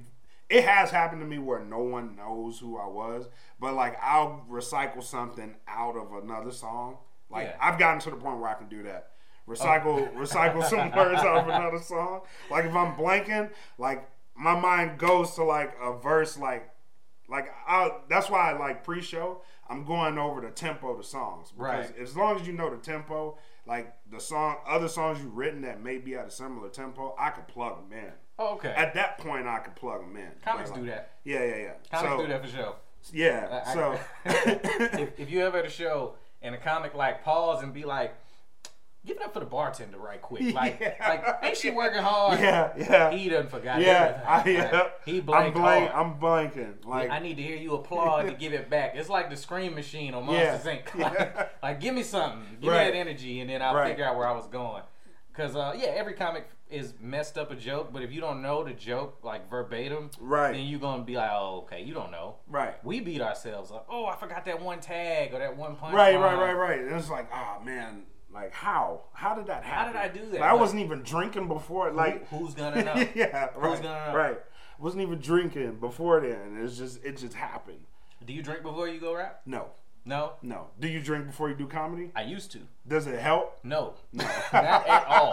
it 0.49 0.63
has 0.63 0.89
happened 0.91 1.21
to 1.21 1.27
me 1.27 1.37
where 1.37 1.59
no 1.59 1.79
one 1.79 2.15
knows 2.15 2.57
who 2.59 2.77
I 2.77 2.87
was 2.87 3.27
but 3.59 3.73
like 3.75 3.97
I'll 4.01 4.45
recycle 4.49 5.03
something 5.03 5.55
out 5.67 5.95
of 5.97 6.13
another 6.23 6.51
song 6.51 6.97
like 7.29 7.47
Yeah. 7.47 7.55
I've 7.61 7.79
gotten 7.79 7.99
to 8.01 8.09
the 8.09 8.15
point 8.17 8.39
where 8.39 8.49
I 8.49 8.53
can 8.55 8.67
do 8.69 8.83
that 8.83 9.11
recycle 9.47 10.07
oh. 10.07 10.09
recycle 10.15 10.63
some 10.63 10.91
words 10.91 11.21
out 11.21 11.37
of 11.37 11.47
another 11.47 11.79
song 11.79 12.21
like 12.51 12.65
if 12.65 12.75
i'm 12.75 12.93
blanking 12.95 13.49
like 13.79 14.07
my 14.35 14.53
mind 14.59 14.99
goes 14.99 15.33
to 15.33 15.43
like 15.43 15.75
a 15.81 15.91
verse 15.97 16.37
like 16.37 16.69
like 17.27 17.47
I 17.67 17.91
that's 18.09 18.29
why 18.29 18.51
I 18.51 18.57
like 18.57 18.83
pre-show 18.83 19.41
I'm 19.69 19.85
going 19.85 20.17
over 20.17 20.41
the 20.41 20.49
tempo 20.49 20.89
of 20.91 20.97
the 20.97 21.03
songs 21.03 21.51
because 21.51 21.89
Right. 21.91 21.99
as 21.99 22.15
long 22.15 22.39
as 22.39 22.47
you 22.47 22.53
know 22.53 22.69
the 22.71 22.77
tempo 22.77 23.37
like 23.67 23.93
the 24.11 24.19
song 24.19 24.57
other 24.67 24.87
songs 24.87 25.19
you've 25.21 25.35
written 25.35 25.61
that 25.61 25.81
may 25.83 25.97
be 25.99 26.15
at 26.15 26.25
a 26.27 26.31
similar 26.31 26.69
tempo 26.69 27.13
I 27.19 27.29
could 27.31 27.47
plug 27.47 27.75
them 27.89 27.97
in 27.97 28.11
Oh, 28.39 28.53
okay. 28.55 28.69
at 28.75 28.93
that 28.95 29.17
point 29.19 29.45
I 29.47 29.59
could 29.59 29.75
plug 29.75 30.01
them 30.01 30.15
in 30.17 30.29
Comics 30.43 30.71
But, 30.71 30.79
do 30.79 30.85
that. 30.87 31.11
yeah 31.23 31.43
yeah 31.43 31.55
yeah 31.57 31.71
Comics 31.91 32.11
so 32.13 32.21
do 32.21 32.27
that 32.27 32.41
for 32.45 32.49
sure. 32.55 32.75
yeah 33.13 33.63
I- 33.65 33.73
so 33.73 33.99
if, 34.99 35.19
if 35.19 35.29
you 35.31 35.41
ever 35.41 35.57
at 35.59 35.65
a 35.65 35.69
show 35.69 36.15
and 36.41 36.55
a 36.55 36.57
comic 36.57 36.93
like 36.95 37.23
pause 37.23 37.61
and 37.63 37.73
be 37.73 37.83
like, 37.85 38.13
"Give 39.05 39.17
it 39.17 39.23
up 39.23 39.33
for 39.33 39.39
the 39.39 39.45
bartender 39.45 39.97
right 39.97 40.21
quick," 40.21 40.53
like, 40.53 40.77
Yeah. 40.79 40.93
like 40.99 41.25
ain't 41.43 41.57
she 41.57 41.69
working 41.71 42.01
hard? 42.01 42.39
yeah 42.41 42.71
yeah 42.77 43.11
He 43.11 43.29
done 43.29 43.47
forgot 43.47 43.81
yeah 43.81 44.21
I, 44.27 44.39
everything. 44.39 44.63
yeah 44.63 44.87
He 45.05 45.17
I'm 45.19 45.25
blanked 45.25 45.57
blank. 45.57 45.91
I'm 45.93 46.15
blanking 46.19 46.85
like 46.85 47.09
I 47.09 47.19
need 47.19 47.35
to 47.37 47.43
hear 47.43 47.57
you 47.57 47.73
applaud 47.75 48.23
to 48.27 48.33
give 48.33 48.53
it 48.53 48.69
back. 48.69 48.93
It's 48.95 49.09
like 49.09 49.29
the 49.29 49.35
scream 49.37 49.75
machine 49.75 50.13
on 50.13 50.25
Monsters 50.25 50.65
Yeah. 50.65 50.75
Inc. 50.77 50.95
Like, 50.99 51.13
Yeah. 51.19 51.45
like, 51.63 51.79
give 51.79 51.95
me 51.95 52.03
something, 52.03 52.41
give 52.61 52.71
Right. 52.71 52.85
me 52.87 52.91
that 52.91 52.97
energy, 52.97 53.39
and 53.41 53.49
then 53.49 53.61
I'll 53.61 53.75
Right. 53.75 53.89
figure 53.89 54.05
out 54.05 54.15
where 54.17 54.27
I 54.27 54.33
was 54.33 54.47
going. 54.47 54.83
Cause 55.39 55.55
uh, 55.55 55.73
yeah, 55.77 55.87
every 55.95 56.13
comic 56.15 56.49
is 56.69 56.93
messed 56.99 57.37
up 57.37 57.49
a 57.49 57.55
joke, 57.55 57.93
but 57.93 58.03
if 58.03 58.11
you 58.11 58.19
don't 58.19 58.41
know 58.41 58.61
the 58.61 58.73
joke 58.73 59.19
like 59.23 59.49
verbatim, 59.49 60.09
Right. 60.19 60.51
then 60.51 60.65
you're 60.65 60.81
gonna 60.81 61.03
be 61.03 61.15
like, 61.15 61.29
oh, 61.31 61.63
okay, 61.65 61.81
you 61.81 61.93
don't 61.93 62.11
know. 62.11 62.35
right 62.49 62.83
We 62.83 62.99
beat 62.99 63.21
ourselves 63.21 63.71
up. 63.71 63.87
Oh, 63.89 64.05
I 64.05 64.17
forgot 64.17 64.43
that 64.45 64.61
one 64.61 64.81
tag 64.81 65.33
or 65.33 65.39
that 65.39 65.55
one 65.55 65.77
punch. 65.77 65.93
Right, 65.95 66.15
line. 66.19 66.37
right, 66.37 66.53
right, 66.53 66.53
right. 66.57 66.79
And 66.81 66.91
it's 66.93 67.09
like, 67.09 67.29
oh 67.33 67.63
man, 67.63 68.03
like 68.33 68.51
how? 68.51 69.03
How 69.13 69.33
did 69.33 69.47
that 69.47 69.63
happen? 69.63 69.93
How 69.93 70.01
did 70.03 70.11
I 70.11 70.13
do 70.13 70.29
that? 70.31 70.41
Like, 70.41 70.49
I 70.49 70.53
wasn't 70.55 70.81
even 70.81 71.03
drinking 71.03 71.47
before. 71.47 71.89
Like, 71.91 72.27
Who- 72.27 72.39
who's 72.39 72.53
gonna 72.53 72.83
know? 72.83 73.07
yeah, 73.15 73.47
right, 73.55 73.69
Who's 73.69 73.79
gonna 73.79 74.11
know? 74.11 74.17
right. 74.17 74.39
Wasn't 74.77 75.01
even 75.01 75.19
drinking 75.19 75.79
before 75.79 76.19
then. 76.19 76.59
It's 76.61 76.77
just, 76.77 77.01
it 77.03 77.15
just 77.17 77.33
happened. 77.33 77.79
Do 78.25 78.33
you 78.33 78.43
drink 78.43 78.63
before 78.63 78.89
you 78.89 78.99
go 78.99 79.15
rap? 79.15 79.39
No, 79.45 79.67
No, 80.05 80.33
no. 80.41 80.67
Do 80.79 80.87
you 80.87 81.01
drink 81.01 81.27
before 81.27 81.49
you 81.49 81.55
do 81.55 81.67
comedy? 81.67 82.11
I 82.15 82.23
used 82.23 82.51
to. 82.53 82.59
Does 82.87 83.05
it 83.07 83.19
help? 83.19 83.59
No, 83.63 83.93
not 84.13 84.27
at 84.53 85.05
all. 85.07 85.31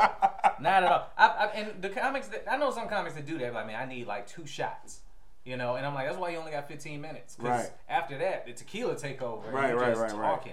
Not 0.61 0.83
at 0.83 0.91
all. 0.93 1.11
I, 1.17 1.27
I, 1.27 1.47
and 1.55 1.83
the 1.83 1.89
comics 1.89 2.29
that 2.29 2.45
I 2.51 2.57
know 2.57 2.71
some 2.71 2.89
comics 2.89 3.15
that 3.15 3.27
do 3.27 3.39
that. 3.39 3.55
Like, 3.55 3.67
man, 3.67 3.81
I 3.81 3.87
need 3.87 4.07
like 4.07 4.27
two 4.27 4.47
shots. 4.47 5.01
You 5.45 5.57
know, 5.57 5.77
and 5.77 5.87
I'm 5.87 5.95
like, 5.95 6.07
that's 6.07 6.19
why 6.19 6.31
you 6.31 6.39
only 6.39 6.51
got 6.51 6.67
15 6.67 7.01
minutes. 7.01 7.37
Because 7.37 7.61
Right. 7.61 7.71
after 7.89 8.19
that, 8.19 8.47
the 8.47 8.53
tequila 8.53 8.97
take 8.97 9.23
over. 9.23 9.47
and 9.47 9.55
Right, 9.55 9.69
you're 9.71 9.79
right, 9.79 9.91
just 9.91 10.01
right, 10.01 10.13
right. 10.13 10.29
talking. 10.31 10.53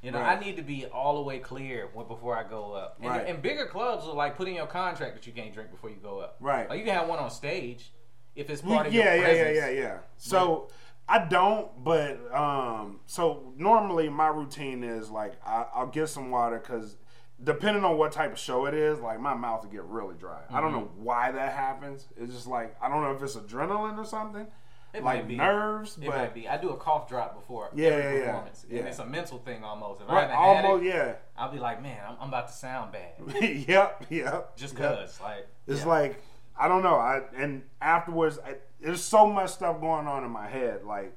You 0.00 0.12
know, 0.12 0.20
Right. 0.20 0.36
I 0.36 0.40
need 0.40 0.54
to 0.58 0.62
be 0.62 0.86
all 0.86 1.16
the 1.16 1.22
way 1.22 1.40
clear 1.40 1.88
before 1.88 2.36
I 2.38 2.44
go 2.44 2.72
up. 2.72 2.98
And, 3.00 3.08
Right. 3.10 3.26
and 3.26 3.42
bigger 3.42 3.66
clubs 3.66 4.06
will 4.06 4.14
like 4.14 4.36
put 4.36 4.46
in 4.46 4.54
your 4.54 4.68
contract 4.68 5.14
that 5.16 5.26
you 5.26 5.32
can't 5.32 5.52
drink 5.52 5.72
before 5.72 5.90
you 5.90 5.96
go 5.96 6.20
up. 6.20 6.36
Right. 6.38 6.70
Like 6.70 6.78
you 6.78 6.84
can 6.84 6.94
have 6.94 7.08
one 7.08 7.18
on 7.18 7.32
stage 7.32 7.90
if 8.36 8.48
it's 8.48 8.62
part 8.62 8.86
of 8.86 8.94
yeah, 8.94 9.14
your 9.14 9.26
yeah, 9.26 9.32
yeah, 9.32 9.42
presence. 9.42 9.58
yeah, 9.58 9.80
yeah. 9.82 9.98
So 10.18 10.68
I 11.08 11.24
don't, 11.24 11.68
but 11.82 12.18
um, 12.34 13.00
so 13.06 13.52
normally 13.56 14.08
my 14.08 14.28
routine 14.28 14.84
is 14.84 15.10
like 15.10 15.34
I, 15.46 15.64
I'll 15.74 15.86
get 15.86 16.08
some 16.08 16.30
water 16.30 16.58
because 16.58 16.96
depending 17.42 17.84
on 17.84 17.96
what 17.96 18.12
type 18.12 18.32
of 18.32 18.38
show 18.38 18.66
it 18.66 18.74
is, 18.74 19.00
like 19.00 19.18
my 19.20 19.34
mouth 19.34 19.62
will 19.64 19.70
get 19.70 19.84
really 19.84 20.16
dry. 20.16 20.40
I 20.50 20.60
don't 20.60 20.72
know 20.72 20.82
Mm-hmm. 20.82 21.04
why 21.04 21.32
that 21.32 21.52
happens. 21.54 22.06
It's 22.16 22.32
just 22.32 22.46
like 22.46 22.76
I 22.82 22.88
don't 22.88 23.02
know 23.02 23.12
if 23.12 23.22
it's 23.22 23.36
adrenaline 23.36 23.96
or 23.96 24.04
something, 24.04 24.46
It 24.92 25.02
like 25.02 25.20
might 25.20 25.28
be. 25.28 25.36
nerves, 25.36 25.96
It 25.96 26.06
but 26.06 26.16
might 26.16 26.34
be. 26.34 26.46
I 26.48 26.58
do 26.58 26.70
a 26.70 26.76
cough 26.76 27.08
drop 27.08 27.34
before 27.40 27.70
Yeah, 27.74 27.88
every 27.88 28.02
yeah, 28.02 28.18
yeah. 28.18 28.26
performance, 28.26 28.66
Yeah. 28.68 28.78
and 28.80 28.88
it's 28.88 28.98
a 28.98 29.06
mental 29.06 29.38
thing 29.38 29.64
almost. 29.64 30.02
If 30.02 30.10
I 30.10 30.14
right, 30.14 30.30
had 30.30 30.36
almost 30.36 30.84
it, 30.84 30.88
yeah. 30.88 31.14
I'll 31.38 31.50
be 31.52 31.58
like, 31.58 31.82
man, 31.82 32.00
I'm, 32.06 32.16
I'm 32.20 32.28
about 32.28 32.48
to 32.48 32.52
sound 32.54 32.92
bad, 32.92 33.12
yep, 33.68 34.04
yep. 34.10 34.56
just 34.56 34.78
yep. 34.78 34.98
cause. 34.98 35.18
Like, 35.22 35.46
It's 35.66 35.80
yeah. 35.80 35.86
like 35.86 36.22
I 36.58 36.68
don't 36.68 36.82
know. 36.82 36.96
I 36.96 37.22
and 37.36 37.62
afterwards, 37.80 38.38
I, 38.44 38.56
there's 38.80 39.02
so 39.02 39.26
much 39.26 39.50
stuff 39.50 39.80
going 39.80 40.06
on 40.06 40.24
in 40.24 40.30
my 40.30 40.48
head. 40.48 40.84
Like 40.84 41.16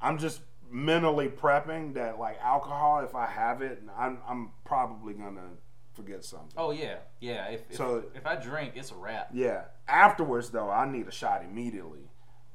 I'm 0.00 0.18
just 0.18 0.40
mentally 0.70 1.28
prepping 1.28 1.94
that 1.94 2.18
like 2.18 2.38
alcohol, 2.40 3.00
if 3.04 3.14
I 3.14 3.26
have 3.26 3.62
it, 3.62 3.82
I'm 3.96 4.18
I'm 4.28 4.50
probably 4.64 5.14
gonna 5.14 5.48
forget 5.94 6.24
something. 6.24 6.52
Oh 6.56 6.70
yeah, 6.70 6.96
yeah. 7.20 7.46
If 7.48 7.62
if, 7.70 7.76
So- 7.76 8.04
if 8.14 8.26
I 8.26 8.36
drink, 8.36 8.72
it's 8.76 8.92
a 8.92 8.94
wrap. 8.96 9.30
Yeah. 9.32 9.62
Afterwards, 9.88 10.50
though, 10.50 10.70
I 10.70 10.88
need 10.90 11.08
a 11.08 11.12
shot 11.12 11.42
immediately. 11.44 12.08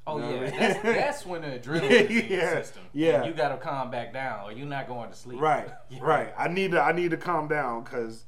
Oh 0.08 0.18
You 0.18 0.24
know 0.24 0.44
yeah, 0.44 0.50
that's, 0.52 0.80
that's 0.84 1.26
when 1.26 1.42
the 1.42 1.48
adrenaline 1.60 1.90
is 1.90 2.10
in 2.24 2.32
your 2.32 2.50
system. 2.64 2.84
yeah. 2.94 3.16
And 3.18 3.26
you 3.26 3.34
got 3.34 3.50
to 3.50 3.58
calm 3.58 3.90
back 3.90 4.14
down, 4.14 4.46
or 4.46 4.52
you're 4.52 4.68
not 4.68 4.88
going 4.88 5.10
to 5.10 5.16
sleep. 5.16 5.42
Right, 5.42 5.68
Yeah. 5.90 6.00
right. 6.04 6.34
I 6.38 6.48
need 6.48 6.72
to 6.72 6.80
I 6.82 6.92
need 6.92 7.12
to 7.12 7.18
calm 7.18 7.48
down 7.48 7.84
because 7.84 8.24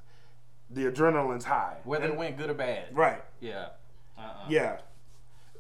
the 0.72 0.86
adrenaline's 0.86 1.46
high. 1.46 1.78
Whether 1.86 2.06
And- 2.06 2.14
it 2.16 2.18
went 2.18 2.38
good 2.38 2.50
or 2.50 2.56
bad. 2.56 2.88
right, 2.92 3.24
Yeah. 3.40 3.68
Uh-uh. 4.18 4.46
yeah. 4.50 4.78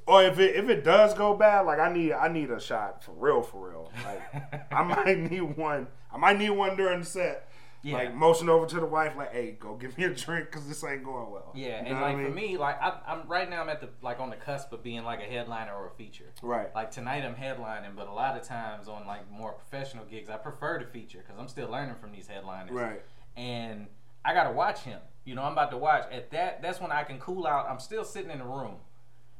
Or 0.05 0.23
if 0.23 0.39
it 0.39 0.55
if 0.55 0.69
it 0.69 0.83
does 0.85 1.13
go 1.13 1.33
bad, 1.35 1.61
like 1.61 1.79
I 1.79 1.91
need 1.91 2.13
I 2.13 2.29
need 2.29 2.49
a 2.49 2.59
shot 2.61 3.03
for 3.03 3.11
real, 3.11 3.41
for 3.41 3.69
real. 3.69 3.91
Like 4.05 4.73
I 4.73 4.83
might 4.83 5.17
need 5.17 5.41
one. 5.57 5.87
I 6.13 6.17
might 6.17 6.37
need 6.39 6.51
one 6.51 6.77
during 6.77 7.01
the 7.01 7.05
set. 7.05 7.49
Yeah. 7.83 7.93
Like 7.97 8.15
motion 8.15 8.49
over 8.49 8.65
to 8.65 8.79
the 8.79 8.85
wife, 8.85 9.13
like, 9.17 9.31
"Hey, 9.33 9.55
go 9.59 9.75
give 9.75 9.97
me 9.97 10.05
a 10.05 10.09
drink 10.13 10.47
because 10.49 10.67
this 10.67 10.83
ain't 10.83 11.03
going 11.03 11.29
well." 11.29 11.51
Yeah, 11.55 11.67
You 11.67 11.73
and 11.75 11.87
know 11.89 11.93
what 11.95 12.01
like 12.01 12.15
I 12.15 12.15
mean? 12.19 12.25
for 12.29 12.33
me, 12.35 12.57
like 12.57 12.81
I, 12.81 12.99
I'm 13.05 13.27
right 13.27 13.49
now, 13.49 13.61
I'm 13.61 13.69
at 13.69 13.81
the 13.81 13.89
like 14.01 14.19
on 14.19 14.29
the 14.29 14.35
cusp 14.35 14.71
of 14.73 14.81
being 14.81 15.03
like 15.03 15.19
a 15.19 15.25
headliner 15.25 15.73
or 15.73 15.87
a 15.87 15.91
feature. 15.91 16.31
right, 16.41 16.73
Like 16.73 16.89
tonight, 16.91 17.23
I'm 17.23 17.35
headlining, 17.35 17.95
but 17.95 18.07
a 18.07 18.11
lot 18.13 18.35
of 18.35 18.43
times 18.47 18.87
on 18.87 19.05
like 19.05 19.29
more 19.31 19.53
professional 19.53 20.05
gigs, 20.05 20.29
I 20.29 20.37
prefer 20.37 20.79
to 20.79 20.85
feature 20.87 21.19
because 21.19 21.39
I'm 21.39 21.47
still 21.49 21.69
learning 21.69 21.95
from 22.01 22.11
these 22.13 22.27
headliners. 22.27 22.71
right, 22.71 23.01
And 23.37 23.87
I 24.27 24.33
gotta 24.33 24.51
watch 24.51 24.81
him. 24.81 24.99
You 25.25 25.35
know, 25.35 25.43
I'm 25.43 25.53
about 25.53 25.71
to 25.71 25.77
watch. 25.77 26.03
At 26.11 26.31
that, 26.31 26.61
that's 26.61 26.79
when 26.79 26.91
I 26.91 27.03
can 27.03 27.17
cool 27.19 27.47
out. 27.47 27.67
I'm 27.69 27.79
still 27.79 28.03
sitting 28.03 28.29
in 28.31 28.39
the 28.39 28.45
room. 28.45 28.75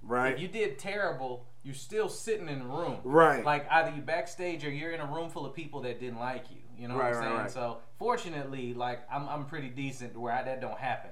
right, 0.01 0.33
If 0.33 0.39
you 0.39 0.47
did 0.47 0.79
terrible, 0.79 1.45
you're 1.63 1.75
still 1.75 2.09
sitting 2.09 2.47
in 2.49 2.59
the 2.59 2.65
room. 2.65 2.97
right. 3.03 3.43
Like 3.45 3.67
either 3.69 3.93
you 3.95 4.01
backstage 4.01 4.65
or 4.65 4.69
you're 4.71 4.91
in 4.91 4.99
a 5.01 5.05
room 5.05 5.29
full 5.29 5.45
of 5.45 5.53
people 5.53 5.81
that 5.81 5.99
didn't 5.99 6.19
like 6.19 6.45
you. 6.49 6.57
You 6.77 6.88
know 6.88 6.95
Right, 6.95 7.09
what 7.13 7.17
I'm 7.17 7.23
saying? 7.23 7.35
right. 7.38 7.51
So 7.51 7.77
fortunately, 7.99 8.73
like 8.73 8.99
I'm 9.11 9.27
I'm 9.29 9.45
pretty 9.45 9.69
decent 9.69 10.17
where 10.17 10.33
I, 10.33 10.43
that 10.43 10.61
don't 10.61 10.77
happen. 10.77 11.11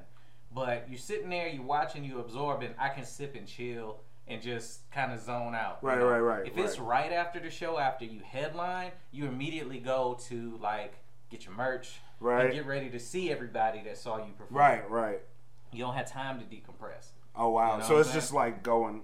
But 0.53 0.85
you're 0.89 0.97
sitting 0.99 1.29
there, 1.29 1.47
you're 1.49 1.63
watching, 1.63 2.03
you 2.05 2.19
absorbing. 2.19 2.73
I 2.79 2.89
can 2.89 3.03
sip 3.03 3.35
and 3.35 3.45
chill 3.47 3.99
and 4.27 4.41
just 4.41 4.89
kind 4.91 5.11
of 5.11 5.19
zone 5.19 5.53
out. 5.53 5.79
you 5.81 5.87
Right, 5.89 5.99
know? 5.99 6.07
right, 6.07 6.19
right, 6.19 6.47
If 6.47 6.57
it's 6.57 6.79
right. 6.79 7.09
right 7.09 7.11
after 7.13 7.39
the 7.39 7.49
show, 7.49 7.77
after 7.77 8.05
you 8.05 8.21
headline, 8.21 8.91
you 9.11 9.25
immediately 9.25 9.79
go 9.79 10.17
to 10.29 10.57
like 10.61 10.93
get 11.29 11.45
your 11.45 11.53
merch 11.55 11.99
Right. 12.19 12.45
and 12.45 12.53
get 12.53 12.65
ready 12.65 12.89
to 12.89 12.99
see 12.99 13.31
everybody 13.31 13.81
that 13.83 13.97
saw 13.97 14.17
you 14.17 14.31
perform. 14.37 14.57
right, 14.59 14.89
right. 14.89 15.21
You 15.71 15.79
don't 15.83 15.95
have 15.95 16.09
time 16.09 16.39
to 16.39 16.45
decompress. 16.45 17.07
Oh 17.35 17.49
wow! 17.49 17.73
You 17.73 17.79
know 17.81 17.87
so 17.87 17.97
it's 17.97 18.13
just 18.13 18.31
like 18.33 18.63
going 18.63 19.01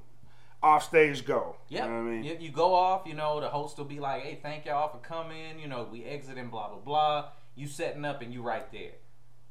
off 0.64 0.84
stage, 0.86 1.26
go. 1.26 1.58
Yeah, 1.68 1.86
You 1.86 1.92
know 1.92 1.98
I 1.98 2.02
mean? 2.04 2.24
you, 2.24 2.38
you 2.40 2.50
go 2.52 2.74
off. 2.74 3.06
You 3.06 3.14
know, 3.16 3.42
the 3.42 3.50
host 3.50 3.78
will 3.78 3.86
be 3.86 4.00
like, 4.00 4.24
"Hey, 4.24 4.40
thank 4.42 4.66
y'all 4.66 4.88
for 4.90 5.00
coming." 5.00 5.60
You 5.60 5.68
know, 5.68 5.88
we 5.92 6.06
exiting, 6.06 6.50
blah 6.50 6.70
blah 6.70 6.78
blah. 6.80 7.26
You 7.56 7.68
setting 7.68 8.06
up, 8.06 8.22
and 8.22 8.34
you 8.34 8.42
right 8.42 8.72
there. 8.72 8.92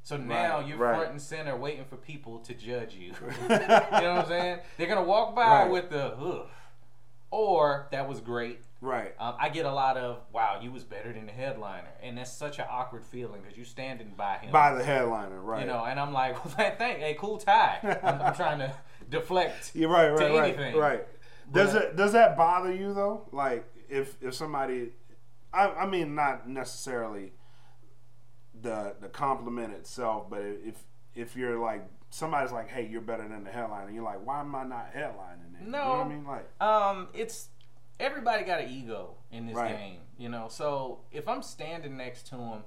So 0.03 0.17
now 0.17 0.57
Right, 0.57 0.67
you're 0.67 0.77
right. 0.79 0.95
front 0.97 1.11
and 1.11 1.21
center, 1.21 1.55
waiting 1.55 1.85
for 1.85 1.95
people 1.97 2.39
to 2.39 2.55
judge 2.55 2.95
you. 2.95 3.13
you 3.43 3.47
know 3.49 3.57
what 3.57 4.03
I'm 4.03 4.27
saying? 4.27 4.59
They're 4.77 4.87
gonna 4.87 5.03
walk 5.03 5.35
by 5.35 5.63
Right. 5.63 5.69
with 5.71 5.91
the, 5.91 6.15
Ugh. 6.15 6.47
or 7.29 7.87
that 7.91 8.07
was 8.09 8.19
great. 8.19 8.61
Right. 8.81 9.13
Um, 9.19 9.35
I 9.39 9.49
get 9.49 9.65
a 9.67 9.71
lot 9.71 9.95
of, 9.95 10.21
"Wow, 10.33 10.59
you 10.59 10.71
was 10.71 10.83
better 10.83 11.13
than 11.13 11.27
the 11.27 11.31
headliner," 11.31 11.91
and 12.01 12.17
that's 12.17 12.31
such 12.31 12.57
an 12.57 12.65
awkward 12.67 13.05
feeling 13.05 13.41
because 13.41 13.55
you're 13.55 13.65
standing 13.65 14.13
by 14.17 14.37
him. 14.39 14.51
By 14.51 14.73
the 14.73 14.83
headliner, 14.83 15.39
right? 15.39 15.61
You 15.61 15.67
know, 15.67 15.85
and 15.85 15.99
I'm 15.99 16.11
like, 16.11 16.43
well, 16.45 16.53
thank, 16.55 16.79
hey, 16.99 17.15
cool 17.19 17.37
tie. 17.37 17.77
I'm, 18.01 18.21
I'm 18.21 18.33
trying 18.43 18.57
to 18.59 18.73
deflect. 19.07 19.71
You're 19.75 19.89
right, 19.89 20.09
right, 20.09 20.17
to 20.27 20.33
right, 20.39 20.53
anything. 20.55 20.75
right. 20.77 21.07
Does 21.51 21.73
But- 21.73 21.81
it 21.83 21.95
does 21.95 22.13
that 22.13 22.35
bother 22.35 22.73
you 22.73 22.93
though? 22.93 23.27
Like 23.31 23.65
if 23.87 24.15
if 24.21 24.33
somebody, 24.33 24.93
I, 25.53 25.67
I 25.69 25.85
mean 25.85 26.15
not 26.15 26.49
necessarily 26.49 27.33
the 28.61 28.95
the 28.99 29.09
compliment 29.09 29.73
itself, 29.73 30.29
but 30.29 30.41
if 30.41 30.83
if 31.15 31.35
you're 31.35 31.59
like 31.59 31.83
somebody's 32.09 32.51
like, 32.51 32.67
hey, 32.69 32.87
you're 32.87 33.01
better 33.01 33.27
than 33.27 33.43
the 33.43 33.51
headliner, 33.51 33.89
you're 33.91 34.03
like, 34.03 34.25
why 34.25 34.39
am 34.41 34.53
I 34.55 34.63
not 34.63 34.93
headlining 34.93 35.59
it? 35.61 35.65
you 35.65 35.71
know 35.71 35.89
what 35.89 36.05
I 36.05 36.09
mean? 36.09 36.25
Like, 36.25 36.61
Um, 36.61 37.07
it's 37.13 37.47
everybody 38.01 38.43
got 38.43 38.59
an 38.61 38.69
ego 38.69 39.15
in 39.31 39.45
this 39.47 39.55
Right. 39.55 39.77
game, 39.77 39.99
you 40.17 40.29
know. 40.29 40.47
So 40.49 40.99
if 41.11 41.27
I'm 41.27 41.41
standing 41.41 41.95
next 41.97 42.27
to 42.27 42.35
him, 42.35 42.63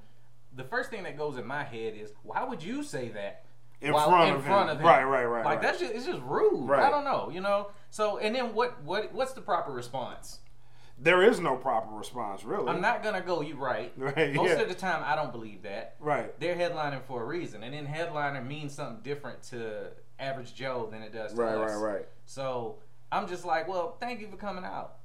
the 0.55 0.65
first 0.65 0.91
thing 0.91 1.03
that 1.03 1.19
goes 1.19 1.37
in 1.37 1.47
my 1.47 1.65
head 1.65 1.95
is, 1.97 2.13
why 2.23 2.45
would 2.45 2.63
you 2.63 2.83
say 2.83 3.09
that? 3.11 3.41
in 3.81 3.93
while 3.93 4.09
front 4.09 4.31
in 4.31 4.37
of 4.37 4.45
front 4.45 4.71
him, 4.71 4.77
of 4.77 4.81
him? 4.81 4.87
right, 4.87 5.05
right, 5.05 5.25
right, 5.27 5.45
Like 5.45 5.55
right. 5.57 5.63
that's 5.63 5.79
just 5.81 5.93
it's 5.93 6.07
just 6.07 6.23
rude. 6.23 6.67
Right. 6.67 6.85
I 6.85 6.89
don't 6.91 7.05
know, 7.05 7.29
you 7.31 7.41
know. 7.43 7.71
So 7.91 8.17
and 8.19 8.35
then 8.35 8.55
what 8.55 8.81
what 8.83 9.13
what's 9.13 9.33
the 9.33 9.43
proper 9.43 9.73
response? 9.73 10.39
There 10.97 11.23
is 11.25 11.41
no 11.41 11.57
proper 11.57 11.93
response, 11.93 12.45
really. 12.45 12.69
I'm 12.69 12.81
not 12.81 13.03
gonna 13.03 13.21
go. 13.21 13.43
You 13.43 13.57
right. 13.57 13.93
Right, 13.99 14.33
Most 14.33 14.51
yeah. 14.51 14.61
of 14.63 14.69
the 14.69 14.75
time, 14.75 15.03
I 15.05 15.17
don't 15.17 15.33
believe 15.33 15.63
that. 15.65 15.97
right. 15.99 16.39
They're 16.41 16.55
headlining 16.55 17.03
for 17.03 17.23
a 17.23 17.27
reason, 17.27 17.63
and 17.65 17.75
then 17.75 17.85
headliner 17.85 18.41
means 18.41 18.73
something 18.75 19.03
different 19.03 19.43
to 19.51 19.91
average 20.19 20.55
Joe 20.55 20.89
than 20.91 21.03
it 21.03 21.13
does 21.13 21.35
to 21.35 21.43
Right, 21.43 21.55
us. 21.55 21.73
right, 21.73 21.93
right. 21.95 22.09
So 22.25 22.77
I'm 23.13 23.27
just 23.29 23.45
like, 23.45 23.69
well, 23.69 23.97
thank 24.01 24.21
you 24.21 24.29
for 24.29 24.37
coming 24.37 24.65
out. 24.65 24.99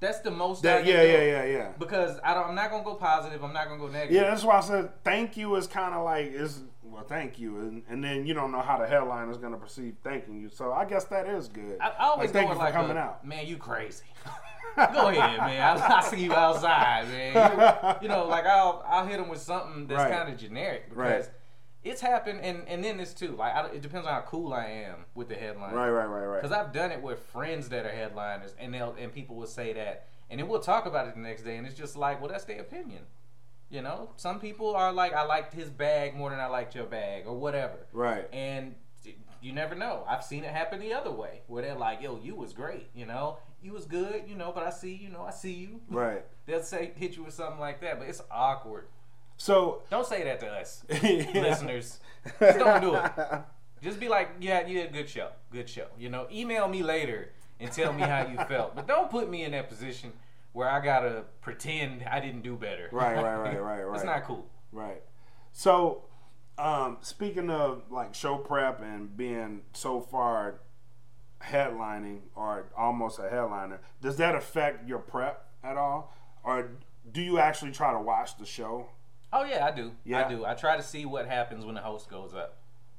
That's 0.00 0.20
the 0.20 0.30
most. 0.30 0.64
I 0.64 0.78
That, 0.78 0.86
yeah, 0.86 1.02
do. 1.02 1.08
yeah, 1.08 1.22
yeah, 1.22 1.44
yeah. 1.44 1.68
Because 1.78 2.18
I 2.24 2.34
don't. 2.34 2.48
I'm 2.48 2.54
not 2.54 2.70
gonna 2.70 2.84
go 2.84 2.94
positive. 2.94 3.44
I'm 3.44 3.52
not 3.52 3.68
gonna 3.68 3.78
go 3.80 3.86
negative. 3.88 4.14
Yeah, 4.16 4.30
that's 4.30 4.42
why 4.44 4.56
I 4.56 4.60
said 4.60 4.90
thank 5.04 5.36
you 5.36 5.54
is 5.56 5.66
kind 5.66 5.94
of 5.94 6.04
like 6.04 6.32
is 6.32 6.62
well, 6.82 7.04
thank 7.04 7.38
you, 7.38 7.56
and, 7.60 7.82
and 7.88 8.02
then 8.02 8.26
you 8.26 8.34
don't 8.34 8.50
know 8.50 8.62
how 8.62 8.76
the 8.78 8.86
headline 8.86 9.28
is 9.28 9.36
going 9.36 9.52
to 9.52 9.58
perceive 9.58 9.94
thanking 10.02 10.40
you. 10.40 10.48
So 10.48 10.72
I 10.72 10.84
guess 10.84 11.04
that 11.04 11.28
is 11.28 11.46
good. 11.46 11.78
I, 11.80 11.90
I 11.90 12.06
always 12.08 12.26
Like, 12.28 12.32
thank 12.32 12.48
you 12.48 12.54
for 12.56 12.60
like 12.60 12.72
coming 12.74 12.96
a, 12.96 13.00
out. 13.00 13.24
Man, 13.24 13.46
you 13.46 13.58
crazy. 13.58 14.02
go 14.76 15.08
ahead, 15.08 15.38
man. 15.38 15.78
I, 15.78 15.98
I 15.98 16.02
see 16.02 16.24
you 16.24 16.34
outside, 16.34 17.06
man. 17.08 17.94
You, 18.00 18.02
you 18.02 18.08
know, 18.08 18.26
like 18.26 18.44
I'll 18.46 18.82
I'll 18.86 19.06
hit 19.06 19.18
them 19.18 19.28
with 19.28 19.40
something 19.40 19.86
that's 19.86 19.98
Right. 20.02 20.12
kind 20.12 20.32
of 20.32 20.38
generic 20.38 20.88
because 20.90 20.98
Right. 21.26 21.30
It's 21.82 22.00
happened, 22.00 22.40
and 22.42 22.62
and 22.68 22.84
then 22.84 22.98
this 22.98 23.14
too. 23.14 23.36
Like 23.36 23.54
I, 23.54 23.66
it 23.68 23.82
depends 23.82 24.06
on 24.06 24.12
how 24.12 24.20
cool 24.22 24.52
I 24.52 24.66
am 24.66 25.04
with 25.14 25.28
the 25.28 25.34
headline. 25.34 25.74
Right, 25.74 25.90
right, 25.90 26.06
right, 26.06 26.26
right. 26.26 26.42
Because 26.42 26.56
I've 26.56 26.72
done 26.72 26.92
it 26.92 27.02
with 27.02 27.18
friends 27.18 27.68
that 27.70 27.86
are 27.86 27.90
headliners, 27.90 28.54
and 28.58 28.74
they'll 28.74 28.94
and 28.98 29.12
people 29.12 29.36
will 29.36 29.46
say 29.46 29.72
that, 29.72 30.08
and 30.28 30.38
then 30.38 30.48
we'll 30.48 30.60
talk 30.60 30.86
about 30.86 31.08
it 31.08 31.14
the 31.14 31.20
next 31.20 31.42
day, 31.42 31.56
and 31.56 31.66
it's 31.66 31.76
just 31.76 31.96
like, 31.96 32.20
well, 32.20 32.30
that's 32.30 32.44
their 32.44 32.60
opinion. 32.60 33.02
You 33.70 33.82
know, 33.82 34.10
some 34.16 34.40
people 34.40 34.74
are 34.74 34.92
like, 34.92 35.14
I 35.14 35.24
liked 35.24 35.54
his 35.54 35.70
bag 35.70 36.16
more 36.16 36.30
than 36.30 36.40
I 36.40 36.46
liked 36.46 36.74
your 36.74 36.86
bag, 36.86 37.24
or 37.26 37.36
whatever. 37.36 37.86
Right. 37.92 38.28
And 38.32 38.74
you 39.40 39.52
never 39.52 39.74
know. 39.74 40.04
I've 40.08 40.24
seen 40.24 40.44
it 40.44 40.50
happen 40.50 40.80
the 40.80 40.92
other 40.92 41.10
way, 41.10 41.42
where 41.46 41.62
they're 41.62 41.74
like, 41.74 42.02
yo, 42.02 42.20
you 42.22 42.34
was 42.34 42.52
great. 42.52 42.90
You 42.94 43.06
know, 43.06 43.38
you 43.62 43.72
was 43.72 43.86
good. 43.86 44.24
You 44.26 44.34
know, 44.34 44.52
but 44.54 44.64
I 44.64 44.70
see, 44.70 44.94
you 44.94 45.08
know, 45.08 45.22
I 45.22 45.30
see 45.30 45.52
you. 45.52 45.80
Right. 45.88 46.24
They'll 46.46 46.62
say 46.62 46.92
hit 46.96 47.16
you 47.16 47.24
with 47.24 47.34
something 47.34 47.60
like 47.60 47.80
that, 47.80 47.98
but 47.98 48.08
it's 48.08 48.22
awkward. 48.30 48.88
So 49.40 49.80
Don't 49.88 50.06
say 50.06 50.22
that 50.24 50.38
to 50.40 50.48
us, 50.48 50.84
listeners. 51.02 51.98
Just 52.40 52.58
don't 52.58 52.82
do 52.82 52.94
it. 52.94 53.10
Just 53.82 53.98
be 53.98 54.06
like, 54.06 54.28
yeah, 54.38 54.66
you 54.66 54.80
had 54.80 54.90
a 54.90 54.92
good 54.92 55.08
show, 55.08 55.30
good 55.50 55.66
show. 55.66 55.86
You 55.98 56.10
know, 56.10 56.26
email 56.30 56.68
me 56.68 56.82
later 56.82 57.30
and 57.58 57.72
tell 57.72 57.94
me 57.94 58.02
how 58.02 58.26
you 58.26 58.36
felt, 58.48 58.76
but 58.76 58.86
don't 58.86 59.10
put 59.10 59.30
me 59.30 59.44
in 59.44 59.52
that 59.52 59.70
position 59.70 60.12
where 60.52 60.68
I 60.68 60.84
gotta 60.84 61.24
pretend 61.40 62.02
I 62.02 62.20
didn't 62.20 62.42
do 62.42 62.54
better. 62.54 62.90
Right, 62.92 63.16
right, 63.16 63.36
right, 63.36 63.62
right, 63.62 63.82
right. 63.82 63.94
It's 63.96 64.04
not 64.04 64.24
cool. 64.24 64.46
Right. 64.72 65.02
So, 65.52 66.02
um, 66.58 66.98
speaking 67.00 67.48
of 67.48 67.84
like 67.90 68.14
show 68.14 68.36
prep 68.36 68.82
and 68.82 69.16
being 69.16 69.62
so 69.72 70.02
far 70.02 70.60
headlining 71.42 72.20
or 72.34 72.66
almost 72.76 73.18
a 73.18 73.30
headliner, 73.30 73.80
does 74.02 74.16
that 74.18 74.34
affect 74.34 74.86
your 74.86 74.98
prep 74.98 75.46
at 75.64 75.78
all, 75.78 76.14
or 76.44 76.72
do 77.10 77.22
you 77.22 77.38
actually 77.38 77.72
try 77.72 77.94
to 77.94 78.00
watch 78.00 78.36
the 78.36 78.44
show? 78.44 78.90
Oh 79.32 79.44
yeah, 79.44 79.64
I 79.64 79.70
do. 79.70 79.92
Yeah. 80.04 80.24
I 80.26 80.28
do. 80.28 80.44
I 80.44 80.54
try 80.54 80.76
to 80.76 80.82
see 80.82 81.04
what 81.06 81.26
happens 81.26 81.64
when 81.64 81.74
the 81.74 81.80
host 81.80 82.08
goes 82.10 82.34
up 82.34 82.56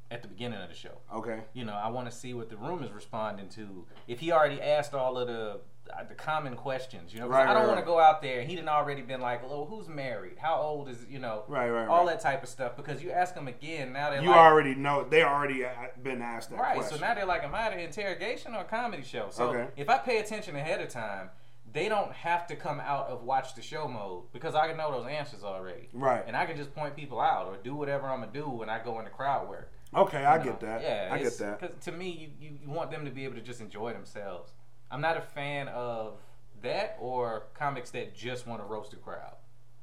at 0.10 0.22
the 0.22 0.28
beginning 0.28 0.62
of 0.62 0.70
the 0.70 0.76
show. 0.76 0.98
Okay. 1.14 1.40
You 1.54 1.66
know, 1.66 1.74
I 1.74 1.90
want 1.90 2.10
to 2.10 2.16
see 2.16 2.34
what 2.34 2.50
the 2.50 2.58
room 2.58 2.84
is 2.84 2.92
responding 2.92 3.50
to. 3.50 3.86
If 4.08 4.20
he 4.20 4.32
already 4.32 4.62
asked 4.62 4.94
all 4.94 5.18
of 5.18 5.28
the 5.28 5.60
uh, 5.92 6.04
the 6.08 6.14
common 6.14 6.56
questions, 6.56 7.14
you 7.14 7.20
know, 7.20 7.28
Right, 7.28 7.42
I 7.42 7.54
don't 7.54 7.56
right, 7.64 7.68
want 7.68 7.76
right. 7.78 7.82
to 7.82 7.86
go 7.86 8.00
out 8.00 8.22
there 8.22 8.40
and 8.40 8.50
he 8.50 8.56
didn't 8.56 8.70
already 8.70 9.02
been 9.02 9.20
like, 9.20 9.42
"Oh, 9.44 9.66
who's 9.66 9.90
married? 9.90 10.38
How 10.38 10.56
old 10.56 10.88
is 10.88 11.06
you 11.10 11.20
know?" 11.20 11.44
Right, 11.48 11.70
right, 11.70 11.88
All 11.88 12.06
that 12.06 12.22
type 12.22 12.44
of 12.44 12.50
stuff 12.50 12.78
because 12.78 13.02
you 13.04 13.12
ask 13.12 13.34
them 13.36 13.48
again 13.48 13.92
now 13.92 14.10
they're 14.12 14.22
You 14.22 14.30
like, 14.30 14.38
already 14.38 14.76
know 14.76 15.04
they 15.04 15.24
already 15.24 15.66
uh, 15.66 15.70
been 16.02 16.22
asked 16.22 16.52
that 16.52 16.60
right. 16.60 16.76
question. 16.78 16.98
So 17.00 17.06
now 17.06 17.14
they're 17.16 17.26
like, 17.26 17.44
"Am 17.44 17.54
I 17.56 17.64
at 17.64 17.74
an 17.74 17.80
interrogation 17.80 18.54
or 18.56 18.62
a 18.62 18.66
comedy 18.66 19.04
show?" 19.04 19.28
So 19.32 19.50
Okay. 19.50 19.68
if 19.76 19.90
I 19.90 19.98
pay 19.98 20.20
attention 20.20 20.56
ahead 20.56 20.80
of 20.82 20.88
time, 20.90 21.30
they 21.74 21.88
don't 21.90 22.12
have 22.12 22.48
to 22.48 22.56
come 22.56 22.80
out 22.80 23.08
of 23.08 23.24
watch 23.24 23.56
the 23.56 23.62
show 23.62 23.88
mode 23.88 24.32
because 24.34 24.56
I 24.56 24.68
can 24.68 24.78
know 24.78 24.92
those 24.92 25.08
answers 25.08 25.44
already. 25.44 25.90
Right. 25.94 26.24
And 26.26 26.36
I 26.36 26.46
can 26.46 26.58
just 26.58 26.74
point 26.74 26.96
people 26.96 27.20
out 27.22 27.48
or 27.48 27.58
do 27.58 27.76
whatever 27.76 28.08
I'm 28.08 28.20
gonna 28.22 28.32
do 28.32 28.50
when 28.50 28.70
I 28.70 28.84
go 28.84 29.00
into 29.00 29.12
crowd 29.12 29.48
work. 29.50 29.72
Okay, 29.94 30.24
I 30.24 30.38
you 30.38 30.44
get 30.46 30.60
that. 30.62 30.82
Yeah, 30.82 31.10
I 31.12 31.18
get 31.18 31.38
that. 31.40 31.60
that. 31.60 31.74
'cause 31.76 31.84
to 31.86 31.92
me, 31.92 32.10
you, 32.10 32.30
you, 32.50 32.58
you 32.64 32.70
want 32.70 32.92
them 32.92 33.06
to 33.06 33.12
be 33.12 33.26
able 33.26 33.36
to 33.36 33.42
just 33.42 33.62
enjoy 33.62 33.94
themselves. 33.94 34.54
I'm 34.90 35.02
not 35.02 35.18
a 35.18 35.22
fan 35.22 35.68
of 35.70 36.20
that 36.62 36.98
or 37.00 37.48
comics 37.54 37.92
that 37.92 38.16
just 38.16 38.48
want 38.48 38.62
to 38.62 38.66
roast 38.66 38.92
the 38.92 38.98
crowd. 38.98 39.36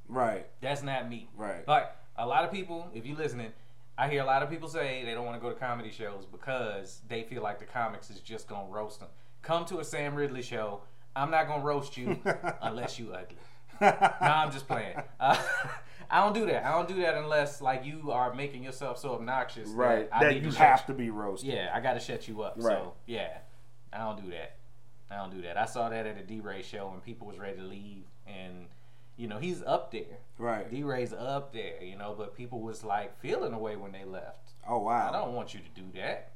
Right. 0.08 0.46
That's 0.60 0.82
not 0.82 1.08
me. 1.08 1.28
Right. 1.36 1.64
But 1.66 1.96
a 2.16 2.26
lot 2.26 2.44
of 2.44 2.50
people, 2.52 2.88
if 2.94 3.04
you're 3.06 3.16
listening, 3.16 3.52
I 3.96 4.08
hear 4.08 4.22
a 4.22 4.26
lot 4.26 4.42
of 4.42 4.50
people 4.50 4.68
say 4.68 5.04
they 5.04 5.12
don't 5.12 5.24
want 5.26 5.36
to 5.36 5.40
go 5.40 5.52
to 5.52 5.58
comedy 5.58 5.90
shows 5.90 6.24
because 6.24 7.00
they 7.08 7.22
feel 7.24 7.42
like 7.42 7.58
the 7.58 7.64
comics 7.66 8.10
is 8.10 8.20
just 8.20 8.46
gonna 8.48 8.68
roast 8.70 9.00
them. 9.00 9.08
Come 9.42 9.64
to 9.66 9.80
a 9.80 9.84
Sam 9.84 10.14
Ridley 10.14 10.42
show. 10.42 10.82
I'm 11.18 11.30
not 11.30 11.46
gonna 11.48 11.62
roast 11.64 11.96
you 11.96 12.18
unless 12.62 12.98
you 12.98 13.12
ugly. 13.12 13.36
no, 13.80 13.96
I'm 14.20 14.50
just 14.52 14.66
playing. 14.66 15.00
Uh, 15.20 15.36
I 16.10 16.22
don't 16.22 16.32
do 16.32 16.46
that. 16.46 16.64
I 16.64 16.72
don't 16.72 16.88
do 16.88 17.02
that 17.02 17.16
unless 17.16 17.60
like 17.60 17.84
you 17.84 18.10
are 18.12 18.32
making 18.34 18.62
yourself 18.62 18.98
so 18.98 19.12
obnoxious 19.14 19.68
right. 19.68 20.10
that, 20.10 20.16
I 20.16 20.24
That 20.24 20.42
you 20.42 20.50
to 20.50 20.58
have 20.58 20.86
to 20.86 20.94
be 20.94 21.10
roasted. 21.10 21.50
Yeah, 21.50 21.70
I 21.74 21.80
got 21.80 21.94
to 21.94 22.00
shut 22.00 22.26
you 22.28 22.42
up. 22.42 22.54
Right. 22.56 22.78
So 22.78 22.94
yeah, 23.06 23.38
I 23.92 23.98
don't 23.98 24.22
do 24.22 24.30
that. 24.30 24.56
I 25.10 25.16
don't 25.16 25.30
do 25.34 25.42
that. 25.42 25.56
I 25.56 25.64
saw 25.66 25.88
that 25.88 26.06
at 26.06 26.16
a 26.18 26.22
D 26.22 26.40
Ray 26.40 26.62
show 26.62 26.90
and 26.92 27.02
people 27.02 27.26
was 27.26 27.38
ready 27.38 27.56
to 27.58 27.64
leave, 27.64 28.04
and 28.26 28.66
you 29.16 29.26
know 29.26 29.38
he's 29.38 29.62
up 29.62 29.90
there. 29.90 30.18
Right. 30.38 30.70
D 30.70 30.82
Ray's 30.82 31.12
up 31.12 31.52
there, 31.52 31.82
you 31.82 31.96
know, 31.96 32.14
but 32.16 32.36
people 32.36 32.60
was 32.60 32.84
like 32.84 33.18
feeling 33.20 33.52
away 33.52 33.76
when 33.76 33.92
they 33.92 34.04
left. 34.04 34.52
Oh 34.68 34.78
wow. 34.78 35.08
I 35.08 35.12
don't 35.12 35.34
want 35.34 35.54
you 35.54 35.60
to 35.60 35.80
do 35.80 35.86
that, 35.98 36.32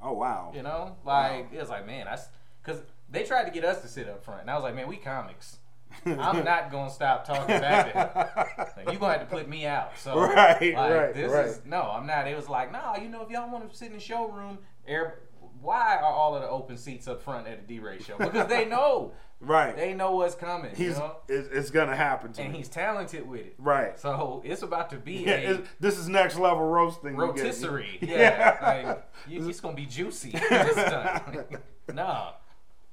Oh 0.00 0.12
wow. 0.12 0.52
you 0.54 0.62
know. 0.62 0.96
Like 1.04 1.48
it 1.52 1.58
was 1.58 1.68
like, 1.68 1.86
man, 1.86 2.06
that's 2.06 2.28
because 2.62 2.82
they 3.10 3.22
tried 3.24 3.44
to 3.44 3.50
get 3.50 3.64
us 3.64 3.82
to 3.82 3.88
sit 3.88 4.08
up 4.08 4.24
front, 4.24 4.42
and 4.42 4.50
I 4.50 4.54
was 4.54 4.62
like, 4.64 4.74
man, 4.74 4.88
we 4.88 4.96
comics. 4.96 5.58
I'm 6.06 6.44
not 6.44 6.70
gonna 6.70 6.90
stop 6.90 7.24
talking 7.24 7.58
back 7.60 7.92
to 7.92 7.98
him. 7.98 8.66
Like, 8.84 8.92
you 8.92 8.98
gonna 8.98 9.12
have 9.18 9.28
to 9.28 9.34
put 9.34 9.48
me 9.48 9.66
out. 9.66 9.92
So 9.98 10.18
Right, 10.20 10.74
like, 10.74 10.74
right, 10.92 11.14
this 11.14 11.32
right. 11.32 11.46
is 11.46 11.60
no, 11.64 11.82
I'm 11.82 12.06
not. 12.06 12.26
It 12.28 12.36
was 12.36 12.48
like, 12.48 12.70
no, 12.72 12.94
you 13.00 13.08
know, 13.08 13.22
if 13.22 13.30
y'all 13.30 13.50
want 13.50 13.70
to 13.70 13.74
sit 13.76 13.88
in 13.88 13.94
the 13.94 14.00
showroom, 14.00 14.58
air, 14.86 15.20
why 15.62 15.96
are 15.96 16.12
all 16.12 16.34
of 16.34 16.42
the 16.42 16.48
open 16.48 16.76
seats 16.76 17.08
up 17.08 17.22
front 17.22 17.46
at 17.46 17.66
the 17.66 17.74
D 17.74 17.80
Ray 17.80 17.98
show? 18.00 18.18
Because 18.18 18.46
they 18.48 18.66
know, 18.66 19.12
right. 19.40 19.74
they 19.74 19.94
know 19.94 20.16
what's 20.16 20.34
coming. 20.34 20.72
you 20.76 20.88
He's 20.88 20.98
know? 20.98 21.16
it's, 21.28 21.48
it's 21.50 21.70
gonna 21.70 21.96
happen 21.96 22.32
to 22.34 22.42
and 22.42 22.52
me. 22.52 22.58
he's 22.58 22.68
talented 22.68 23.26
with 23.26 23.40
it. 23.46 23.54
right. 23.56 23.98
So 23.98 24.42
it's 24.44 24.62
about 24.62 24.90
to 24.90 24.96
be 24.96 25.24
Yeah, 25.26 25.34
a 25.52 25.58
this 25.80 25.96
is 25.98 26.08
next 26.08 26.36
level 26.36 26.64
roasting. 26.66 27.16
rotisserie. 27.16 27.98
Yeah, 28.02 28.58
like 28.86 29.08
you, 29.26 29.48
it's 29.48 29.60
gonna 29.60 29.74
be 29.76 29.86
juicy 29.86 30.32
this 30.32 30.74
time. 30.74 31.46
no, 31.94 32.30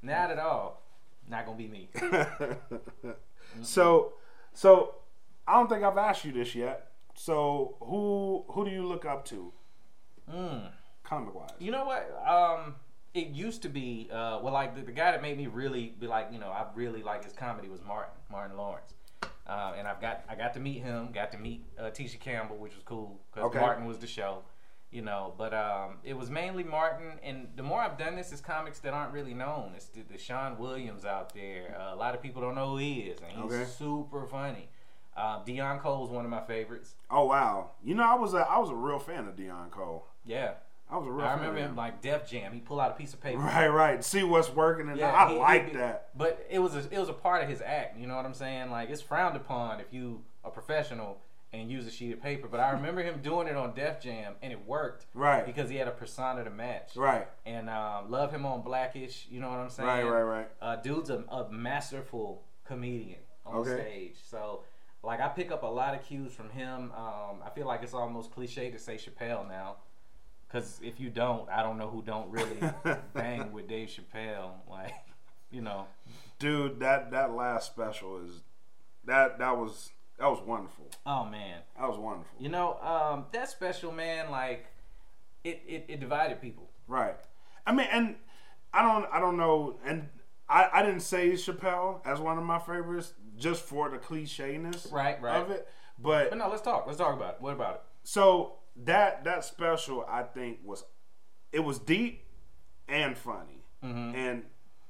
not 0.04 0.30
at 0.32 0.38
all. 0.40 0.82
Not 1.28 1.46
gonna 1.46 1.58
be 1.58 1.68
me. 1.68 1.90
so, 3.62 4.14
so 4.54 4.96
I 5.48 5.54
don't 5.54 5.70
think 5.70 5.84
I've 5.84 5.98
asked 5.98 6.26
you 6.26 6.32
this 6.32 6.54
yet. 6.56 6.92
So 7.16 7.76
who 7.82 8.44
who 8.50 8.66
do 8.66 8.72
you 8.72 8.86
look 8.86 9.06
up 9.06 9.26
to, 9.26 9.52
Mm. 10.32 10.70
comic 11.04 11.36
wise? 11.36 11.50
You 11.60 11.72
know 11.72 11.86
what? 11.86 12.10
Um, 12.28 12.76
it 13.14 13.28
used 13.28 13.62
to 13.64 13.70
be 13.70 14.10
uh, 14.12 14.40
well, 14.42 14.54
like 14.54 14.76
the, 14.76 14.82
the 14.82 14.92
guy 14.92 15.12
that 15.12 15.22
made 15.22 15.38
me 15.38 15.48
really 15.48 15.94
be 16.00 16.08
like, 16.08 16.30
you 16.32 16.40
know, 16.40 16.48
I 16.50 16.66
really 16.76 17.04
like 17.04 17.24
his 17.24 17.34
comedy 17.34 17.70
was 17.70 17.82
Martin, 17.86 18.14
Martin 18.32 18.58
Lawrence. 18.58 18.94
Uh, 19.46 19.74
and 19.78 19.88
I've 19.88 20.00
got 20.02 20.24
I 20.30 20.36
got 20.36 20.54
to 20.56 20.60
meet 20.60 20.82
him, 20.82 21.12
got 21.14 21.32
to 21.34 21.38
meet 21.38 21.66
uh, 21.78 21.84
Tisha 21.84 22.20
Campbell, 22.20 22.56
which 22.58 22.74
was 22.74 22.84
cool 22.86 23.20
because 23.32 23.48
Okay. 23.50 23.60
Martin 23.60 23.86
was 23.86 23.98
the 24.00 24.08
show, 24.08 24.40
you 24.94 25.02
know. 25.02 25.34
But 25.38 25.54
um, 25.54 25.98
it 26.04 26.16
was 26.18 26.30
mainly 26.30 26.64
Martin, 26.64 27.20
and 27.24 27.48
the 27.56 27.64
more 27.64 27.82
I've 27.82 27.98
done 27.98 28.16
this, 28.16 28.32
is 28.32 28.40
comics 28.42 28.80
that 28.80 28.94
aren't 28.94 29.12
really 29.14 29.34
known. 29.34 29.74
It's 29.76 29.86
the, 29.88 30.02
the 30.02 30.18
Sean 30.18 30.58
Williams 30.58 31.04
out 31.06 31.34
there. 31.34 31.76
Uh, 31.80 31.94
a 31.94 31.98
lot 31.98 32.14
of 32.16 32.22
people 32.22 32.42
don't 32.42 32.56
know 32.56 32.70
who 32.72 32.78
he 32.78 33.00
is, 33.02 33.20
and 33.22 33.32
he's 33.44 33.52
Okay. 33.54 33.66
super 33.78 34.26
funny. 34.26 34.70
Uh, 35.16 35.44
Deon 35.44 35.80
Cole's 35.82 36.10
one 36.10 36.26
of 36.26 36.32
my 36.32 36.42
favorites. 36.42 36.96
Oh 37.12 37.26
wow. 37.26 37.72
You 37.84 37.94
know 37.96 38.04
I 38.04 38.16
was 38.16 38.34
a 38.34 38.40
I 38.50 38.58
was 38.60 38.70
a 38.70 38.76
real 38.76 39.00
fan 39.00 39.28
of 39.28 39.36
Deon 39.36 39.70
Cole. 39.70 40.08
Yeah, 40.26 40.54
I 40.90 40.98
was 40.98 41.06
a 41.06 41.12
real 41.12 41.26
I 41.28 41.34
remember 41.36 41.60
him 41.60 41.76
like 41.76 42.02
Def 42.02 42.28
Jam. 42.28 42.52
He 42.52 42.60
pull 42.60 42.80
out 42.82 42.90
a 42.92 42.94
piece 42.96 43.14
of 43.14 43.22
paper. 43.22 43.38
Right, 43.40 43.68
right. 43.68 44.04
See 44.04 44.24
what's 44.24 44.50
working, 44.50 44.90
and 44.90 44.98
Yeah, 44.98 45.14
I 45.14 45.32
he- 45.34 45.38
like 45.38 45.70
he- 45.70 45.78
that. 45.78 46.10
But 46.18 46.44
it 46.50 46.58
was 46.58 46.76
a, 46.76 46.80
it 46.92 46.98
was 46.98 47.10
a 47.10 47.14
part 47.14 47.44
of 47.44 47.50
his 47.50 47.62
act. 47.62 47.96
You 48.00 48.08
know 48.08 48.16
what 48.16 48.26
I'm 48.26 48.34
saying? 48.34 48.72
Like 48.72 48.90
it's 48.90 49.02
frowned 49.04 49.36
upon 49.36 49.80
if 49.82 49.88
you 49.92 50.24
a 50.44 50.50
professional 50.50 51.20
and 51.54 51.70
use 51.72 51.86
a 51.88 51.92
sheet 51.92 52.12
of 52.14 52.22
paper. 52.22 52.48
But 52.50 52.60
I 52.60 52.72
remember 52.78 53.02
him 53.04 53.20
doing 53.22 53.48
it 53.48 53.56
on 53.56 53.74
Def 53.74 54.02
Jam, 54.02 54.34
and 54.42 54.52
it 54.52 54.66
worked 54.66 55.06
Right, 55.14 55.46
because 55.46 55.70
he 55.70 55.76
had 55.78 55.88
a 55.88 55.92
persona 55.92 56.44
to 56.44 56.50
match. 56.50 56.96
right, 56.96 57.28
And 57.46 57.70
um, 57.70 58.10
love 58.12 58.32
him 58.32 58.46
on 58.46 58.62
Blackish. 58.64 59.28
You 59.30 59.40
know 59.40 59.50
what 59.50 59.60
I'm 59.60 59.70
saying? 59.70 59.88
right, 59.88 60.04
right, 60.04 60.22
right. 60.24 60.48
Uh, 60.62 60.76
dude's 60.78 61.10
a, 61.10 61.24
a 61.30 61.50
masterful 61.52 62.44
comedian 62.66 63.20
on 63.46 63.56
Okay. 63.58 63.76
stage. 63.82 64.16
So. 64.30 64.64
Like 65.06 65.20
I 65.20 65.28
pick 65.28 65.52
up 65.52 65.64
a 65.64 65.68
lot 65.68 65.94
of 65.96 66.02
cues 66.06 66.32
from 66.32 66.50
him. 66.50 66.90
Um, 66.96 67.42
I 67.46 67.50
feel 67.54 67.68
like 67.68 67.84
it's 67.84 67.94
almost 67.94 68.32
cliche 68.32 68.72
to 68.72 68.80
say 68.80 68.96
Chappelle 68.96 69.46
now, 69.50 69.76
because 70.48 70.80
if 70.82 70.98
you 70.98 71.10
don't, 71.10 71.50
I 71.50 71.62
don't 71.62 71.78
know 71.78 71.90
who 71.90 72.02
don't 72.02 72.30
really 72.32 72.58
bang 73.14 73.52
with 73.52 73.68
Dave 73.68 73.90
Chappelle. 73.90 74.52
Like, 74.70 74.94
you 75.52 75.60
know, 75.60 75.88
Dude, 76.40 76.80
that 76.80 77.12
that 77.12 77.34
last 77.36 77.66
special 77.70 78.20
is 78.26 78.44
that 79.04 79.40
that 79.40 79.58
was 79.58 79.90
that 80.20 80.28
was 80.30 80.42
wonderful. 80.42 80.90
oh 81.06 81.26
man, 81.26 81.62
That 81.80 81.88
was 81.90 81.98
wonderful. 81.98 82.36
you 82.40 82.50
know 82.50 82.80
um, 82.82 83.26
that 83.34 83.50
special 83.50 83.92
man. 83.92 84.30
Like, 84.32 84.68
it, 85.44 85.62
it 85.68 85.86
it 85.90 86.00
divided 86.00 86.42
people. 86.42 86.70
Right. 86.88 87.16
I 87.66 87.74
mean, 87.74 87.88
and 87.92 88.16
I 88.74 88.82
don't 88.82 89.06
I 89.12 89.20
don't 89.20 89.38
know, 89.38 89.80
and 89.86 90.08
I 90.50 90.70
I 90.74 90.82
didn't 90.84 91.02
say 91.02 91.32
Chappelle 91.32 92.06
as 92.06 92.20
one 92.20 92.38
of 92.38 92.44
my 92.44 92.60
favorites 92.60 93.14
just 93.38 93.64
for 93.64 93.90
the 93.90 93.98
clichéness 93.98 94.92
Right, 94.92 95.20
right. 95.22 95.42
of 95.42 95.50
it, 95.50 95.68
but 95.98 96.30
But 96.30 96.38
no, 96.38 96.50
let's 96.50 96.62
talk. 96.62 96.86
Let's 96.86 97.00
talk 97.00 97.16
about 97.16 97.36
it. 97.36 97.42
What 97.42 97.54
about 97.54 97.76
it? 97.76 97.82
so 98.06 98.56
that 98.86 99.24
that 99.24 99.44
special 99.46 100.06
I 100.10 100.24
think 100.24 100.60
was 100.66 100.84
it 101.52 101.60
was 101.62 101.80
deep 101.80 102.26
and 102.90 103.18
funny 103.18 103.64
Mhm. 103.84 104.14
and 104.16 104.44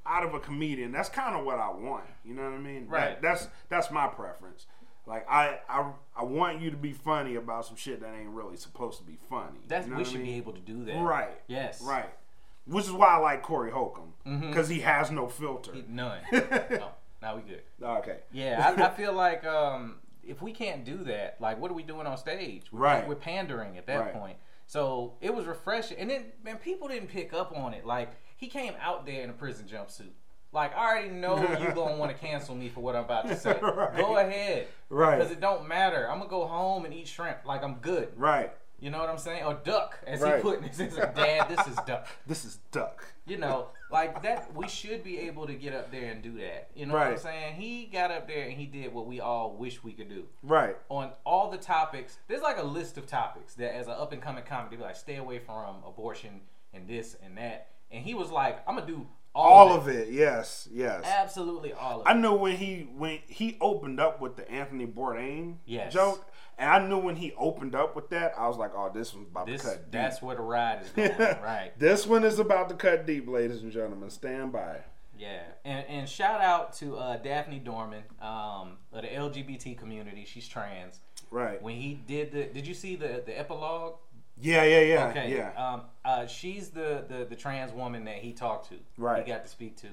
out 0.06 0.24
of 0.26 0.34
a 0.34 0.40
comedian 0.40 0.92
that's 0.92 1.10
kind 1.10 1.36
of 1.36 1.46
what 1.46 1.60
I 1.60 1.70
want 1.70 2.06
you 2.26 2.34
know 2.34 2.44
what 2.44 2.54
I 2.54 2.58
mean 2.58 2.88
Right. 2.88 3.22
That- 3.22 3.22
that's 3.22 3.48
that's 3.70 3.92
my 3.92 4.08
preference 4.08 4.66
like 5.06 5.26
I, 5.30 5.60
I 5.70 5.92
I 6.16 6.24
want 6.24 6.62
you 6.62 6.72
to 6.72 6.78
be 6.78 6.94
funny 6.94 7.36
about 7.36 7.66
some 7.66 7.76
shit 7.76 8.02
that 8.02 8.14
ain't 8.14 8.30
really 8.30 8.58
supposed 8.58 8.98
to 9.00 9.04
be 9.04 9.18
funny 9.30 9.60
That's 9.68 9.86
you 9.88 9.92
know 9.92 9.98
we 9.98 10.04
what 10.04 10.10
I 10.10 10.12
should 10.12 10.24
be 10.24 10.34
able 10.36 10.54
to 10.54 10.60
do 10.62 10.86
that. 10.86 11.02
right 11.02 11.42
Yes. 11.48 11.82
right 11.82 12.10
which 12.66 12.86
is 12.86 12.92
why 12.92 13.08
I 13.08 13.18
like 13.18 13.42
Corey 13.44 13.72
Holcomb 13.72 14.14
because 14.24 14.70
he 14.70 14.80
has 14.80 15.12
no 15.12 15.28
filter 15.28 15.74
He- 15.74 15.84
None. 15.90 16.20
no. 16.32 16.90
Now 17.22 17.36
we 17.38 17.42
good. 17.44 17.62
okay 17.82 18.18
Yeah, 18.32 18.74
I, 18.78 18.88
I 18.88 18.90
feel 18.90 19.14
like 19.14 19.46
um, 19.46 19.96
if 20.26 20.42
we 20.42 20.52
can't 20.54 20.84
do 20.86 21.04
that, 21.06 21.38
like 21.40 21.60
what 21.60 21.72
are 21.72 21.74
we 21.74 21.84
doing 21.84 22.06
on 22.08 22.18
stage? 22.18 22.64
We're, 22.72 22.80
Right. 22.80 23.08
We're 23.08 23.16
pandering 23.16 23.78
at 23.78 23.86
that 23.88 24.00
Right. 24.00 24.14
point. 24.14 24.38
So 24.68 25.14
it 25.22 25.34
was 25.36 25.46
refreshing, 25.46 25.98
and 26.00 26.10
then 26.10 26.26
man, 26.44 26.58
people 26.58 26.88
didn't 26.88 27.10
pick 27.10 27.34
up 27.34 27.56
on 27.58 27.74
it. 27.74 27.86
Like 27.86 28.12
he 28.38 28.48
came 28.48 28.74
out 28.82 29.06
there 29.06 29.22
in 29.24 29.30
a 29.30 29.34
prison 29.34 29.68
jumpsuit. 29.68 30.12
Like 30.54 30.76
I 30.76 30.92
already 30.92 31.10
know 31.10 31.38
you 31.60 31.72
gonna 31.74 31.98
want 31.98 32.12
to 32.12 32.18
cancel 32.18 32.56
me 32.56 32.70
for 32.70 32.82
what 32.82 32.96
I'm 32.96 33.06
about 33.06 33.28
to 33.28 33.36
say. 33.36 33.58
Right. 33.62 33.96
Go 33.98 34.18
ahead, 34.18 34.68
Right. 34.90 35.18
Because 35.18 35.32
it 35.32 35.40
don't 35.42 35.68
matter. 35.68 36.10
I'm 36.10 36.20
gonna 36.20 36.30
go 36.30 36.46
home 36.46 36.86
and 36.86 36.94
eat 36.94 37.08
shrimp. 37.08 37.40
Like 37.46 37.64
I'm 37.64 37.76
good. 37.76 38.10
right 38.16 38.52
You 38.80 38.90
know 38.92 39.00
what 39.00 39.10
I'm 39.10 39.18
saying? 39.18 39.44
Or 39.46 39.56
duck, 39.64 39.98
as 40.06 40.22
Right. 40.22 40.36
he 40.38 40.42
put 40.42 40.64
it. 40.64 40.76
He's 40.78 40.96
like, 40.98 41.16
Dad, 41.16 41.48
this 41.50 41.68
is 41.68 41.76
duck. 41.88 42.08
this 42.28 42.46
is 42.46 42.60
duck 42.72 43.06
You 43.26 43.38
know, 43.38 43.70
like 43.92 44.22
that. 44.24 44.54
We 44.54 44.68
should 44.68 45.04
be 45.04 45.20
able 45.22 45.48
to 45.48 45.54
get 45.54 45.74
up 45.74 45.92
there 45.92 46.12
and 46.12 46.22
do 46.22 46.38
that. 46.40 46.70
You 46.76 46.86
know 46.86 46.94
what 46.94 47.08
I'm 47.08 47.18
saying? 47.18 47.56
He 47.56 47.86
got 47.86 48.12
up 48.12 48.28
there 48.28 48.44
and 48.44 48.54
he 48.54 48.66
did 48.68 48.94
what 48.94 49.08
we 49.08 49.20
all 49.22 49.56
wish 49.56 49.84
we 49.84 49.94
could 49.94 50.10
do 50.10 50.26
right 50.44 50.76
on 50.90 51.12
all 51.26 51.50
the 51.50 51.58
topics. 51.58 52.18
There's 52.28 52.42
like 52.42 52.58
a 52.60 52.64
list 52.64 52.98
of 53.00 53.08
topics 53.08 53.56
that, 53.56 53.76
as 53.76 53.88
an 53.88 53.94
up 53.94 54.12
and 54.12 54.22
coming 54.22 54.44
comic, 54.44 54.70
they 54.70 54.78
be 54.78 54.84
like, 54.84 54.96
stay 54.98 55.16
away 55.16 55.40
from 55.40 55.78
abortion 55.88 56.42
and 56.74 56.88
this 56.88 57.16
and 57.24 57.38
that. 57.38 57.70
And 57.90 58.04
he 58.04 58.14
was 58.14 58.30
like, 58.32 58.62
I'm 58.68 58.76
gonna 58.76 58.88
do 58.88 59.08
all, 59.36 59.70
all 59.70 59.76
of 59.78 59.88
it. 59.88 59.96
of 59.96 60.08
it 60.10 60.14
yes 60.14 60.68
yes 60.72 61.04
Absolutely 61.06 61.74
all 61.74 62.02
of 62.02 62.08
I 62.08 62.12
it. 62.12 62.16
I 62.16 62.20
knew 62.20 62.34
when 62.34 62.56
he 62.58 62.88
when 62.96 63.20
he 63.28 63.58
opened 63.62 64.00
up 64.00 64.22
with 64.22 64.36
the 64.36 64.50
Anthony 64.50 64.86
Bourdain 64.86 65.56
Yes. 65.66 65.92
joke, 65.94 66.26
and 66.58 66.70
I 66.70 66.88
knew 66.88 67.00
when 67.00 67.16
he 67.16 67.34
opened 67.38 67.74
up 67.76 67.96
with 67.96 68.10
that, 68.12 68.34
I 68.38 68.48
was 68.48 68.58
like, 68.58 68.72
"Oh, 68.76 68.92
this 68.94 69.14
one's 69.14 69.28
about 69.30 69.48
This 69.48 69.62
to 69.64 69.68
cut 69.70 69.78
deep." 69.86 69.92
that's 69.92 70.22
where 70.22 70.36
the 70.36 70.42
ride 70.44 70.84
is 70.84 70.90
going, 70.92 71.12
right? 71.44 71.72
This 71.80 72.06
one 72.06 72.24
is 72.24 72.38
about 72.38 72.70
to 72.70 72.76
cut 72.76 73.06
deep, 73.08 73.28
ladies 73.28 73.64
and 73.64 73.72
gentlemen. 73.72 74.10
Stand 74.12 74.52
by. 74.52 74.82
Yeah, 75.18 75.42
and 75.66 75.86
and 75.88 76.08
shout 76.10 76.42
out 76.42 76.74
to 76.74 76.98
uh, 76.98 77.18
Daphne 77.18 77.60
Dorman 77.60 78.04
um, 78.22 78.78
of 78.92 79.02
the 79.04 79.08
LGBT 79.08 79.78
community. 79.78 80.26
She's 80.28 80.48
trans. 80.48 81.00
Right. 81.32 81.60
When 81.62 81.76
he 81.78 81.96
did 81.96 82.32
the, 82.32 82.44
did 82.46 82.68
you 82.68 82.74
see 82.76 82.96
the 82.96 83.24
the 83.26 83.38
epilogue? 83.38 83.96
Yeah, 84.42 84.64
yeah, 84.64 84.80
yeah, 84.82 85.08
Okay. 85.10 85.36
yeah. 85.36 85.52
Um, 85.74 85.82
uh, 86.04 86.26
she's 86.26 86.70
the, 86.70 87.06
the 87.08 87.26
the 87.30 87.36
trans 87.36 87.72
woman 87.72 88.06
that 88.06 88.18
he 88.18 88.34
talked 88.34 88.70
to. 88.70 88.76
Right. 88.98 89.24
He 89.26 89.32
got 89.32 89.44
to 89.44 89.50
speak 89.50 89.78
to. 89.78 89.88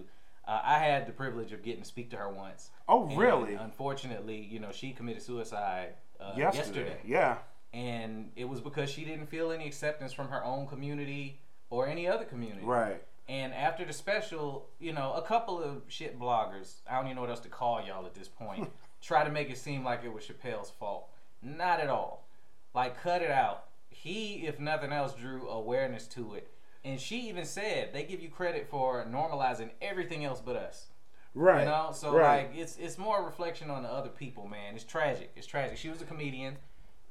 Uh, 0.48 0.60
I 0.64 0.78
had 0.78 1.06
the 1.06 1.12
privilege 1.12 1.52
of 1.52 1.62
getting 1.62 1.82
to 1.82 1.88
speak 1.88 2.10
to 2.10 2.16
her 2.16 2.28
once. 2.30 2.70
Oh, 2.88 3.08
And 3.08 3.18
really? 3.18 3.54
Unfortunately, 3.54 4.48
you 4.50 4.58
know, 4.58 4.72
she 4.72 4.92
committed 4.92 5.22
suicide 5.22 5.94
uh, 6.18 6.32
yesterday. 6.36 6.58
yesterday. 6.58 7.00
Yeah. 7.04 7.36
and 7.72 8.30
it 8.34 8.48
was 8.48 8.60
because 8.60 8.90
she 8.90 9.04
didn't 9.04 9.26
feel 9.26 9.52
any 9.52 9.66
acceptance 9.66 10.12
from 10.12 10.28
her 10.28 10.42
own 10.44 10.66
community 10.66 11.38
or 11.68 11.86
any 11.86 12.08
other 12.08 12.24
community. 12.24 12.64
Right. 12.64 13.00
And 13.28 13.54
after 13.54 13.84
the 13.84 13.92
special, 13.92 14.66
you 14.80 14.92
know, 14.92 15.12
a 15.12 15.22
couple 15.22 15.62
of 15.62 15.82
shit 15.86 16.18
bloggers, 16.18 16.80
I 16.90 16.96
don't 16.96 17.04
even 17.04 17.14
know 17.16 17.20
what 17.20 17.30
else 17.30 17.40
to 17.40 17.48
call 17.48 17.80
y'all 17.86 18.04
at 18.06 18.14
this 18.14 18.26
point, 18.26 18.68
try 19.00 19.22
to 19.22 19.30
make 19.30 19.50
it 19.50 19.58
seem 19.58 19.84
like 19.84 20.02
it 20.04 20.12
was 20.12 20.24
Chappelle's 20.24 20.70
fault. 20.70 21.06
Not 21.42 21.78
at 21.78 21.88
all. 21.88 22.26
Like, 22.74 23.00
cut 23.00 23.22
it 23.22 23.30
out. 23.30 23.66
He, 24.02 24.46
if 24.46 24.58
nothing 24.58 24.92
else, 24.92 25.12
drew 25.12 25.46
awareness 25.48 26.06
to 26.08 26.34
it. 26.34 26.48
And 26.84 26.98
she 26.98 27.28
even 27.28 27.44
said 27.44 27.90
they 27.92 28.04
give 28.04 28.22
you 28.22 28.30
credit 28.30 28.66
for 28.70 29.04
normalizing 29.04 29.70
everything 29.82 30.24
else 30.24 30.40
but 30.40 30.56
us. 30.56 30.86
Right. 31.34 31.60
You 31.60 31.66
know, 31.66 31.90
so 31.92 32.14
right. 32.16 32.48
like 32.48 32.56
it's 32.56 32.78
it's 32.78 32.96
more 32.96 33.20
a 33.20 33.22
reflection 33.22 33.70
on 33.70 33.82
the 33.82 33.90
other 33.90 34.08
people, 34.08 34.48
man. 34.48 34.74
It's 34.74 34.84
tragic. 34.84 35.30
It's 35.36 35.46
tragic. 35.46 35.76
She 35.76 35.90
was 35.90 36.00
a 36.00 36.06
comedian, 36.06 36.56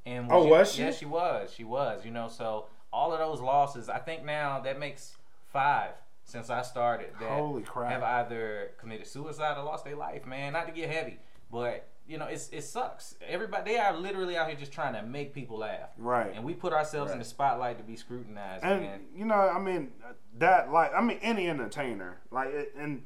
and 0.04 0.26
Oh, 0.30 0.44
she, 0.44 0.50
was 0.50 0.72
she? 0.72 0.82
Yeah, 0.82 0.90
she 0.90 1.04
was. 1.06 1.52
She 1.54 1.64
was. 1.64 2.04
You 2.04 2.10
know, 2.10 2.26
so 2.28 2.66
all 2.92 3.12
of 3.12 3.20
those 3.20 3.40
losses, 3.40 3.88
I 3.88 3.98
think 3.98 4.24
now 4.24 4.58
that 4.60 4.78
makes 4.78 5.16
five 5.52 5.92
since 6.24 6.50
I 6.50 6.62
started 6.62 7.10
that 7.20 7.30
Holy 7.30 7.62
crap. 7.62 7.92
have 7.92 8.02
either 8.02 8.72
committed 8.78 9.06
suicide 9.06 9.56
or 9.56 9.64
lost 9.64 9.84
their 9.84 9.96
life. 9.96 10.26
Man, 10.26 10.52
not 10.54 10.66
to 10.66 10.72
get 10.72 10.90
heavy, 10.90 11.18
but 11.52 11.86
you 12.10 12.18
know, 12.18 12.26
it's 12.26 12.48
it 12.50 12.62
sucks. 12.62 13.14
Everybody, 13.26 13.72
they 13.72 13.78
are 13.78 13.96
literally 13.96 14.36
out 14.36 14.48
here 14.48 14.56
just 14.56 14.72
trying 14.72 14.94
to 14.94 15.02
make 15.02 15.32
people 15.32 15.58
laugh, 15.58 15.90
Right. 15.96 16.32
and 16.34 16.44
we 16.44 16.54
put 16.54 16.72
ourselves 16.72 17.12
in 17.12 17.18
the 17.18 17.24
spotlight 17.24 17.78
to 17.78 17.84
be 17.84 17.94
scrutinized, 17.96 18.64
and 18.64 18.80
man. 18.82 19.00
you 19.14 19.24
know, 19.24 19.34
I 19.34 19.58
mean, 19.60 19.92
that 20.38 20.72
like, 20.72 20.90
I 20.94 21.00
mean, 21.00 21.18
any 21.22 21.48
entertainer, 21.48 22.20
like, 22.32 22.48
it, 22.48 22.74
and 22.76 23.04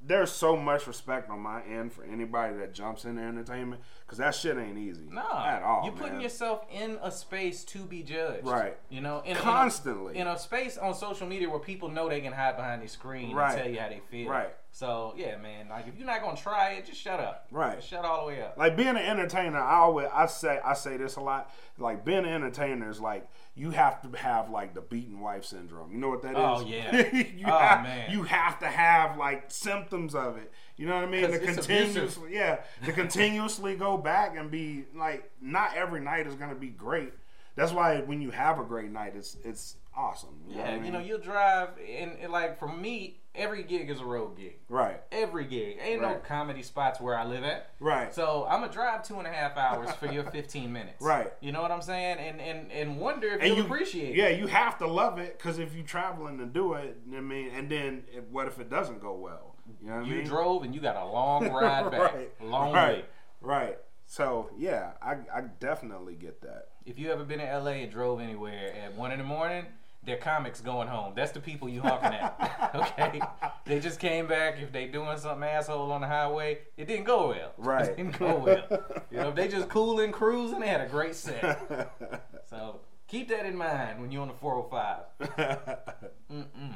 there's 0.00 0.30
so 0.30 0.56
much 0.56 0.86
respect 0.86 1.28
on 1.30 1.40
my 1.40 1.62
end 1.64 1.92
for 1.92 2.04
anybody 2.04 2.56
that 2.58 2.72
jumps 2.72 3.04
into 3.04 3.20
entertainment 3.20 3.82
because 4.04 4.18
that 4.18 4.34
shit 4.36 4.56
ain't 4.56 4.78
easy 4.78 5.08
Nah, 5.10 5.44
at 5.44 5.62
all. 5.62 5.84
You're 5.84 5.94
putting 5.94 6.12
man. 6.14 6.20
yourself 6.20 6.64
in 6.72 6.98
a 7.02 7.10
space 7.10 7.64
to 7.64 7.80
be 7.84 8.02
judged, 8.04 8.46
Right. 8.46 8.76
You 8.88 9.00
know, 9.00 9.20
in, 9.24 9.32
in 9.32 9.36
a- 9.36 9.40
constantly. 9.40 10.16
in 10.16 10.26
a 10.28 10.38
space 10.38 10.78
on 10.78 10.94
social 10.94 11.26
media 11.26 11.50
where 11.50 11.58
people 11.58 11.88
know 11.88 12.08
they 12.08 12.20
can 12.20 12.32
hide 12.32 12.56
behind 12.56 12.82
their 12.82 12.88
screen 12.88 13.34
Right. 13.34 13.52
and 13.52 13.62
tell 13.62 13.70
you 13.70 13.80
how 13.80 13.88
they 13.88 14.00
feel. 14.10 14.28
Right. 14.30 14.54
So 14.76 15.14
yeah, 15.16 15.38
man. 15.38 15.70
Like 15.70 15.88
if 15.88 15.96
you're 15.96 16.06
not 16.06 16.20
gonna 16.20 16.36
try 16.36 16.72
it, 16.72 16.84
just 16.84 17.00
shut 17.00 17.18
up. 17.18 17.46
Right. 17.50 17.76
Just 17.76 17.88
shut 17.88 18.04
all 18.04 18.26
the 18.26 18.26
way 18.26 18.42
up. 18.42 18.58
like 18.58 18.76
being 18.76 18.90
an 18.90 18.98
entertainer, 18.98 19.58
I 19.58 19.76
always 19.76 20.08
I 20.12 20.26
say 20.26 20.60
I 20.62 20.74
say 20.74 20.98
this 20.98 21.16
a 21.16 21.22
lot. 21.22 21.50
Like 21.78 22.04
being 22.04 22.18
an 22.18 22.26
entertainer 22.26 22.90
is 22.90 23.00
like 23.00 23.26
you 23.54 23.70
have 23.70 24.02
to 24.02 24.18
have 24.18 24.50
like 24.50 24.74
the 24.74 24.82
beaten 24.82 25.20
wife 25.20 25.46
syndrome. 25.46 25.92
You 25.92 25.96
know 25.96 26.10
what 26.10 26.20
that 26.20 26.34
oh, 26.36 26.56
is? 26.56 26.64
Oh, 26.64 26.66
yeah. 26.66 27.06
you 27.14 27.46
Oh, 27.46 27.58
have, 27.58 27.84
man. 27.84 28.10
You 28.10 28.24
have 28.24 28.58
to 28.58 28.66
have 28.66 29.16
like 29.16 29.44
symptoms 29.50 30.14
of 30.14 30.36
it. 30.36 30.52
You 30.76 30.86
know 30.86 30.94
what 30.96 31.04
I 31.04 31.10
mean? 31.10 31.30
To 31.30 31.38
continuously, 31.38 32.34
yeah, 32.34 32.58
to 32.84 32.92
continuously 32.92 33.76
go 33.76 33.96
back 33.96 34.36
and 34.36 34.50
be 34.50 34.84
like, 34.94 35.30
not 35.40 35.74
every 35.74 36.02
night 36.02 36.26
is 36.26 36.34
gonna 36.34 36.54
be 36.54 36.68
great. 36.68 37.14
That's 37.54 37.72
why 37.72 38.02
when 38.02 38.20
you 38.20 38.30
have 38.30 38.58
a 38.58 38.64
great 38.64 38.90
night, 38.90 39.14
it's 39.16 39.38
it's 39.42 39.76
awesome. 39.96 40.40
You 40.48 40.56
know 40.56 40.62
Yeah, 40.64 40.70
I 40.70 40.74
mean? 40.76 40.84
you 40.86 40.92
know, 40.92 40.98
you'll 41.00 41.18
drive 41.18 41.70
and, 41.78 42.16
and 42.20 42.32
like 42.32 42.58
for 42.58 42.68
me, 42.68 43.20
every 43.34 43.62
gig 43.62 43.90
is 43.90 44.00
a 44.00 44.04
road 44.04 44.36
gig. 44.36 44.56
right, 44.68 45.00
Every 45.12 45.44
gig. 45.44 45.78
Ain't 45.82 46.00
no 46.02 46.14
comedy 46.16 46.62
spots 46.62 47.00
where 47.00 47.18
I 47.18 47.24
live 47.24 47.44
at. 47.44 47.70
right, 47.80 48.12
So 48.14 48.46
I'm 48.48 48.60
gonna 48.60 48.72
drive 48.72 49.02
two 49.06 49.18
and 49.18 49.26
a 49.26 49.30
half 49.30 49.56
hours 49.56 49.90
for 49.96 50.06
your 50.06 50.24
15 50.30 50.72
minutes. 50.72 51.02
Right. 51.02 51.32
You 51.40 51.52
know 51.52 51.62
what 51.62 51.70
I'm 51.70 51.82
saying? 51.82 52.18
And 52.18 52.40
and 52.40 52.70
and 52.72 52.98
wonder 52.98 53.28
if 53.28 53.42
and 53.42 53.56
you 53.56 53.62
appreciate 53.64 54.10
it. 54.10 54.16
Yeah, 54.16 54.28
you 54.30 54.46
have 54.46 54.78
to 54.78 54.86
love 54.86 55.18
it 55.18 55.36
because 55.38 55.58
if 55.58 55.74
you're 55.74 55.84
traveling 55.86 56.38
to 56.38 56.46
do 56.46 56.74
it, 56.74 56.96
I 57.14 57.20
mean, 57.20 57.50
and 57.54 57.68
then 57.70 58.04
if, 58.12 58.24
what 58.24 58.46
if 58.46 58.58
it 58.58 58.70
doesn't 58.70 59.00
go 59.00 59.14
well? 59.14 59.56
You 59.82 59.88
know 59.88 59.96
what 59.96 60.04
I 60.04 60.08
You 60.08 60.14
mean? 60.16 60.26
drove 60.26 60.62
and 60.62 60.74
you 60.74 60.80
got 60.80 60.96
a 60.96 61.04
long 61.04 61.50
ride 61.52 61.90
back. 61.90 62.14
right, 62.14 62.30
Long 62.42 62.72
right, 62.72 62.98
way. 62.98 63.04
right. 63.40 63.78
So 64.06 64.48
yeah, 64.56 64.92
I 65.02 65.16
I 65.34 65.40
definitely 65.60 66.14
get 66.14 66.40
that. 66.42 66.68
If 66.86 66.98
you 67.00 67.10
ever 67.10 67.24
been 67.24 67.40
in 67.40 67.48
LA 67.64 67.72
and 67.82 67.90
drove 67.90 68.20
anywhere 68.20 68.72
at 68.84 68.94
one 68.94 69.10
in 69.10 69.18
the 69.18 69.24
morning, 69.24 69.66
they're 70.06 70.16
comics 70.16 70.60
going 70.60 70.86
home. 70.88 71.12
That's 71.16 71.32
the 71.32 71.40
people 71.40 71.68
you 71.68 71.82
hawking 71.82 72.14
at. 72.14 72.70
okay? 72.74 73.20
They 73.64 73.80
just 73.80 73.98
came 74.00 74.26
back. 74.26 74.58
If 74.60 74.72
they 74.72 74.86
doing 74.86 75.18
something 75.18 75.46
asshole 75.46 75.90
on 75.92 76.00
the 76.00 76.06
highway, 76.06 76.60
it 76.76 76.86
didn't 76.86 77.04
go 77.04 77.28
well. 77.28 77.52
Right. 77.58 77.86
It 77.88 77.96
didn't 77.96 78.18
go 78.18 78.36
well. 78.36 78.84
you 79.10 79.16
know, 79.18 79.28
if 79.30 79.34
they 79.34 79.48
just 79.48 79.68
cooling, 79.68 80.12
cruising, 80.12 80.60
they 80.60 80.68
had 80.68 80.80
a 80.80 80.88
great 80.88 81.14
set. 81.14 82.22
So 82.48 82.78
keep 83.08 83.28
that 83.30 83.44
in 83.44 83.56
mind 83.56 84.00
when 84.00 84.12
you're 84.12 84.22
on 84.22 84.28
the 84.28 84.34
405. 84.34 86.08
Mm-mm. 86.32 86.74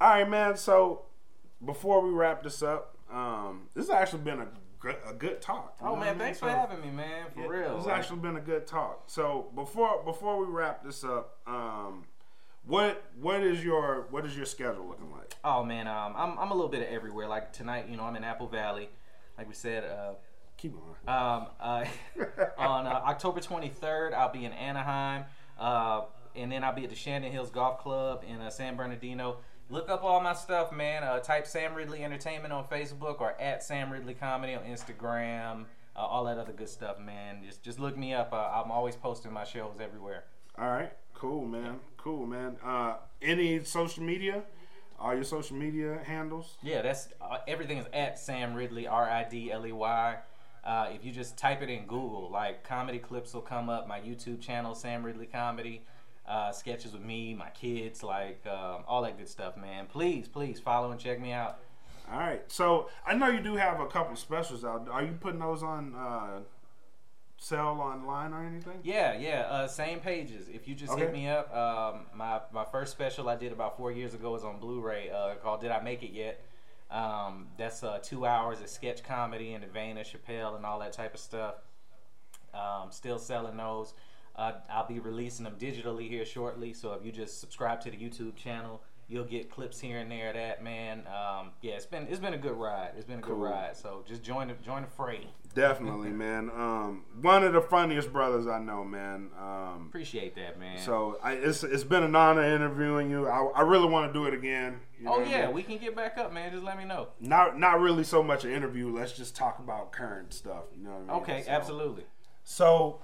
All 0.00 0.08
right, 0.10 0.28
man. 0.30 0.56
So 0.56 1.06
before 1.64 2.00
we 2.02 2.10
wrap 2.10 2.44
this 2.44 2.62
up, 2.62 2.96
um, 3.12 3.62
this 3.74 3.88
has 3.88 3.90
actually 3.90 4.22
been 4.22 4.40
a 4.40 4.46
good, 4.78 4.94
a 5.04 5.12
good 5.12 5.42
talk. 5.42 5.76
Oh 5.82 5.86
know 5.86 5.92
what 5.94 6.02
I 6.02 6.04
man, 6.10 6.18
thanks 6.18 6.38
So- 6.38 6.46
for 6.46 6.52
having 6.52 6.80
me, 6.80 6.90
man. 6.90 7.26
For 7.34 7.40
Yeah, 7.40 7.46
real. 7.48 7.68
This 7.70 7.78
has 7.78 7.86
Like, 7.86 7.96
actually 7.98 8.20
been 8.20 8.36
a 8.36 8.40
good 8.40 8.66
talk. 8.68 9.02
So 9.06 9.50
before 9.56 10.04
before 10.04 10.38
we 10.38 10.46
wrap 10.46 10.84
this 10.84 11.02
up, 11.02 11.38
um, 11.48 12.04
what 12.66 13.04
what 13.20 13.42
is 13.42 13.64
your 13.64 14.06
what 14.10 14.24
is 14.26 14.36
your 14.36 14.46
schedule 14.46 14.86
looking 14.86 15.10
like? 15.10 15.34
oh 15.44 15.64
man, 15.64 15.88
um, 15.88 16.14
I'm 16.16 16.38
I'm 16.38 16.50
a 16.50 16.54
little 16.54 16.70
bit 16.70 16.82
of 16.82 16.88
everywhere. 16.88 17.28
Like 17.28 17.52
tonight, 17.52 17.86
you 17.88 17.96
know, 17.96 18.04
I'm 18.04 18.16
in 18.16 18.24
Apple 18.24 18.48
Valley. 18.48 18.88
Like 19.38 19.48
we 19.48 19.54
said, 19.54 19.84
uh, 19.84 20.14
Keep 20.60 20.76
on. 21.06 21.38
Um, 21.38 21.46
uh, 21.58 21.84
on 22.58 22.86
uh, 22.86 22.90
October 22.90 23.40
23rd, 23.40 24.12
I'll 24.12 24.30
be 24.30 24.44
in 24.44 24.52
Anaheim, 24.52 25.24
uh, 25.58 26.02
and 26.36 26.52
then 26.52 26.62
I'll 26.62 26.74
be 26.74 26.84
at 26.84 26.90
the 26.90 26.96
Shandin 26.96 27.30
Hills 27.30 27.48
Golf 27.48 27.78
Club 27.78 28.24
in 28.28 28.42
uh, 28.42 28.50
San 28.50 28.76
Bernardino. 28.76 29.38
Look 29.70 29.88
up 29.88 30.04
all 30.04 30.20
my 30.20 30.34
stuff, 30.34 30.70
man. 30.70 31.02
Uh, 31.02 31.18
type 31.20 31.46
Sam 31.46 31.74
Ridley 31.74 32.04
Entertainment 32.04 32.52
on 32.52 32.66
Facebook 32.66 33.22
or 33.22 33.40
at 33.40 33.62
Sam 33.62 33.90
Ridley 33.90 34.12
Comedy 34.12 34.54
on 34.54 34.64
Instagram. 34.64 35.64
Uh, 35.96 36.00
all 36.00 36.24
that 36.24 36.36
other 36.36 36.52
good 36.52 36.68
stuff, 36.68 36.98
man. 36.98 37.42
Just 37.42 37.62
just 37.62 37.80
look 37.80 37.96
me 37.96 38.12
up. 38.12 38.30
Uh, 38.30 38.62
I'm 38.62 38.70
always 38.70 38.96
posting 38.96 39.32
my 39.32 39.44
shows 39.44 39.76
everywhere. 39.80 40.24
All 40.58 40.68
right, 40.68 40.92
cool, 41.14 41.46
man. 41.46 41.80
Cool, 42.02 42.24
man. 42.26 42.56
Uh, 42.64 42.94
any 43.20 43.62
social 43.62 44.02
media? 44.02 44.42
All 44.98 45.14
your 45.14 45.24
social 45.24 45.54
media 45.56 46.00
handles? 46.02 46.56
Yeah, 46.62 46.80
that's 46.80 47.08
uh, 47.20 47.38
everything 47.46 47.76
is 47.76 47.84
at 47.92 48.18
Sam 48.18 48.54
Ridley 48.54 48.86
R 48.86 49.08
I 49.08 49.24
D 49.24 49.52
L 49.52 49.66
E 49.66 49.72
Y. 49.72 50.16
Uh, 50.64 50.86
if 50.94 51.04
you 51.04 51.12
just 51.12 51.36
type 51.36 51.60
it 51.60 51.68
in 51.68 51.82
Google, 51.86 52.30
like 52.30 52.64
comedy 52.64 52.98
clips 52.98 53.34
will 53.34 53.42
come 53.42 53.68
up. 53.68 53.86
My 53.86 54.00
YouTube 54.00 54.40
channel, 54.40 54.74
Sam 54.74 55.02
Ridley 55.02 55.26
Comedy, 55.26 55.82
uh, 56.26 56.52
sketches 56.52 56.94
with 56.94 57.02
me, 57.02 57.34
my 57.34 57.50
kids, 57.50 58.02
like 58.02 58.46
um, 58.46 58.84
all 58.88 59.02
that 59.02 59.18
good 59.18 59.28
stuff, 59.28 59.58
man. 59.58 59.86
Please, 59.86 60.26
please 60.26 60.58
follow 60.58 60.90
and 60.90 61.00
check 61.00 61.20
me 61.20 61.32
out. 61.32 61.58
All 62.10 62.18
right. 62.18 62.42
So 62.48 62.88
I 63.06 63.14
know 63.14 63.28
you 63.28 63.42
do 63.42 63.56
have 63.56 63.78
a 63.78 63.86
couple 63.86 64.16
specials 64.16 64.64
out. 64.64 64.88
Are 64.90 65.02
you 65.02 65.12
putting 65.20 65.40
those 65.40 65.62
on 65.62 65.94
uh, 65.94 66.40
sale 67.40 67.80
online 67.80 68.32
or 68.32 68.44
anything? 68.44 68.78
Yeah, 68.84 69.18
yeah. 69.18 69.46
Uh, 69.48 69.66
same 69.66 69.98
pages. 69.98 70.48
If 70.48 70.68
you 70.68 70.74
just 70.76 70.96
hit 70.96 71.12
me 71.12 71.26
up, 71.28 71.52
um, 71.56 72.06
my 72.14 72.40
my 72.52 72.64
first 72.64 72.92
special 72.92 73.28
I 73.28 73.34
did 73.36 73.50
about 73.50 73.76
four 73.76 73.90
years 73.90 74.14
ago 74.14 74.34
is 74.36 74.44
on 74.44 74.60
Blu-ray 74.60 75.10
uh, 75.10 75.34
called 75.42 75.60
"Did 75.62 75.72
I 75.72 75.80
Make 75.82 76.02
It 76.02 76.12
Yet?" 76.12 76.44
Um, 76.90 77.46
that's 77.56 77.82
uh, 77.82 77.98
two 78.02 78.26
hours 78.26 78.60
of 78.60 78.68
sketch 78.68 79.02
comedy 79.02 79.54
in 79.54 79.60
the 79.62 79.66
vein 79.68 79.96
of 79.96 80.06
Chappelle 80.06 80.54
and 80.56 80.66
all 80.66 80.78
that 80.80 80.92
type 80.92 81.14
of 81.14 81.20
stuff. 81.20 81.54
Um, 82.52 82.90
still 82.90 83.18
selling 83.18 83.56
those. 83.56 83.94
Uh, 84.36 84.52
I'll 84.68 84.86
be 84.86 84.98
releasing 85.00 85.44
them 85.44 85.54
digitally 85.58 86.08
here 86.08 86.24
shortly. 86.24 86.72
So 86.72 86.92
if 86.92 87.04
you 87.04 87.12
just 87.12 87.40
subscribe 87.40 87.80
to 87.82 87.90
the 87.90 87.96
YouTube 87.96 88.36
channel, 88.36 88.82
you'll 89.08 89.24
get 89.24 89.50
clips 89.50 89.78
here 89.80 89.98
and 89.98 90.10
there. 90.10 90.28
of 90.28 90.34
That 90.34 90.62
man, 90.64 91.04
um, 91.06 91.50
yeah, 91.62 91.74
it's 91.74 91.86
been 91.86 92.06
it's 92.08 92.18
been 92.20 92.34
a 92.34 92.38
good 92.38 92.56
ride. 92.56 92.90
It's 92.96 93.04
been 93.06 93.20
a 93.20 93.22
Cool. 93.22 93.36
good 93.36 93.42
ride. 93.44 93.76
So 93.76 94.04
just 94.06 94.22
join 94.22 94.48
the 94.48 94.54
join 94.54 94.82
the 94.82 94.88
fray. 94.88 95.28
Definitely, 95.54 96.10
man. 96.10 96.50
Um, 96.50 97.04
one 97.20 97.42
of 97.42 97.52
the 97.52 97.60
funniest 97.60 98.12
brothers 98.12 98.46
I 98.46 98.58
know, 98.60 98.84
man. 98.84 99.30
Um, 99.38 99.86
Appreciate 99.88 100.34
that, 100.36 100.58
man. 100.60 100.78
so 100.78 101.18
I, 101.22 101.32
it's 101.32 101.64
it's 101.64 101.84
been 101.84 102.02
an 102.02 102.14
honor 102.14 102.42
interviewing 102.42 103.10
you. 103.10 103.26
I, 103.28 103.44
I 103.56 103.62
really 103.62 103.88
want 103.88 104.12
to 104.12 104.18
do 104.18 104.26
it 104.26 104.34
again. 104.34 104.80
you 104.98 105.04
know 105.06 105.14
oh 105.14 105.18
what 105.18 105.26
I 105.28 105.30
yeah, 105.30 105.46
mean? 105.46 105.54
we 105.54 105.62
can 105.62 105.78
get 105.78 105.96
back 105.96 106.18
up, 106.18 106.32
man. 106.32 106.52
Just 106.52 106.62
let 106.64 106.78
me 106.78 106.84
know. 106.84 107.08
not 107.20 107.58
not 107.58 107.80
really 107.80 108.04
so 108.04 108.22
much 108.22 108.44
an 108.44 108.52
interview. 108.52 108.94
Let's 108.94 109.12
just 109.12 109.34
talk 109.34 109.58
about 109.58 109.92
current 109.92 110.32
stuff. 110.32 110.64
You 110.76 110.84
know 110.84 110.90
what 110.90 110.96
I 110.96 111.00
mean? 111.00 111.22
Okay, 111.22 111.42
So- 111.42 111.50
absolutely. 111.50 112.04
So 112.44 113.02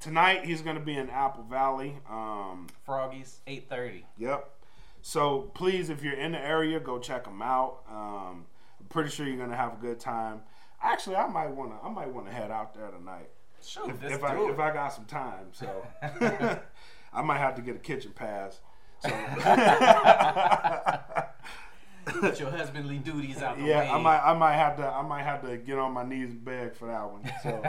tonight 0.00 0.44
he's 0.44 0.62
gonna 0.62 0.80
be 0.80 0.96
in 0.96 1.10
Apple 1.10 1.44
Valley. 1.44 1.98
Um, 2.08 2.68
Froggies, 2.86 3.38
eight 3.46 3.68
thirty. 3.68 4.06
Yep. 4.18 4.48
So 5.02 5.50
please, 5.54 5.88
if 5.90 6.02
you're 6.02 6.14
in 6.14 6.32
the 6.32 6.38
area, 6.40 6.78
go 6.80 6.98
check 6.98 7.24
them 7.24 7.40
out. 7.42 7.82
Um, 7.90 8.46
I'm 8.78 8.86
pretty 8.88 9.10
sure 9.10 9.26
you're 9.26 9.36
gonna 9.38 9.56
have 9.56 9.74
a 9.74 9.80
good 9.80 10.00
time. 10.00 10.40
Actually, 10.82 11.16
I 11.16 11.26
might 11.26 11.50
wanna 11.50 11.76
I 11.82 11.88
might 11.90 12.08
wanna 12.08 12.30
head 12.32 12.50
out 12.50 12.74
there 12.74 12.90
tonight 12.90 13.28
Shoot, 13.62 13.90
if, 13.90 14.02
if 14.04 14.24
I 14.24 14.34
it. 14.36 14.50
if 14.50 14.58
I 14.58 14.72
got 14.72 14.88
some 14.92 15.04
time. 15.04 15.46
So 15.52 15.86
I 17.12 17.22
might 17.22 17.38
have 17.38 17.54
to 17.56 17.62
get 17.62 17.76
a 17.76 17.78
kitchen 17.78 18.12
pass. 18.14 18.60
So 19.00 19.10
Put 22.06 22.40
your 22.40 22.50
husbandly 22.50 22.98
duties 22.98 23.42
out 23.42 23.56
the 23.58 23.62
way. 23.64 23.70
yeah, 23.70 23.94
I 23.94 23.98
might 24.00 24.18
I 24.20 24.32
might 24.34 24.54
have 24.54 24.76
to 24.78 24.86
I 24.86 25.02
might 25.02 25.22
have 25.22 25.42
to 25.48 25.56
get 25.58 25.78
on 25.78 25.92
my 25.92 26.02
knees 26.04 26.30
and 26.30 26.44
beg 26.44 26.74
for 26.74 26.86
that 26.88 27.08
one. 27.10 27.30
So 27.42 27.62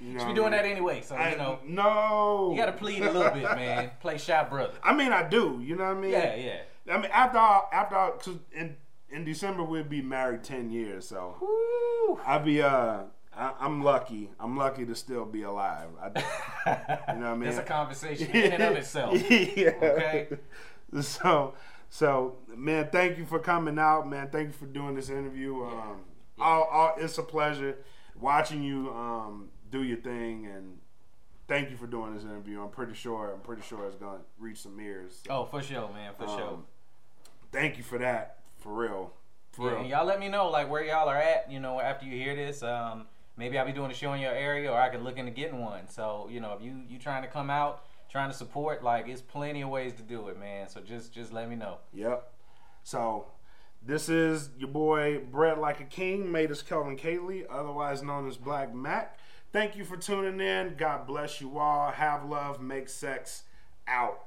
you 0.00 0.12
know, 0.14 0.18
Should 0.20 0.28
be 0.28 0.34
doing 0.34 0.54
I 0.54 0.58
that 0.58 0.64
anyway. 0.66 1.00
So 1.02 1.16
I- 1.16 1.32
you 1.32 1.36
know, 1.36 1.58
no, 1.66 2.50
you 2.52 2.56
got 2.58 2.66
to 2.66 2.72
plead 2.72 3.02
a 3.02 3.10
little 3.12 3.30
bit, 3.32 3.42
man. 3.42 3.90
Play 4.00 4.18
shy 4.18 4.42
brother. 4.44 4.74
I 4.82 4.94
mean, 4.94 5.12
I 5.12 5.28
do. 5.28 5.60
You 5.62 5.76
know 5.76 5.84
what 5.84 5.96
I 5.96 6.00
mean? 6.00 6.10
Yeah, 6.12 6.34
yeah. 6.36 6.60
I 6.92 6.96
mean, 6.98 7.10
after 7.12 7.38
all, 7.38 7.68
after 7.72 7.96
all, 7.96 8.12
cause 8.12 8.36
in 8.52 8.76
in 9.12 9.24
December 9.24 9.62
we'll 9.62 9.84
be 9.84 10.02
married 10.02 10.42
ten 10.42 10.70
years, 10.70 11.06
so 11.08 11.36
Woo. 11.40 12.20
I'll 12.26 12.42
be 12.42 12.62
uh, 12.62 13.02
I, 13.36 13.54
I'm 13.60 13.82
lucky. 13.82 14.30
I'm 14.38 14.56
lucky 14.56 14.84
to 14.86 14.94
still 14.94 15.24
be 15.24 15.42
alive. 15.42 15.88
I, 16.00 17.12
you 17.14 17.20
know 17.20 17.26
what 17.26 17.32
I 17.32 17.34
mean? 17.36 17.48
It's 17.48 17.58
a 17.58 17.62
conversation 17.62 18.30
in 18.32 18.52
and 18.52 18.62
of 18.62 18.76
itself. 18.76 19.14
yeah. 19.30 19.70
Okay. 19.82 20.28
So, 21.00 21.54
So, 21.88 22.36
man, 22.54 22.88
thank 22.92 23.18
you 23.18 23.24
for 23.24 23.38
coming 23.38 23.78
out, 23.78 24.08
man. 24.08 24.28
Thank 24.30 24.48
you 24.48 24.52
for 24.54 24.66
doing 24.66 24.94
this 24.94 25.08
interview. 25.08 25.62
Um, 25.62 26.00
all, 26.38 26.64
all, 26.64 26.94
it's 26.98 27.18
a 27.18 27.22
pleasure 27.22 27.76
watching 28.18 28.62
you 28.62 28.90
um, 28.90 29.48
do 29.70 29.82
your 29.82 29.98
thing, 29.98 30.46
and 30.46 30.78
thank 31.48 31.70
you 31.70 31.76
for 31.76 31.86
doing 31.86 32.14
this 32.14 32.24
interview. 32.24 32.62
I'm 32.62 32.70
pretty 32.70 32.94
sure, 32.94 33.32
I'm 33.32 33.40
pretty 33.40 33.62
sure 33.62 33.86
it's 33.86 33.96
gonna 33.96 34.20
reach 34.38 34.58
some 34.58 34.78
ears. 34.80 35.22
Oh, 35.28 35.44
for 35.44 35.62
sure, 35.62 35.90
man, 35.92 36.12
for 36.18 36.26
sure. 36.26 36.48
Um, 36.48 36.64
Thank 37.52 37.76
you 37.76 37.84
for 37.84 37.98
that, 37.98 38.38
for 38.62 38.72
real, 38.72 39.12
for 39.52 39.66
Yeah, 39.66 39.70
real. 39.72 39.80
and 39.80 39.88
y'all 39.90 40.04
let 40.06 40.20
me 40.20 40.28
know 40.28 40.48
like 40.50 40.70
where 40.70 40.84
y'all 40.84 41.08
are 41.08 41.16
at. 41.16 41.50
You 41.50 41.60
know, 41.60 41.80
after 41.80 42.06
you 42.06 42.16
hear 42.16 42.34
this, 42.36 42.62
um, 42.62 43.06
maybe 43.36 43.58
I'll 43.58 43.66
be 43.66 43.72
doing 43.72 43.90
a 43.90 43.94
show 43.94 44.12
in 44.12 44.20
your 44.20 44.32
area, 44.32 44.70
or 44.70 44.78
I 44.80 44.88
could 44.88 45.02
look 45.02 45.18
into 45.18 45.30
getting 45.32 45.60
one. 45.60 45.88
So 45.88 46.28
you 46.30 46.40
know, 46.40 46.52
if 46.54 46.62
you 46.62 46.82
you 46.88 46.98
trying 46.98 47.22
to 47.22 47.28
come 47.28 47.50
out, 47.50 47.84
trying 48.08 48.30
to 48.30 48.36
support, 48.36 48.82
like 48.82 49.08
it's 49.08 49.22
plenty 49.22 49.62
of 49.62 49.68
ways 49.70 49.92
to 49.94 50.02
do 50.02 50.28
it, 50.28 50.38
man. 50.38 50.68
So 50.68 50.80
just 50.80 51.12
just 51.12 51.32
let 51.32 51.48
me 51.48 51.56
know. 51.56 51.78
Yep. 51.92 52.30
So 52.84 53.26
this 53.84 54.08
is 54.08 54.50
your 54.58 54.68
boy 54.68 55.18
Bred 55.18 55.58
Like 55.58 55.80
a 55.80 55.84
King, 55.84 56.30
made 56.30 56.50
us 56.50 56.62
Kelvin 56.62 56.96
Cayley, 56.96 57.44
otherwise 57.50 58.02
known 58.02 58.28
as 58.28 58.36
Blak 58.36 58.72
Makk. 58.72 59.08
Thank 59.52 59.76
you 59.76 59.84
for 59.84 59.96
tuning 59.96 60.40
in. 60.40 60.76
God 60.78 61.06
bless 61.06 61.40
you 61.40 61.58
all. 61.58 61.90
Have 61.90 62.24
love, 62.24 62.60
make 62.60 62.88
sex. 62.88 63.42
Out. 63.86 64.24